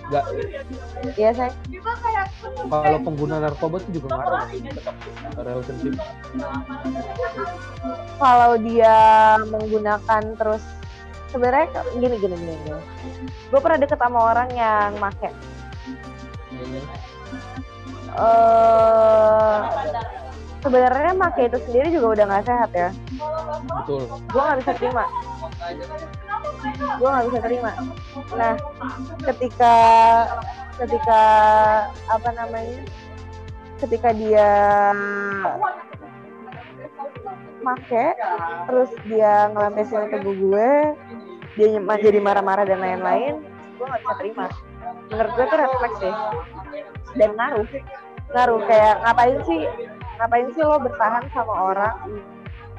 Enggak 0.07 0.25
Iya 1.19 1.31
saya. 1.35 1.53
kalau 2.71 2.99
pengguna 3.03 3.43
narkoba 3.43 3.83
itu 3.83 3.99
juga 4.03 4.15
ngaruh 4.15 4.47
relationship. 5.43 5.95
Kalau 8.17 8.53
dia 8.63 8.97
menggunakan 9.51 10.23
terus 10.39 10.63
sebenarnya 11.35 11.67
gini 11.99 12.17
gini 12.23 12.37
gini. 12.39 12.55
gini. 12.65 12.81
Gue 13.51 13.61
pernah 13.61 13.79
deket 13.83 13.99
sama 13.99 14.19
orang 14.31 14.49
yang 14.55 14.95
make. 15.03 15.31
eh 18.17 19.59
sebenarnya 20.65 21.13
make 21.13 21.43
itu 21.53 21.59
sendiri 21.69 21.89
juga 21.93 22.07
udah 22.17 22.25
nggak 22.31 22.45
sehat 22.47 22.71
ya. 22.73 22.91
Betul. 23.83 24.03
gue 24.09 24.41
nggak 24.41 24.59
bisa 24.63 24.73
terima 24.79 25.05
gue 26.97 27.09
nggak 27.09 27.27
bisa 27.31 27.41
terima. 27.43 27.73
Nah 28.37 28.55
ketika 29.33 29.75
ketika 30.77 31.23
apa 32.13 32.29
namanya 32.37 32.85
ketika 33.81 34.11
dia 34.13 34.51
make 37.65 38.05
terus 38.71 38.91
dia 39.09 39.51
ngelampiasin 39.53 40.07
ke 40.13 40.19
gue 40.23 40.71
dia 41.57 41.67
jadi 41.99 42.21
marah-marah 42.21 42.69
dan 42.69 42.81
lain-lain 42.81 43.43
gue 43.77 43.87
nggak 43.87 44.01
bisa 44.05 44.15
terima. 44.21 44.47
Menurut 45.11 45.33
gue 45.35 45.47
tuh 45.47 45.59
refleks 45.59 45.99
sih. 46.03 46.15
Dan 47.17 47.31
ngaruh. 47.35 47.67
Ngaruh. 48.35 48.61
Kayak 48.69 48.95
ngapain 49.07 49.39
sih 49.49 49.63
ngapain 50.17 50.49
sih 50.57 50.65
lo 50.65 50.81
bertahan 50.81 51.25
sama 51.33 51.55
orang 51.73 51.97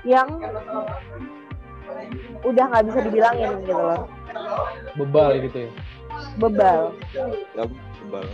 yang 0.05 0.29
udah 2.43 2.63
nggak 2.67 2.85
bisa 2.85 2.99
dibilangin 3.01 3.49
gitu 3.61 3.73
loh 3.75 4.03
Bebal 4.95 5.31
gitu 5.41 5.57
ya. 5.65 5.71
bebal 6.37 6.81
gak 7.53 7.67
kebal. 7.97 8.25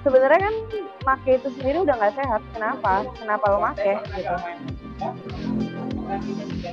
sebenarnya 0.00 0.40
kan 0.40 0.54
make 1.02 1.30
itu 1.36 1.48
sendiri 1.54 1.78
udah 1.80 1.94
nggak 1.94 2.14
sehat 2.14 2.42
kenapa 2.52 2.92
kenapa 3.16 3.44
lo 3.46 3.58
make 3.60 3.92
gitu 4.10 4.36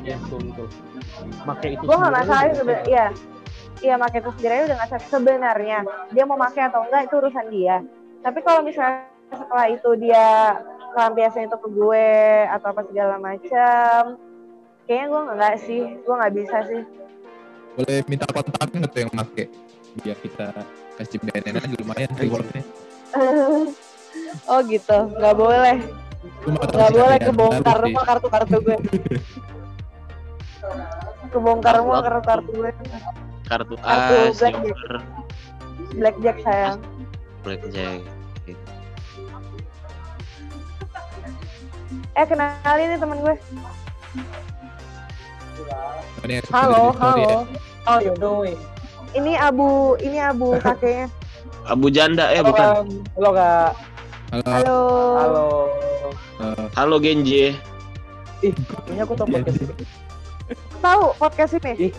Ya, 0.04 0.18
betul 0.18 0.42
betul. 0.50 0.68
Make 1.46 1.68
itu 1.70 1.84
gue 1.84 1.96
nggak 1.96 2.10
sendiri 2.10 2.26
masalah 2.26 2.46
sebenarnya 2.50 2.82
sehat. 2.82 2.90
iya 2.90 3.06
iya 3.80 3.96
make 3.96 4.18
itu 4.18 4.30
sendiri 4.34 4.66
udah 4.66 4.76
nggak 4.76 4.90
sehat 4.90 5.04
sebenarnya 5.08 5.80
dia 6.10 6.24
mau 6.26 6.36
make 6.36 6.58
atau 6.60 6.82
enggak 6.84 7.02
itu 7.06 7.16
urusan 7.16 7.48
dia 7.48 7.78
tapi 8.20 8.40
kalau 8.42 8.66
misalnya 8.66 9.06
setelah 9.30 9.68
itu 9.70 9.90
dia 10.00 10.28
ngelampiasin 10.92 11.46
itu 11.46 11.58
ke 11.58 11.68
gue 11.70 12.10
atau 12.50 12.68
apa 12.68 12.82
segala 12.84 13.16
macam 13.18 14.02
kayaknya 14.88 15.06
gue 15.08 15.22
nggak 15.36 15.56
sih 15.62 15.82
gue 16.00 16.14
nggak 16.16 16.34
bisa 16.36 16.58
sih 16.66 16.84
Boleh 17.78 18.02
minta 18.10 18.26
kontaknya 18.26 18.78
nggak 18.82 18.92
tuh 18.92 19.02
yang 19.06 19.14
make? 19.14 19.46
Biar 20.02 20.18
kita 20.18 20.50
kasih 20.98 21.22
BNN 21.22 21.62
aja 21.62 21.76
lumayan 21.78 22.10
rewardnya. 22.18 22.64
oh 24.50 24.60
gitu 24.66 24.98
nggak 25.14 25.36
boleh 25.38 25.78
nggak 26.50 26.92
boleh 26.92 27.18
kebongkar 27.22 27.62
baru 27.62 27.86
sih. 27.86 27.94
semua 27.94 28.04
kartu-kartu 28.04 28.58
gue 28.60 28.78
kebongkar 31.30 31.76
semua 31.78 32.00
kartu-kartu 32.02 32.52
gue 32.52 32.72
Kartu 33.48 33.76
Kartu 33.76 33.76
A, 33.80 33.94
blackjack. 34.34 34.34
silver, 34.34 34.94
blackjack 35.96 36.38
sayang 36.44 36.78
blackjack. 37.46 38.00
eh 42.12 42.26
kenalin 42.26 42.88
nih 42.90 43.00
temen 43.00 43.18
gue 43.22 43.36
halo 46.52 46.94
halo 46.94 47.48
How 47.84 47.98
you 48.00 48.14
doing? 48.16 48.60
ini 49.14 49.34
abu 49.34 49.96
ini 49.98 50.20
abu 50.20 50.54
kakeknya 50.60 51.08
Abu 51.68 51.92
janda 51.92 52.32
ya 52.32 52.40
bukan? 52.40 52.64
Um, 52.64 52.88
halo 53.20 53.30
kak. 53.34 53.72
Halo. 54.32 54.48
halo 54.48 54.78
Halo. 55.20 55.46
eh, 56.40 56.66
Halo 56.72 56.96
Genji. 56.98 57.52
Ih, 58.40 58.54
kayaknya 58.88 59.04
aku 59.04 59.14
tau 59.14 59.28
podcast 59.28 59.60
ini. 59.60 59.76
tahu 60.80 61.04
podcast 61.18 61.54
ini 61.60 61.72
Ih. 61.82 61.94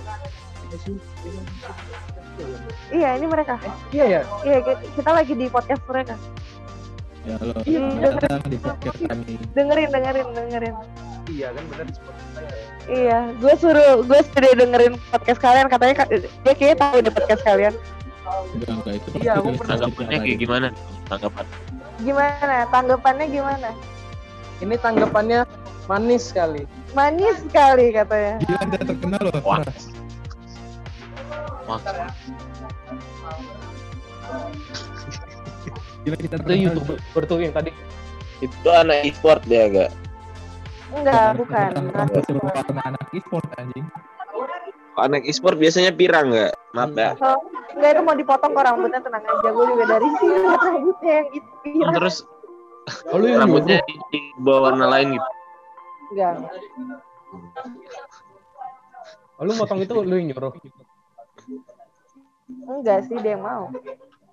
Iya, 2.88 3.08
ini 3.16 3.26
mereka. 3.26 3.60
Iya 3.90 4.04
ya. 4.08 4.20
Iya, 4.40 4.56
ki- 4.62 4.88
kita 4.96 5.10
lagi 5.12 5.32
di 5.34 5.46
podcast 5.48 5.82
mereka. 5.84 6.16
Ya 7.26 7.36
lo 7.38 7.52
Iya, 7.60 7.80
datang 8.16 8.48
di 8.48 8.56
podcast 8.56 8.98
kami. 9.02 9.32
Dengerin, 9.52 9.88
dengerin, 9.90 10.26
dengerin. 10.32 10.74
Iya 11.28 11.48
kan 11.52 11.64
benar 11.66 11.84
di 11.84 11.92
Spotify. 11.92 12.44
Iya, 12.88 13.36
gue 13.36 13.54
suruh, 13.54 14.00
gue 14.00 14.20
sudah 14.32 14.52
dengerin 14.56 14.96
podcast 15.12 15.38
kalian. 15.38 15.68
Katanya 15.68 15.94
ka- 15.94 16.08
dia 16.08 16.24
kayaknya 16.56 16.76
tahu 16.80 16.96
deh 16.98 17.12
podcast 17.12 17.42
kalian. 17.44 17.74
Enggak 18.56 18.70
enggak 18.74 18.94
itu. 18.96 19.08
Iya, 19.20 19.32
aku 19.36 19.48
podcast 19.52 19.58
pernah 19.60 19.76
Tanggapannya 19.78 20.18
kayak 20.24 20.38
gimana? 20.40 20.66
Tanggapan. 21.06 21.44
Gimana? 21.98 22.56
Tanggapannya 22.68 23.26
gimana? 23.28 23.68
Ini 24.58 24.74
tanggapannya 24.78 25.40
manis 25.84 26.22
sekali. 26.32 26.62
Manis 26.92 27.36
sekali 27.44 27.92
katanya. 27.92 28.40
Gila 28.42 28.62
dia 28.66 28.82
terkenal 28.82 29.20
loh. 29.20 29.40
Wah. 29.44 29.60
Wah, 31.68 31.80
Gila 36.02 36.16
kita 36.16 36.36
Itu 36.40 36.52
youtuber 36.56 37.22
tuh 37.28 37.38
yang 37.38 37.52
tadi. 37.52 37.70
itu 38.38 38.68
anak 38.70 39.02
e-sport 39.02 39.42
dia 39.44 39.66
agak. 39.66 39.90
Enggak, 40.88 41.28
bukan. 41.36 41.70
Suruh 42.24 42.42
karena 42.48 42.82
anak 42.88 43.04
e-sport 43.12 43.46
anjing? 43.56 43.86
Anak 44.98 45.22
e-sport 45.24 45.56
biasanya 45.56 45.92
pirang 45.94 46.32
nggak? 46.32 46.52
Maaf 46.74 46.92
ya. 46.92 47.10
Oh, 47.20 47.38
enggak 47.76 47.90
itu 47.94 48.02
mau 48.02 48.16
dipotong 48.16 48.50
kok 48.50 48.64
rambutnya 48.64 49.00
tenang 49.00 49.22
aja. 49.22 49.48
Gue 49.52 49.64
juga 49.68 49.84
dari 49.86 50.08
sini 50.18 50.36
rambutnya 50.42 51.12
yang 51.14 51.28
itu. 51.32 51.50
Iya. 51.64 51.88
Terus 51.94 52.16
Oh, 53.12 53.20
lu 53.20 53.28
yang 53.28 53.44
rambutnya 53.44 53.84
di 54.08 54.20
bawah 54.40 54.72
warna 54.72 54.88
lain 54.88 55.12
gitu. 55.12 55.28
Enggak. 56.16 56.34
Oh, 59.38 59.44
lu 59.44 59.52
motong 59.54 59.80
itu 59.84 59.92
lu 59.94 60.14
yang 60.16 60.32
nyuruh. 60.32 60.52
Enggak 62.64 62.98
sih 63.06 63.16
dia 63.20 63.36
yang 63.36 63.44
mau. 63.44 63.68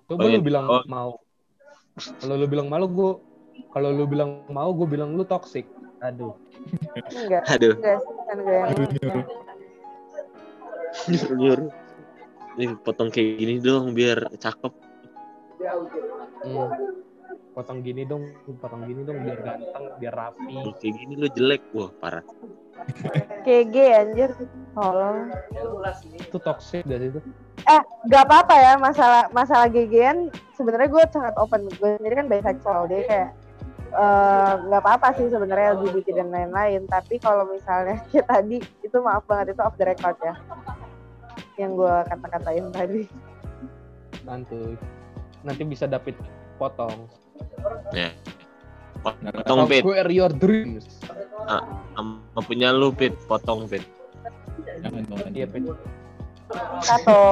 Coba 0.08 0.20
Oh, 0.24 0.28
lu 0.32 0.40
iya. 0.40 0.42
bilang 0.42 0.64
Oh. 0.66 0.82
mau. 0.88 1.10
Kalau 1.96 2.34
lu 2.34 2.46
bilang 2.48 2.66
malu 2.66 2.86
gue 2.88 3.10
kalau 3.72 3.88
lu 3.92 4.04
bilang 4.04 4.44
mau 4.48 4.72
gue 4.72 4.88
bilang 4.88 5.12
lu 5.14 5.22
toxic. 5.22 5.68
Aduh. 6.00 6.32
Enggak. 7.12 7.42
Aduh, 7.50 7.74
Enggak 7.78 7.98
kan 8.26 8.38
gue 8.42 8.56
yang. 8.56 8.70
Nih 12.56 12.72
potong 12.80 13.12
kayak 13.12 13.36
gini 13.36 13.54
dong 13.60 13.92
biar 13.92 14.32
cakep. 14.40 14.72
Hmm. 16.46 16.70
Potong 17.52 17.80
gini 17.80 18.04
dong, 18.04 18.28
potong 18.60 18.84
gini 18.84 19.00
dong 19.04 19.24
biar 19.24 19.38
ganteng, 19.40 19.84
biar 20.00 20.12
rapi. 20.12 20.56
Kayak 20.80 20.94
gini 21.00 21.12
lu 21.16 21.28
jelek. 21.32 21.62
Wah, 21.72 21.90
parah. 22.00 22.24
gay 23.44 23.90
anjir. 23.96 24.32
Tolong. 24.76 25.32
Itu 26.20 26.38
toxic 26.40 26.84
gak 26.84 27.00
sih 27.00 27.08
itu? 27.12 27.20
Eh, 27.66 27.82
gak 28.12 28.24
apa-apa 28.28 28.54
ya 28.54 28.72
masalah 28.76 29.24
masalah 29.32 29.66
GG-an 29.72 30.28
sebenarnya 30.54 30.88
gue 30.92 31.04
sangat 31.12 31.34
open. 31.40 31.68
Gue 31.80 31.96
sendiri 31.96 32.14
kan 32.20 32.28
bisexual 32.28 32.88
dia 32.88 33.00
kayak 33.08 33.30
eh, 33.92 34.52
nggak 34.66 34.82
apa-apa 34.82 35.08
sih 35.18 35.30
sebenarnya 35.30 35.78
LGBT 35.78 36.22
dan 36.22 36.28
lain-lain. 36.32 36.86
Tapi 36.90 37.20
kalau 37.22 37.46
misalnya 37.50 38.02
kayak 38.10 38.26
tadi 38.26 38.58
itu 38.82 38.96
maaf 39.02 39.22
banget 39.28 39.54
itu 39.54 39.60
off 39.62 39.76
the 39.78 39.86
record 39.86 40.16
ya. 40.22 40.34
Yang 41.56 41.70
gue 41.84 41.94
kata-katain 42.10 42.66
tadi. 42.72 43.02
Santuy. 44.26 44.74
Nanti 45.46 45.62
bisa 45.62 45.86
David 45.86 46.18
potong. 46.58 47.06
Ya. 47.94 48.10
Nggak 49.06 49.46
Potong 49.46 49.70
pit. 49.70 49.82
Square 49.86 50.10
your 50.10 50.32
dreams. 50.34 50.86
Sama 51.94 52.40
punya 52.42 52.74
lu 52.74 52.90
pit, 52.90 53.14
potong 53.30 53.70
pit. 53.70 53.86
Jangan 54.82 55.02
dong. 55.06 55.20
anjing. 55.22 55.36
Iya, 55.38 55.46
Pit. 55.46 55.62
Tato. 56.82 57.22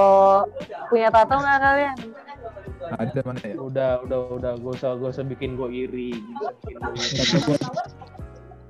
Punya 0.91 1.09
tato 1.11 1.35
nggak 1.39 1.59
kalian? 1.59 1.97
Ada 2.95 3.21
mana 3.23 3.41
ya? 3.43 3.57
Udah, 3.59 3.91
udah, 4.03 4.19
udah. 4.33 4.53
Gak 4.57 4.73
usah, 4.79 4.91
gak 4.97 5.11
usah 5.17 5.25
bikin 5.25 5.57
gue 5.57 5.69
iri. 5.71 6.11
Gak 6.15 6.53
usah 6.53 6.53
bikin 6.63 6.77
gue 6.81 6.95
iri. 6.95 7.39
Gua 7.43 7.57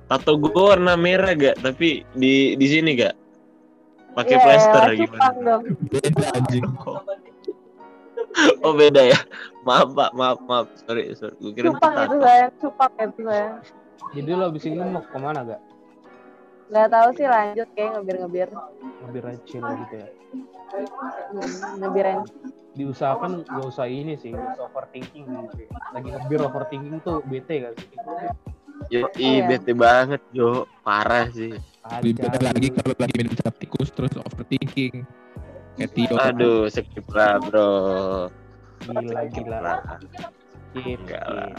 Tato 0.05 0.37
gue 0.37 0.53
warna 0.53 0.93
merah 0.93 1.33
gak? 1.33 1.57
Tapi 1.59 2.05
di 2.13 2.53
di 2.55 2.67
sini 2.69 2.93
gak? 2.93 3.15
Pakai 4.13 4.37
plester 4.39 4.81
cupang 4.85 4.95
gimana? 4.95 5.27
dong. 5.43 5.61
beda 5.91 6.23
anjing. 6.37 6.65
Oh 8.61 8.71
beda 8.71 9.01
ya. 9.01 9.19
Maaf 9.63 9.91
pak, 9.91 10.11
maaf 10.13 10.39
maaf. 10.45 10.67
Sorry 10.85 11.11
sorry. 11.15 11.35
Gue 11.41 11.51
kira 11.51 11.67
itu 11.67 11.75
Cupang 11.75 11.91
itu 11.91 11.99
tato. 11.99 12.15
sayang, 12.21 12.51
cupang 12.61 12.93
itu 13.01 13.21
sayang. 13.25 13.55
Jadi 14.13 14.29
lo 14.31 14.43
abis 14.47 14.63
ini 14.65 14.77
mau 14.79 15.03
ke 15.03 15.17
mana 15.19 15.39
gak? 15.43 15.61
Nggak 16.65 16.87
tahu 16.89 17.07
sih 17.13 17.27
lanjut 17.27 17.67
kayak 17.75 17.89
ngebir-ngebir. 17.93 18.49
Ngebir 19.03 19.23
aja 19.27 19.41
chill 19.45 19.65
gitu 19.65 19.95
ya. 19.99 20.07
Ngebirin. 21.77 22.19
Diusahakan 22.75 23.47
gak 23.47 23.65
usah 23.65 23.87
ini 23.87 24.19
sih, 24.19 24.35
gak 24.35 24.59
usah 24.59 24.67
overthinking 24.67 25.23
gitu 25.25 25.63
ya. 25.63 25.69
Lagi 25.95 26.07
ngebir 26.11 26.39
overthinking 26.43 26.99
tuh 27.01 27.23
bete 27.23 27.63
gak 27.63 27.73
sih? 27.79 27.87
Yo, 28.91 29.07
Iya. 29.15 29.23
ih 29.23 29.37
bete 29.47 29.71
banget 29.71 30.21
Jo. 30.29 30.67
Parah 30.83 31.31
sih. 31.31 31.55
Lebih 32.03 32.13
beda 32.19 32.39
lagi 32.43 32.67
kalau 32.69 32.93
lagi 32.93 33.13
minum 33.15 33.33
cap 33.33 33.55
tikus 33.55 33.89
terus 33.89 34.11
overthinking. 34.13 35.07
Kayak 35.75 35.91
Tio. 35.91 36.15
Aduh, 36.15 36.67
skip 36.67 37.07
lah 37.11 37.39
bro. 37.39 37.71
Gila, 38.85 39.21
Skip 39.25 39.43
gila. 39.43 39.59
lah. 39.59 39.79
Skip, 40.71 40.99
Enggak 40.99 41.25
lah. 41.25 41.51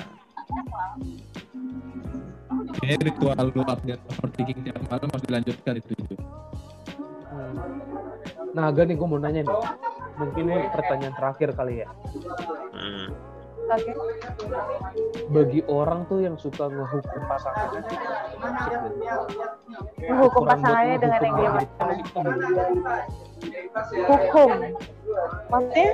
Ini 2.76 2.94
ritual 3.02 3.50
lu 3.50 3.62
update 3.64 4.02
overthinking 4.06 4.58
tiap 4.62 4.78
malam 4.86 5.08
harus 5.10 5.24
dilanjutkan 5.24 5.74
itu. 5.76 5.92
itu. 5.92 6.14
Hmm. 7.26 7.54
Nah, 8.52 8.70
agak 8.70 8.86
nih 8.86 8.94
gue 8.94 9.08
mau 9.08 9.18
nanya 9.18 9.42
nih. 9.42 9.56
Mungkin 10.16 10.44
ini 10.48 10.68
pertanyaan 10.72 11.14
terakhir 11.16 11.52
kali 11.52 11.84
ya. 11.84 11.88
Hmm. 12.72 13.08
Oke. 13.66 13.92
Bagi 15.34 15.60
orang 15.66 16.06
tuh 16.06 16.22
yang 16.22 16.38
suka 16.38 16.70
ngehukum 16.70 17.02
Ukuran 20.22 20.38
buat 20.38 20.62
pasangannya 20.62 20.96
dengan 21.02 21.20
yang 21.20 21.34
ngehukum 21.34 21.50
gimana? 21.50 21.60
dia? 21.66 23.02
Hukum. 24.06 24.50
Maksudnya? 25.50 25.88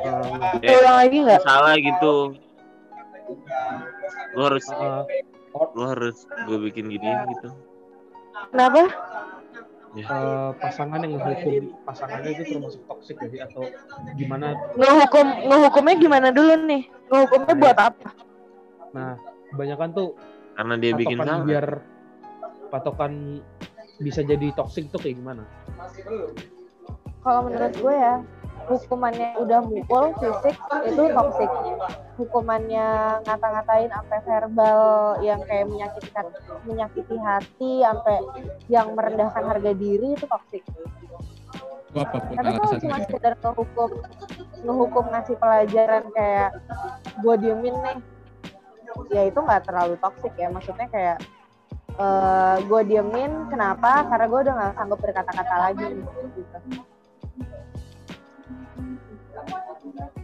Eh, 0.61 0.77
Ulang 0.77 0.97
lagi 1.01 1.17
nggak? 1.25 1.41
salah 1.43 1.75
gitu. 1.81 2.15
Lu 4.37 4.41
harus 4.45 4.67
eh, 4.69 5.03
lu 5.73 5.83
harus 5.89 6.17
gue 6.45 6.59
bikin 6.71 6.93
gini 6.93 7.09
gitu. 7.09 7.49
Kenapa? 8.53 8.85
Eh, 9.97 10.51
pasangan 10.57 10.99
yang 11.05 11.21
ngehukum 11.21 11.77
pasangannya 11.85 12.31
itu 12.33 12.43
termasuk 12.57 12.81
toxic 12.89 13.17
gak 13.21 13.31
sih? 13.33 13.41
Atau 13.45 13.69
gimana? 14.17 14.57
Ngehukum, 14.77 15.27
ngehukumnya 15.49 15.95
gimana 16.01 16.29
dulu 16.33 16.55
nih? 16.65 16.83
Ngehukumnya 17.13 17.55
buat 17.61 17.79
apa? 17.79 18.09
Nah, 18.93 19.17
kebanyakan 19.53 19.89
tuh 19.93 20.09
Karena 20.53 20.75
dia 20.77 20.93
bikin 20.93 21.17
salah. 21.21 21.45
biar 21.45 21.67
patokan 22.69 23.41
bisa 24.01 24.21
jadi 24.25 24.53
toxic 24.57 24.89
tuh 24.89 25.01
kayak 25.01 25.17
gimana? 25.21 25.45
Kalau 27.23 27.41
menurut 27.47 27.73
gue 27.77 27.95
ya, 27.95 28.15
hukumannya 28.69 29.39
udah 29.43 29.61
mukul 29.67 30.15
fisik 30.19 30.57
itu 30.87 31.03
toxic. 31.11 31.51
Hukumannya 32.19 33.19
ngata-ngatain 33.27 33.91
sampai 33.91 34.19
verbal 34.23 34.81
yang 35.25 35.41
kayak 35.49 35.67
menyakiti 35.67 36.11
menyakiti 36.69 37.17
hati 37.19 37.73
sampai 37.83 38.17
yang 38.71 38.95
merendahkan 38.95 39.43
harga 39.49 39.73
diri 39.75 40.15
itu 40.15 40.25
apa 40.29 40.45
pun 40.47 40.63
Tapi 42.33 42.51
kalau 42.57 42.75
cuma 42.81 42.97
sekedar 43.05 43.35
ngehukum 43.37 43.91
ngehukum 44.65 45.05
ngasih 45.13 45.37
pelajaran 45.37 46.05
kayak 46.17 46.51
gue 47.21 47.35
diemin 47.37 47.77
nih, 47.85 47.99
ya 49.13 49.23
itu 49.29 49.37
nggak 49.37 49.69
terlalu 49.69 50.01
toxic 50.01 50.33
ya. 50.41 50.49
Maksudnya 50.49 50.89
kayak 50.89 51.19
eh 52.01 52.57
gue 52.65 52.81
diemin 52.89 53.53
kenapa? 53.53 54.09
Karena 54.09 54.25
gue 54.25 54.41
udah 54.41 54.55
nggak 54.57 54.73
sanggup 54.81 54.99
berkata-kata 55.05 55.55
lagi 55.69 55.87
gitu. 56.33 56.59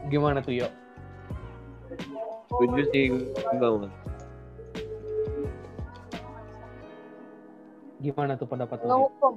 Gimana 0.09 0.39
tuh, 0.41 0.55
Yo? 0.57 0.69
Setuju 2.49 2.83
sih 2.91 3.05
gue. 3.11 3.89
Gimana 7.99 8.39
tuh 8.39 8.47
pendapat 8.47 8.79
lu? 8.83 8.87
Yo? 8.87 8.91
Ngehukum. 8.91 9.35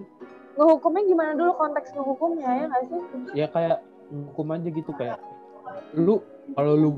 Ngehukumnya 0.52 1.02
gimana 1.08 1.32
dulu 1.34 1.52
konteks 1.56 1.90
ngehukumnya 1.96 2.50
ya 2.52 2.66
nggak 2.68 2.82
sih? 2.86 3.02
Ya 3.34 3.48
kayak 3.48 3.78
hukum 4.12 4.48
aja 4.52 4.68
gitu 4.68 4.92
kayak 4.94 5.18
lu 5.96 6.20
kalau 6.52 6.76
lu 6.76 6.90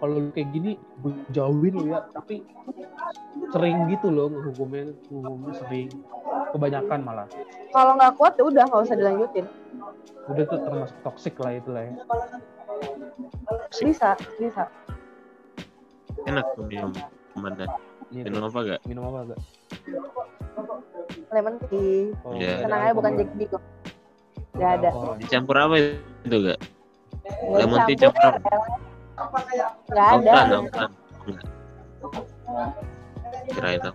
kalau 0.00 0.16
lu 0.16 0.30
kayak 0.32 0.48
gini 0.56 0.80
gue 1.04 1.12
jauhin 1.36 1.76
lu 1.76 1.84
ya 1.92 2.00
tapi 2.16 2.40
sering 3.52 3.84
gitu 3.92 4.08
loh 4.08 4.32
ngehukumnya 4.32 4.96
ngehukumnya 5.12 5.52
sering 5.60 5.88
kebanyakan 6.56 7.00
malah 7.04 7.28
Kalau 7.72 7.92
nggak 8.00 8.16
kuat 8.16 8.32
ya 8.40 8.44
udah 8.48 8.64
nggak 8.64 8.82
usah 8.88 8.96
dilanjutin. 8.96 9.46
udah 10.22 10.44
tuh 10.46 10.60
termasuk 10.62 10.96
toxic 11.02 11.34
lah 11.36 11.52
itu 11.52 11.68
lah 11.68 11.82
ya 11.84 11.92
Bisa, 13.72 14.08
bisa. 14.36 14.64
Enak 16.28 16.44
tuh 16.54 16.64
minum 16.68 16.92
Ramadan. 17.32 17.68
Ini 18.12 18.28
tuh, 18.28 18.30
Minum 18.30 18.42
apa 18.44 18.58
gak? 18.60 18.80
minum 18.84 19.02
apa 19.08 19.18
gak? 19.32 19.40
Lemon 21.32 21.54
tea. 21.72 22.12
Oh, 22.28 22.36
Iya. 22.36 22.60
ada 22.60 22.64
Tenang 22.68 22.80
aja 22.84 22.92
bukan. 22.92 23.12
Jack 23.16 23.28
kok. 23.48 23.62
Nggak 24.52 24.70
ada. 24.76 24.88
Dicampur 25.16 25.56
apa 25.56 25.74
itu 25.80 26.36
gak? 26.44 26.58
Nggak 27.48 27.56
Lemon 27.56 27.78
tea 27.88 27.96
campur 27.96 28.20
ya. 28.20 28.40
Nggak 29.88 30.08
ada. 30.12 30.30
Autan. 30.60 30.90
Enggak. 31.24 31.46
Kirain 33.48 33.80
autan. 33.80 33.94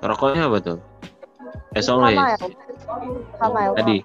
Rokoknya 0.00 0.42
apa 0.48 0.58
tuh? 0.62 0.78
Esoles. 1.74 2.16
Hamil. 3.42 3.70
Tadi. 3.76 3.96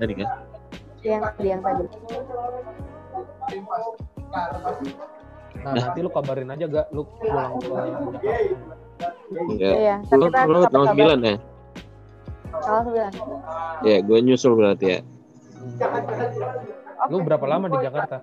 Tadi 0.00 0.12
kan? 0.16 0.28
Yang 1.02 1.22
tadi 1.30 1.48
yang 1.48 1.62
tadi. 1.62 1.84
Nah, 5.58 5.74
nanti 5.74 5.98
lu 6.04 6.10
kabarin 6.12 6.50
aja 6.54 6.64
gak 6.70 6.86
lu 6.94 7.02
pulang 7.18 7.58
ke. 7.58 7.66
Iya, 9.58 10.02
tapi 10.06 10.18
Lu, 10.18 10.26
kita 10.30 10.46
lu 10.46 10.60
tanggal. 10.66 11.10
9 11.18 11.22
ya? 11.22 11.36
Tanggal 12.48 12.80
sembilan. 12.82 13.12
Ya, 13.86 13.96
gue 14.02 14.18
nyusul 14.22 14.52
berarti 14.58 14.86
ya. 14.86 14.98
Lu 17.10 17.22
berapa 17.22 17.46
lama 17.46 17.66
di 17.70 17.78
Jakarta? 17.82 18.22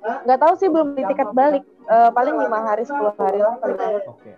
Nggak 0.00 0.38
tahu 0.40 0.52
sih 0.56 0.68
belum 0.72 0.96
beli 0.96 1.04
tiket 1.12 1.28
balik. 1.36 1.64
Eh, 1.90 2.10
paling 2.14 2.34
lima 2.38 2.58
hari, 2.64 2.82
10 2.86 3.12
hari 3.18 3.38
lah 3.42 3.54
paling. 3.60 3.78
Oke. 4.08 4.30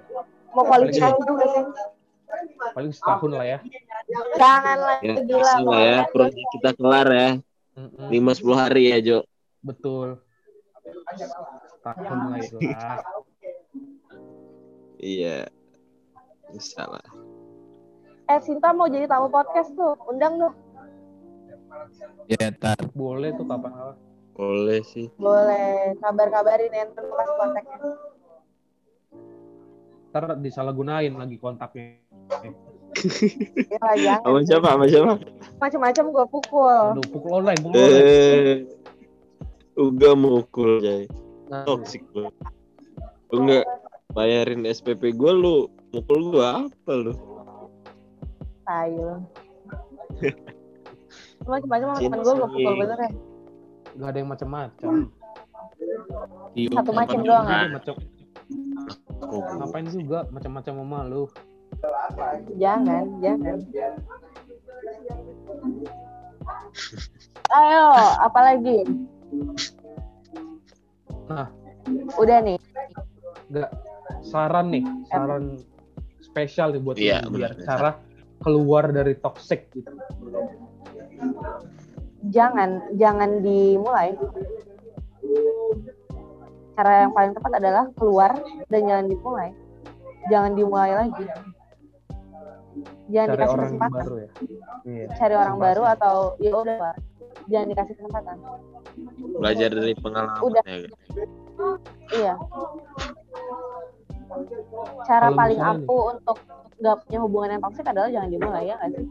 Mau 0.53 0.65
quality 0.69 1.01
time 1.01 1.21
juga 1.25 1.45
sih. 1.49 1.65
Paling 2.73 2.93
setahun 2.93 3.31
lah 3.33 3.47
ya. 3.47 3.59
Jangan 4.37 4.77
lah, 4.79 4.97
Ya, 5.01 5.15
gila. 5.21 5.41
bisa 5.41 5.59
lah 5.63 5.81
ya. 5.81 5.99
Proyek 6.09 6.47
kita 6.53 6.71
kelar 6.75 7.09
ya. 7.09 7.31
Mm-mm. 7.73 8.09
5-10 8.13 8.53
hari 8.53 8.83
ya, 8.93 8.99
Jo. 9.01 9.19
Betul. 9.61 10.21
Setahun 11.73 12.19
lah 12.29 12.39
itu 12.39 12.57
lah. 12.61 12.99
Iya. 14.99 15.39
Bisa 16.53 16.83
lah. 16.85 17.07
Eh, 18.29 18.39
Sinta 18.41 18.71
mau 18.73 18.87
jadi 18.87 19.09
tamu 19.09 19.29
podcast 19.29 19.73
tuh. 19.73 19.97
Undang 20.07 20.39
tuh. 20.39 20.53
Ya, 22.29 22.53
ntar. 22.53 22.77
Boleh 22.93 23.33
tuh 23.35 23.49
kapan 23.49 23.73
kapan. 23.73 23.97
Boleh 24.33 24.81
sih. 24.85 25.09
Boleh. 25.17 25.97
Kabar-kabarin 25.99 26.73
ya, 26.73 26.85
ntar 26.89 27.05
pas 27.09 27.31
kontaknya. 27.37 27.77
Ntar 30.13 30.37
disalahgunain 30.45 31.17
lagi 31.17 31.41
kontaknya. 31.41 31.97
Ya, 33.99 34.21
Sama 34.23 34.45
siapa? 34.47 34.77
Sama 34.77 34.87
siapa? 34.87 35.13
Macam-macam 35.59 36.05
gue 36.13 36.27
pukul. 36.29 36.85
Aduh, 36.95 37.07
pukul 37.11 37.31
online, 37.43 37.59
pukul 37.59 37.81
online. 37.81 38.07
Eh, 38.07 38.57
Uga 39.75 40.11
mukul, 40.13 40.79
Jay. 40.85 41.09
Nah, 41.49 41.65
Toxic 41.65 42.05
lu. 42.13 42.29
Lu 43.33 43.39
enggak 43.49 43.65
bayarin 44.13 44.69
SPP 44.69 45.17
gue 45.17 45.33
lu 45.33 45.67
mukul 45.91 46.21
gua 46.31 46.69
apa 46.69 46.93
lu? 46.93 47.13
Tayo. 48.69 49.25
Macam-macam 51.49 51.87
sama 51.97 51.99
temen 51.99 52.21
gue 52.21 52.35
gue 52.37 52.49
pukul 52.55 52.75
bener 52.77 52.99
ya. 53.01 53.11
Gak 53.99 54.09
ada 54.13 54.19
yang 54.21 54.31
macam-macam. 54.31 54.91
Satu 56.55 56.93
macam 56.93 57.19
doang 57.25 57.47
ya. 57.49 57.57
Ada 57.67 57.73
macam 57.81 57.95
Gua? 59.23 59.55
ngapain 59.59 59.87
juga 59.89 60.27
macam-macam 60.35 60.75
sama 60.83 60.99
lu. 61.07 61.25
Jangan, 62.59 63.05
jangan. 63.23 63.59
Ayo, 67.53 67.85
apalagi? 68.21 68.85
Nah. 71.29 71.49
Udah 72.17 72.39
nih. 72.41 72.59
Gak 73.53 73.71
saran 74.25 74.73
nih, 74.73 74.85
saran 75.11 75.61
spesial 76.23 76.73
nih 76.73 76.81
buat 76.81 76.97
Iya, 76.97 77.27
biar 77.29 77.53
cara 77.67 78.01
keluar 78.41 78.89
dari 78.91 79.15
toxic 79.19 79.69
gitu. 79.77 79.93
Jangan, 82.31 82.97
jangan 82.97 83.43
dimulai. 83.43 84.15
Cara 86.73 87.05
yang 87.05 87.13
paling 87.13 87.33
tepat 87.33 87.53
adalah 87.55 87.85
keluar 87.95 88.31
dan 88.67 88.81
jangan 88.83 89.07
dimulai. 89.07 89.49
Jangan 90.27 90.53
dimulai 90.55 90.93
lagi. 90.97 91.27
Jangan 93.07 93.29
Cari 93.29 93.37
dikasih 93.37 93.53
orang 93.53 93.67
kesempatan. 93.69 94.01
baru 94.01 94.15
ya. 94.17 94.29
Iya. 94.83 95.07
Cari 95.13 95.35
orang 95.35 95.55
Kesempatan. 95.55 95.75
baru 95.77 95.83
atau 95.93 96.15
ya 96.39 96.53
udah 96.55 96.77
Pak. 96.79 96.95
Jangan 97.45 97.67
dikasih 97.69 97.95
kesempatan. 97.99 98.37
Belajar 99.35 99.69
dari 99.71 99.93
pengalaman 99.95 100.41
Udah. 100.41 100.63
ya. 100.63 100.73
kan? 100.73 100.81
Iya. 102.13 102.35
Cara 105.05 105.29
Kalau 105.29 105.37
paling 105.37 105.59
misalnya 105.61 105.77
ampuh 105.77 106.03
untuk 106.11 106.37
nggak 106.81 106.97
punya 107.05 107.19
hubungan 107.21 107.49
yang 107.51 107.63
toksik 107.63 107.87
adalah 107.87 108.09
jangan 108.09 108.31
dimulai 108.31 108.65
ya 108.65 108.75
nggak 108.81 108.91
sih? 108.97 109.07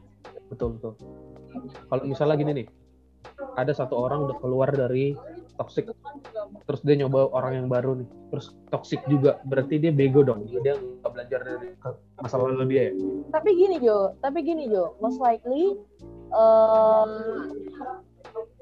Betul 0.49 0.67
betul. 0.75 0.93
Kalau 1.85 2.01
misalnya 2.03 2.35
gini 2.35 2.51
nih, 2.55 2.67
ada 3.53 3.71
satu 3.71 3.95
orang 3.95 4.25
udah 4.25 4.37
keluar 4.39 4.69
dari 4.71 5.13
toxic, 5.61 5.85
terus 6.65 6.81
dia 6.81 6.97
nyoba 6.97 7.29
orang 7.37 7.53
yang 7.61 7.67
baru 7.69 8.01
nih, 8.01 8.09
terus 8.33 8.57
toxic 8.73 8.97
juga, 9.05 9.37
berarti 9.45 9.77
dia 9.77 9.93
bego 9.93 10.25
dong, 10.25 10.49
dia 10.49 10.73
nggak 10.73 11.11
belajar 11.13 11.39
dari 11.45 11.69
masa 12.17 12.35
lalu 12.41 12.65
dia 12.65 12.89
ya. 12.89 12.93
Tapi 13.29 13.49
gini 13.53 13.77
Jo, 13.77 14.17
tapi 14.25 14.41
gini 14.41 14.65
Jo, 14.73 14.97
most 14.97 15.21
likely 15.21 15.77
em, 16.33 17.11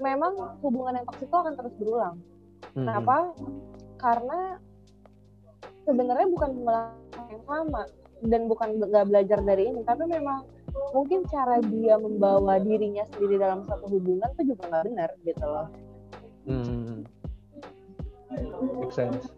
memang 0.03 0.59
hubungan 0.59 0.99
yang 0.99 1.05
toksik 1.07 1.31
itu 1.31 1.37
akan 1.39 1.53
terus 1.55 1.73
berulang. 1.79 2.15
Hmm. 2.75 2.83
Kenapa? 2.83 3.15
Karena 3.95 4.59
sebenarnya 5.87 6.27
bukan 6.27 6.49
mengulang 6.59 6.93
yang 7.31 7.43
sama 7.47 7.83
dan 8.27 8.41
bukan 8.51 8.67
nggak 8.83 9.07
belajar 9.07 9.39
dari 9.47 9.71
ini, 9.71 9.81
tapi 9.87 10.03
memang 10.03 10.43
mungkin 10.91 11.23
cara 11.31 11.63
dia 11.63 11.95
membawa 11.95 12.59
dirinya 12.59 13.07
sendiri 13.15 13.39
dalam 13.39 13.63
satu 13.65 13.87
hubungan 13.87 14.27
itu 14.35 14.53
juga 14.53 14.67
nggak 14.67 14.83
benar 14.91 15.09
gitu 15.23 15.45
loh. 15.47 15.67
Hmm. 16.49 17.05
Make 18.81 18.93
sense. 18.93 19.29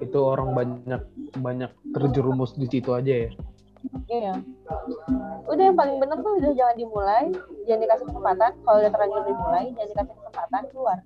Itu 0.00 0.18
orang 0.24 0.56
banyak 0.56 1.02
banyak 1.36 1.70
terjerumus 1.92 2.56
di 2.56 2.66
situ 2.72 2.96
aja 2.96 3.28
ya. 3.28 3.30
Iya. 4.08 4.34
Udah 5.44 5.64
yang 5.68 5.76
paling 5.76 6.00
benar 6.00 6.20
tuh 6.24 6.40
udah 6.40 6.52
jangan 6.56 6.76
dimulai, 6.80 7.26
jangan 7.68 7.80
dikasih 7.84 8.06
kesempatan. 8.08 8.50
Kalau 8.64 8.78
udah 8.80 8.90
terlanjur 8.92 9.22
dimulai, 9.28 9.64
jangan 9.76 9.88
dikasih 9.92 10.14
kesempatan 10.16 10.62
keluar. 10.72 10.98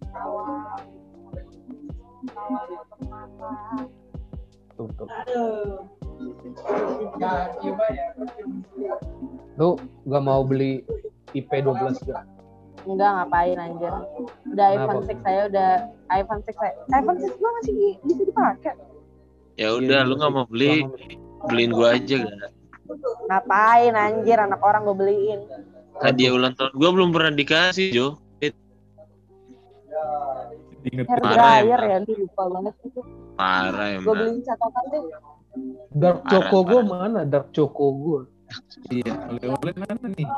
Tuh, 4.75 4.89
tuh. 4.95 5.07
Lu 9.55 9.69
gak 10.05 10.23
mau 10.23 10.43
beli 10.43 10.83
IP 11.33 11.51
12 11.51 11.99
gak? 12.05 12.25
Enggak 12.85 13.11
ngapain 13.17 13.57
anjir. 13.57 13.95
Udah 14.53 14.67
iPhone 14.71 15.01
Kenapa? 15.01 15.17
6 15.17 15.25
saya 15.25 15.41
udah 15.49 15.71
iPhone 16.13 16.41
6 16.45 16.53
saya. 16.53 16.73
iPhone 16.93 17.19
6 17.19 17.41
gua 17.41 17.51
masih 17.57 17.73
di- 17.73 17.99
bisa 18.05 18.23
dipakai. 18.29 18.75
Ya 19.55 19.69
udah, 19.73 20.03
lu 20.05 20.19
nggak 20.19 20.33
mau 20.35 20.45
beli, 20.45 20.85
beliin 21.47 21.73
gua 21.73 21.97
aja 21.97 22.17
gak? 22.21 22.51
Ngapain 23.25 23.95
anjir 23.95 24.37
anak 24.37 24.61
orang 24.61 24.85
gue 24.85 24.97
beliin. 24.99 25.41
Hadiah 26.03 26.35
ulang 26.35 26.53
tahun 26.53 26.75
gua 26.77 26.91
belum 26.93 27.11
pernah 27.15 27.33
dikasih, 27.33 27.89
Jo. 27.89 28.09
Ingat 30.85 31.09
Hair 31.09 31.21
Parah 31.25 31.65
dryer 31.65 31.81
ya, 31.81 31.97
lu 32.05 32.13
lupa 32.29 32.43
banget 32.45 32.75
itu. 32.85 33.01
Parah 33.41 33.89
Gue 33.89 34.05
emang. 34.05 34.17
beliin 34.21 34.39
catokan 34.45 34.85
deh. 34.93 35.03
Dark 35.91 36.27
Choco 36.27 36.59
gue 36.63 36.81
mana? 36.83 37.21
Dark 37.25 37.49
Choco 37.51 37.87
gue. 37.93 38.21
Iya, 38.91 39.13
oleh-oleh 39.31 39.75
mana 39.75 40.07
nih? 40.11 40.29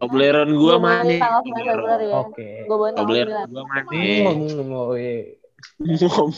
Tobleron 0.00 0.50
gua 0.56 0.74
Gue 0.74 0.78
mana? 0.80 1.12
tanggal 1.12 1.42
9 1.44 1.60
Februari. 1.60 2.06
Oke. 2.10 2.48
Gue 2.64 2.72
bawain 2.72 2.94
tanggal 2.94 3.04
Tobleron 3.04 3.30
9. 3.30 3.52
gua 3.52 3.64
mana? 3.64 3.92
Iya. 3.92 4.30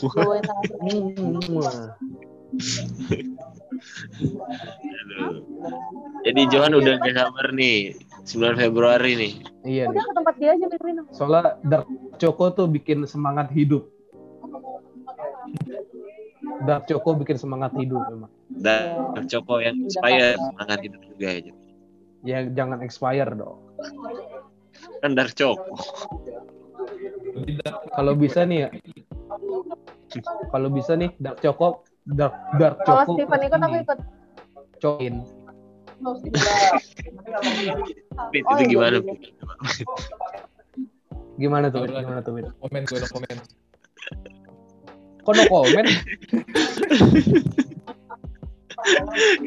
Gue 0.02 0.18
bawain 0.18 0.42
tanggal 0.42 0.66
9. 0.66 0.82
Hmm. 0.82 1.86
Aduh. 4.92 5.32
Jadi 6.22 6.40
Johan 6.50 6.72
udah 6.74 6.92
gak 6.98 7.14
sabar 7.14 7.46
nih. 7.52 7.94
9 8.22 8.54
Februari 8.54 9.12
nih. 9.18 9.32
Iya 9.64 9.84
Udah 9.90 9.98
nih. 9.98 10.06
ke 10.06 10.14
tempat 10.14 10.34
dia 10.38 10.50
aja 10.54 10.66
minum. 10.80 11.04
Soalnya 11.10 11.58
Dark 11.62 11.86
Choco 12.18 12.50
tuh 12.50 12.66
bikin 12.66 13.02
semangat 13.04 13.50
hidup. 13.50 13.86
Dark 16.60 16.84
Choco 16.84 17.16
bikin 17.16 17.40
semangat 17.40 17.72
hidup 17.80 18.04
memang. 18.12 18.30
Dan 18.52 19.24
Coko 19.26 19.58
yang 19.64 19.76
inspire 19.88 20.36
semangat 20.36 20.78
hidup 20.84 21.00
juga 21.08 21.28
ya. 21.32 21.52
Ya 22.22 22.38
jangan 22.52 22.84
expire 22.84 23.32
dong. 23.32 23.58
Kan 25.00 25.16
Dark 25.16 25.32
Coko. 25.32 25.74
Kalau 27.96 28.12
bisa 28.14 28.44
nih 28.44 28.68
ya. 28.68 28.68
Kalau 30.52 30.68
bisa 30.68 30.92
nih 30.94 31.10
Dark 31.16 31.40
Choco 31.40 31.88
Dark 32.04 32.34
Dark 32.60 32.84
Kalau 32.84 33.08
Choco 33.08 33.12
Steven 33.16 33.40
ikut 33.48 33.60
aku 33.62 33.76
ikut. 33.80 33.98
coin. 34.82 35.14
Oh, 36.02 36.18
itu 36.18 36.34
iya, 38.34 38.66
gimana? 38.66 38.98
iya. 38.98 39.14
Gimana 41.38 41.66
tuh? 41.70 41.86
Gimana 41.86 42.20
tuh? 42.26 42.42
Komen, 42.58 42.82
gue 42.90 42.98
komen. 43.06 43.36
Kok 45.22 45.32
no 45.32 45.44
komen? 45.46 45.86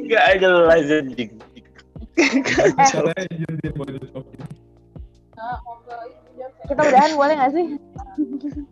Gak 0.07 0.25
jelas 0.39 0.87
anjing. 0.87 1.31
Kita 6.65 6.81
udahan 6.81 7.11
boleh 7.13 7.33
nggak 7.37 7.51
sih? 7.53 7.65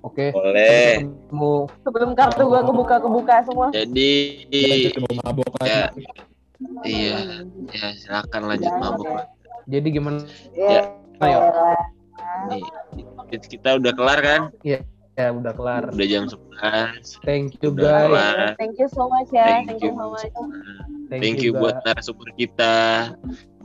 Oke. 0.02 0.32
Boleh. 0.32 1.04
Mau 1.30 1.68
Sebelum 1.84 2.16
kartu 2.16 2.48
gua 2.48 2.64
kebuka-kebuka 2.64 3.44
semua. 3.46 3.68
Jadi 3.70 4.12
mabok 5.22 5.52
Ya. 5.62 5.92
lagi. 5.92 6.04
iya, 6.88 7.44
ya 7.76 7.88
silakan 8.00 8.48
lanjut 8.48 8.72
mabuk. 8.80 9.04
lah. 9.12 9.28
jadi 9.68 9.88
gimana? 9.92 10.24
Ya. 10.56 10.88
Ayo. 11.20 11.40
Nih, 12.48 12.64
kita 13.30 13.76
udah 13.80 13.92
kelar 13.92 14.20
kan? 14.24 14.42
Ya 15.14 15.30
udah 15.30 15.54
kelar. 15.54 15.84
Udah 15.94 16.08
jam 16.10 16.26
11. 16.26 17.22
Thank 17.22 17.62
you 17.62 17.70
Udah 17.70 17.86
guys. 17.86 18.06
kelar. 18.10 18.38
Thank 18.58 18.76
you 18.82 18.90
so 18.90 19.06
much 19.06 19.30
ya. 19.30 19.46
Thank 19.46 19.66
Thank 19.70 19.82
you. 19.86 19.92
you 19.92 19.94
so 19.94 20.06
much. 20.10 20.32
Thank 21.14 21.38
you 21.40 21.52
buat 21.54 21.76
narasumber 21.86 22.30
kita. 22.34 22.74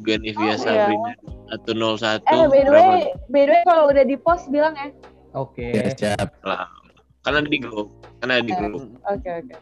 Ganivia 0.05 0.55
Iya. 0.55 0.61
Sabrina 0.61 1.13
101. 1.49 2.21
Eh 2.23 2.45
by 2.47 2.61
the 2.63 2.71
way, 2.71 3.01
by 3.33 3.43
the 3.45 3.53
way 3.57 3.63
kalau 3.65 3.89
udah 3.89 4.05
di 4.05 4.17
post 4.21 4.53
bilang 4.53 4.77
ya. 4.77 4.93
Oke. 5.33 5.73
Ya, 5.73 5.89
siap. 5.97 6.37
Karena 7.25 7.41
di 7.45 7.59
grup. 7.59 7.97
Karena 8.21 8.45
di 8.45 8.53
grup. 8.53 8.85
Oke 9.09 9.29
oke. 9.41 9.55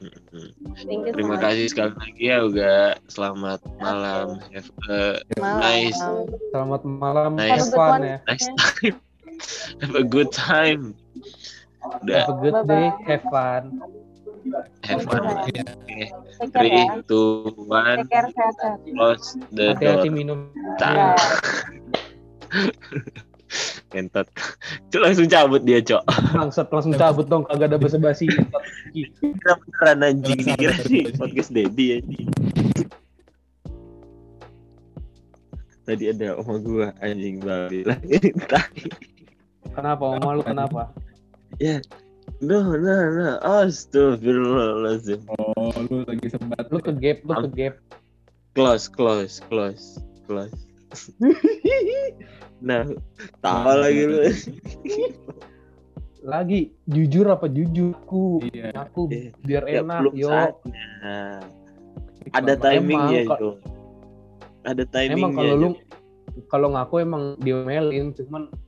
Thank 0.83 1.07
you 1.07 1.11
so 1.11 1.15
Terima 1.15 1.35
much. 1.39 1.43
kasih 1.47 1.67
sekali 1.71 1.93
lagi 1.95 2.23
ya 2.27 2.37
Uga. 2.43 2.77
Selamat 3.07 3.61
malam. 3.79 4.43
Have 4.51 4.71
a 4.91 5.01
Malam. 5.39 5.61
nice 5.63 5.99
Selamat 6.51 6.83
malam. 6.83 7.31
Nice. 7.39 7.71
Have 7.71 7.71
Have 7.71 7.71
a 7.71 7.71
good 7.71 7.79
fun 7.79 7.91
one. 7.95 8.03
ya. 8.03 8.17
nice 8.27 8.47
time. 8.59 8.97
Have 9.87 9.95
a 9.95 10.05
good 10.05 10.31
time. 10.35 10.83
Udah, 12.03 12.17
Have 12.25 12.31
a 12.31 12.35
good 12.41 12.59
day. 12.67 12.87
Have 13.07 13.25
fun. 13.29 13.63
have 14.87 15.03
fun. 15.03 15.23
Iya. 15.51 15.65
Care 15.87 16.11
Three, 16.55 16.87
two, 17.11 17.51
one. 17.57 18.07
Close 18.95 19.35
the 19.51 19.75
Hati-hati 19.75 20.09
door. 20.11 20.15
minum. 20.15 20.41
Tak. 20.79 21.19
Kentot. 23.91 24.27
Cuk 24.91 25.03
langsung 25.03 25.31
cabut 25.31 25.63
dia, 25.63 25.79
Cok. 25.83 26.03
Langsung 26.35 26.67
langsung 26.71 26.95
cabut 26.95 27.27
dong 27.27 27.47
kagak 27.47 27.75
ada 27.75 27.79
basa-basi. 27.79 28.27
Kira 28.93 29.53
beneran 29.59 29.99
anjing 30.03 30.41
dikira 30.43 30.77
sih 30.85 31.11
podcast 31.15 31.51
Dedi 31.55 32.03
anjing. 32.03 32.29
Tadi 35.87 36.05
ada 36.11 36.35
oma 36.35 36.59
gua 36.59 36.91
anjing 36.99 37.39
babi 37.39 37.87
lagi. 37.87 38.35
Kenapa? 39.71 40.05
Oma 40.19 40.29
lu 40.35 40.43
kenapa? 40.43 40.91
Ya. 41.59 41.79
No, 42.43 42.75
no, 42.77 42.95
no. 43.17 43.39
Astagfirullahaladzim. 43.41 45.23
Oh, 45.31 45.71
lu 45.89 46.03
lagi 46.05 46.29
sempat. 46.29 46.69
Lu 46.69 46.83
ke 46.83 46.93
gap, 46.93 47.23
lu 47.25 47.33
ke 47.47 47.51
gap. 47.55 47.75
Close, 48.59 48.91
close, 48.91 49.39
close, 49.47 50.03
close. 50.27 50.53
nah, 52.67 52.83
tahu 53.41 53.73
lagi 53.79 54.03
lu. 54.05 54.19
Lagi 56.27 56.75
jujur 56.91 57.31
apa 57.31 57.47
jujurku? 57.47 58.43
Iya. 58.51 58.75
Aku 58.75 59.07
Iya. 59.09 59.31
biar 59.47 59.65
Ya, 59.71 59.81
enak 59.87 59.99
belum 60.03 60.15
yo. 60.19 60.29
saatnya. 60.29 60.87
Ada 62.35 62.55
timingnya 62.59 63.21
Emang, 63.23 63.39
itu. 63.39 63.51
Ada 64.67 64.85
timingnya. 64.91 65.15
Emang 65.15 65.33
kalau 65.39 65.55
lu 65.55 65.69
kalau 66.51 66.69
ngaku 66.75 66.95
emang 67.01 67.23
diomelin 67.39 68.11
cuman 68.13 68.51
ya, 68.51 68.66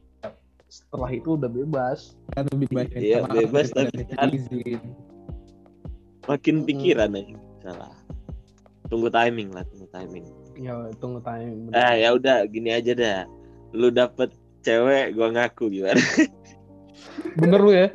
setelah 0.68 1.10
itu 1.10 1.34
udah 1.34 1.48
bebas. 1.48 2.14
Kan 2.36 2.44
lebih 2.52 2.68
baik 2.70 2.92
Iya, 2.94 3.24
bebas, 3.24 3.72
tapi 3.72 4.04
kan- 4.12 4.30
izin. 4.30 4.80
makin 6.28 6.56
pikiran 6.62 7.16
aja 7.16 7.36
salah. 7.64 7.92
Tunggu 8.88 9.08
timing 9.08 9.52
lah, 9.52 9.64
tunggu 9.68 9.88
timing. 9.88 10.24
Ya 10.56 10.76
tunggu 11.00 11.20
time. 11.24 11.72
Ah, 11.72 11.96
ya 11.96 12.12
udah 12.12 12.44
gini 12.44 12.68
aja 12.72 12.92
dah. 12.92 13.20
Lu 13.72 13.88
dapet 13.88 14.32
cewek, 14.60 15.16
gua 15.16 15.32
ngaku 15.32 15.72
gimana? 15.72 15.96
Bener 17.40 17.60
lu 17.60 17.72
ya? 17.72 17.88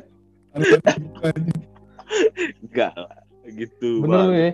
Enggak 2.62 2.94
lah, 2.94 3.18
gitu. 3.54 4.02
Bener 4.02 4.20
lu 4.26 4.34
ya? 4.34 4.50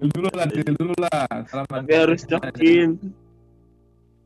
Dulu 0.00 0.28
lah, 0.32 0.46
dulu 0.48 0.94
lah. 0.98 1.26
Selamat. 1.46 1.78
Tapi 1.84 1.92
harus 1.94 2.20
cokin. 2.24 2.88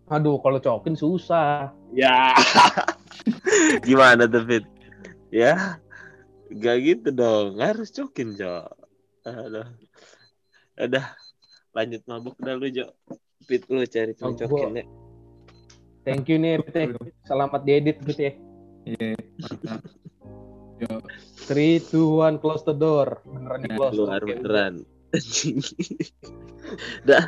Aduh, 0.06 0.36
kalau 0.40 0.60
cokin 0.60 0.94
susah. 0.96 1.72
Ya. 1.92 2.32
Gimana 3.88 4.26
tuh, 4.26 4.42
Fit? 4.44 4.64
Ya. 5.30 5.78
Gak 6.50 6.76
gitu 6.82 7.08
dong. 7.10 7.58
Harus 7.58 7.90
cokin, 7.90 8.34
Jo. 8.34 8.68
Aduh. 9.24 9.66
Udah. 10.76 11.06
Lanjut 11.74 12.02
mabuk 12.06 12.36
dah 12.38 12.54
lu, 12.54 12.68
Jo. 12.68 12.94
Fit 13.44 13.64
lu 13.66 13.82
cari 13.84 14.12
Oh, 14.20 14.30
cowok 14.32 14.38
gua- 14.46 14.62
cokin 14.68 14.80
ya. 14.80 14.86
Thank 16.04 16.28
you 16.28 16.36
nih, 16.36 16.60
Pete. 16.60 16.92
Selamat 17.24 17.64
diedit 17.64 17.96
gitu 18.04 18.20
ya. 18.20 18.32
Iya, 18.84 19.16
mantap. 19.40 19.80
Yo, 20.76 21.00
3, 21.48 21.80
2, 21.80 22.20
1, 22.20 22.42
close 22.44 22.60
the 22.68 22.76
door. 22.76 23.24
Beneran 23.24 23.64
di 23.64 23.68
close. 23.72 23.96
Keluar 23.96 24.20
beneran. 24.20 24.74
Anjing. 25.16 25.64
Dah. 27.08 27.24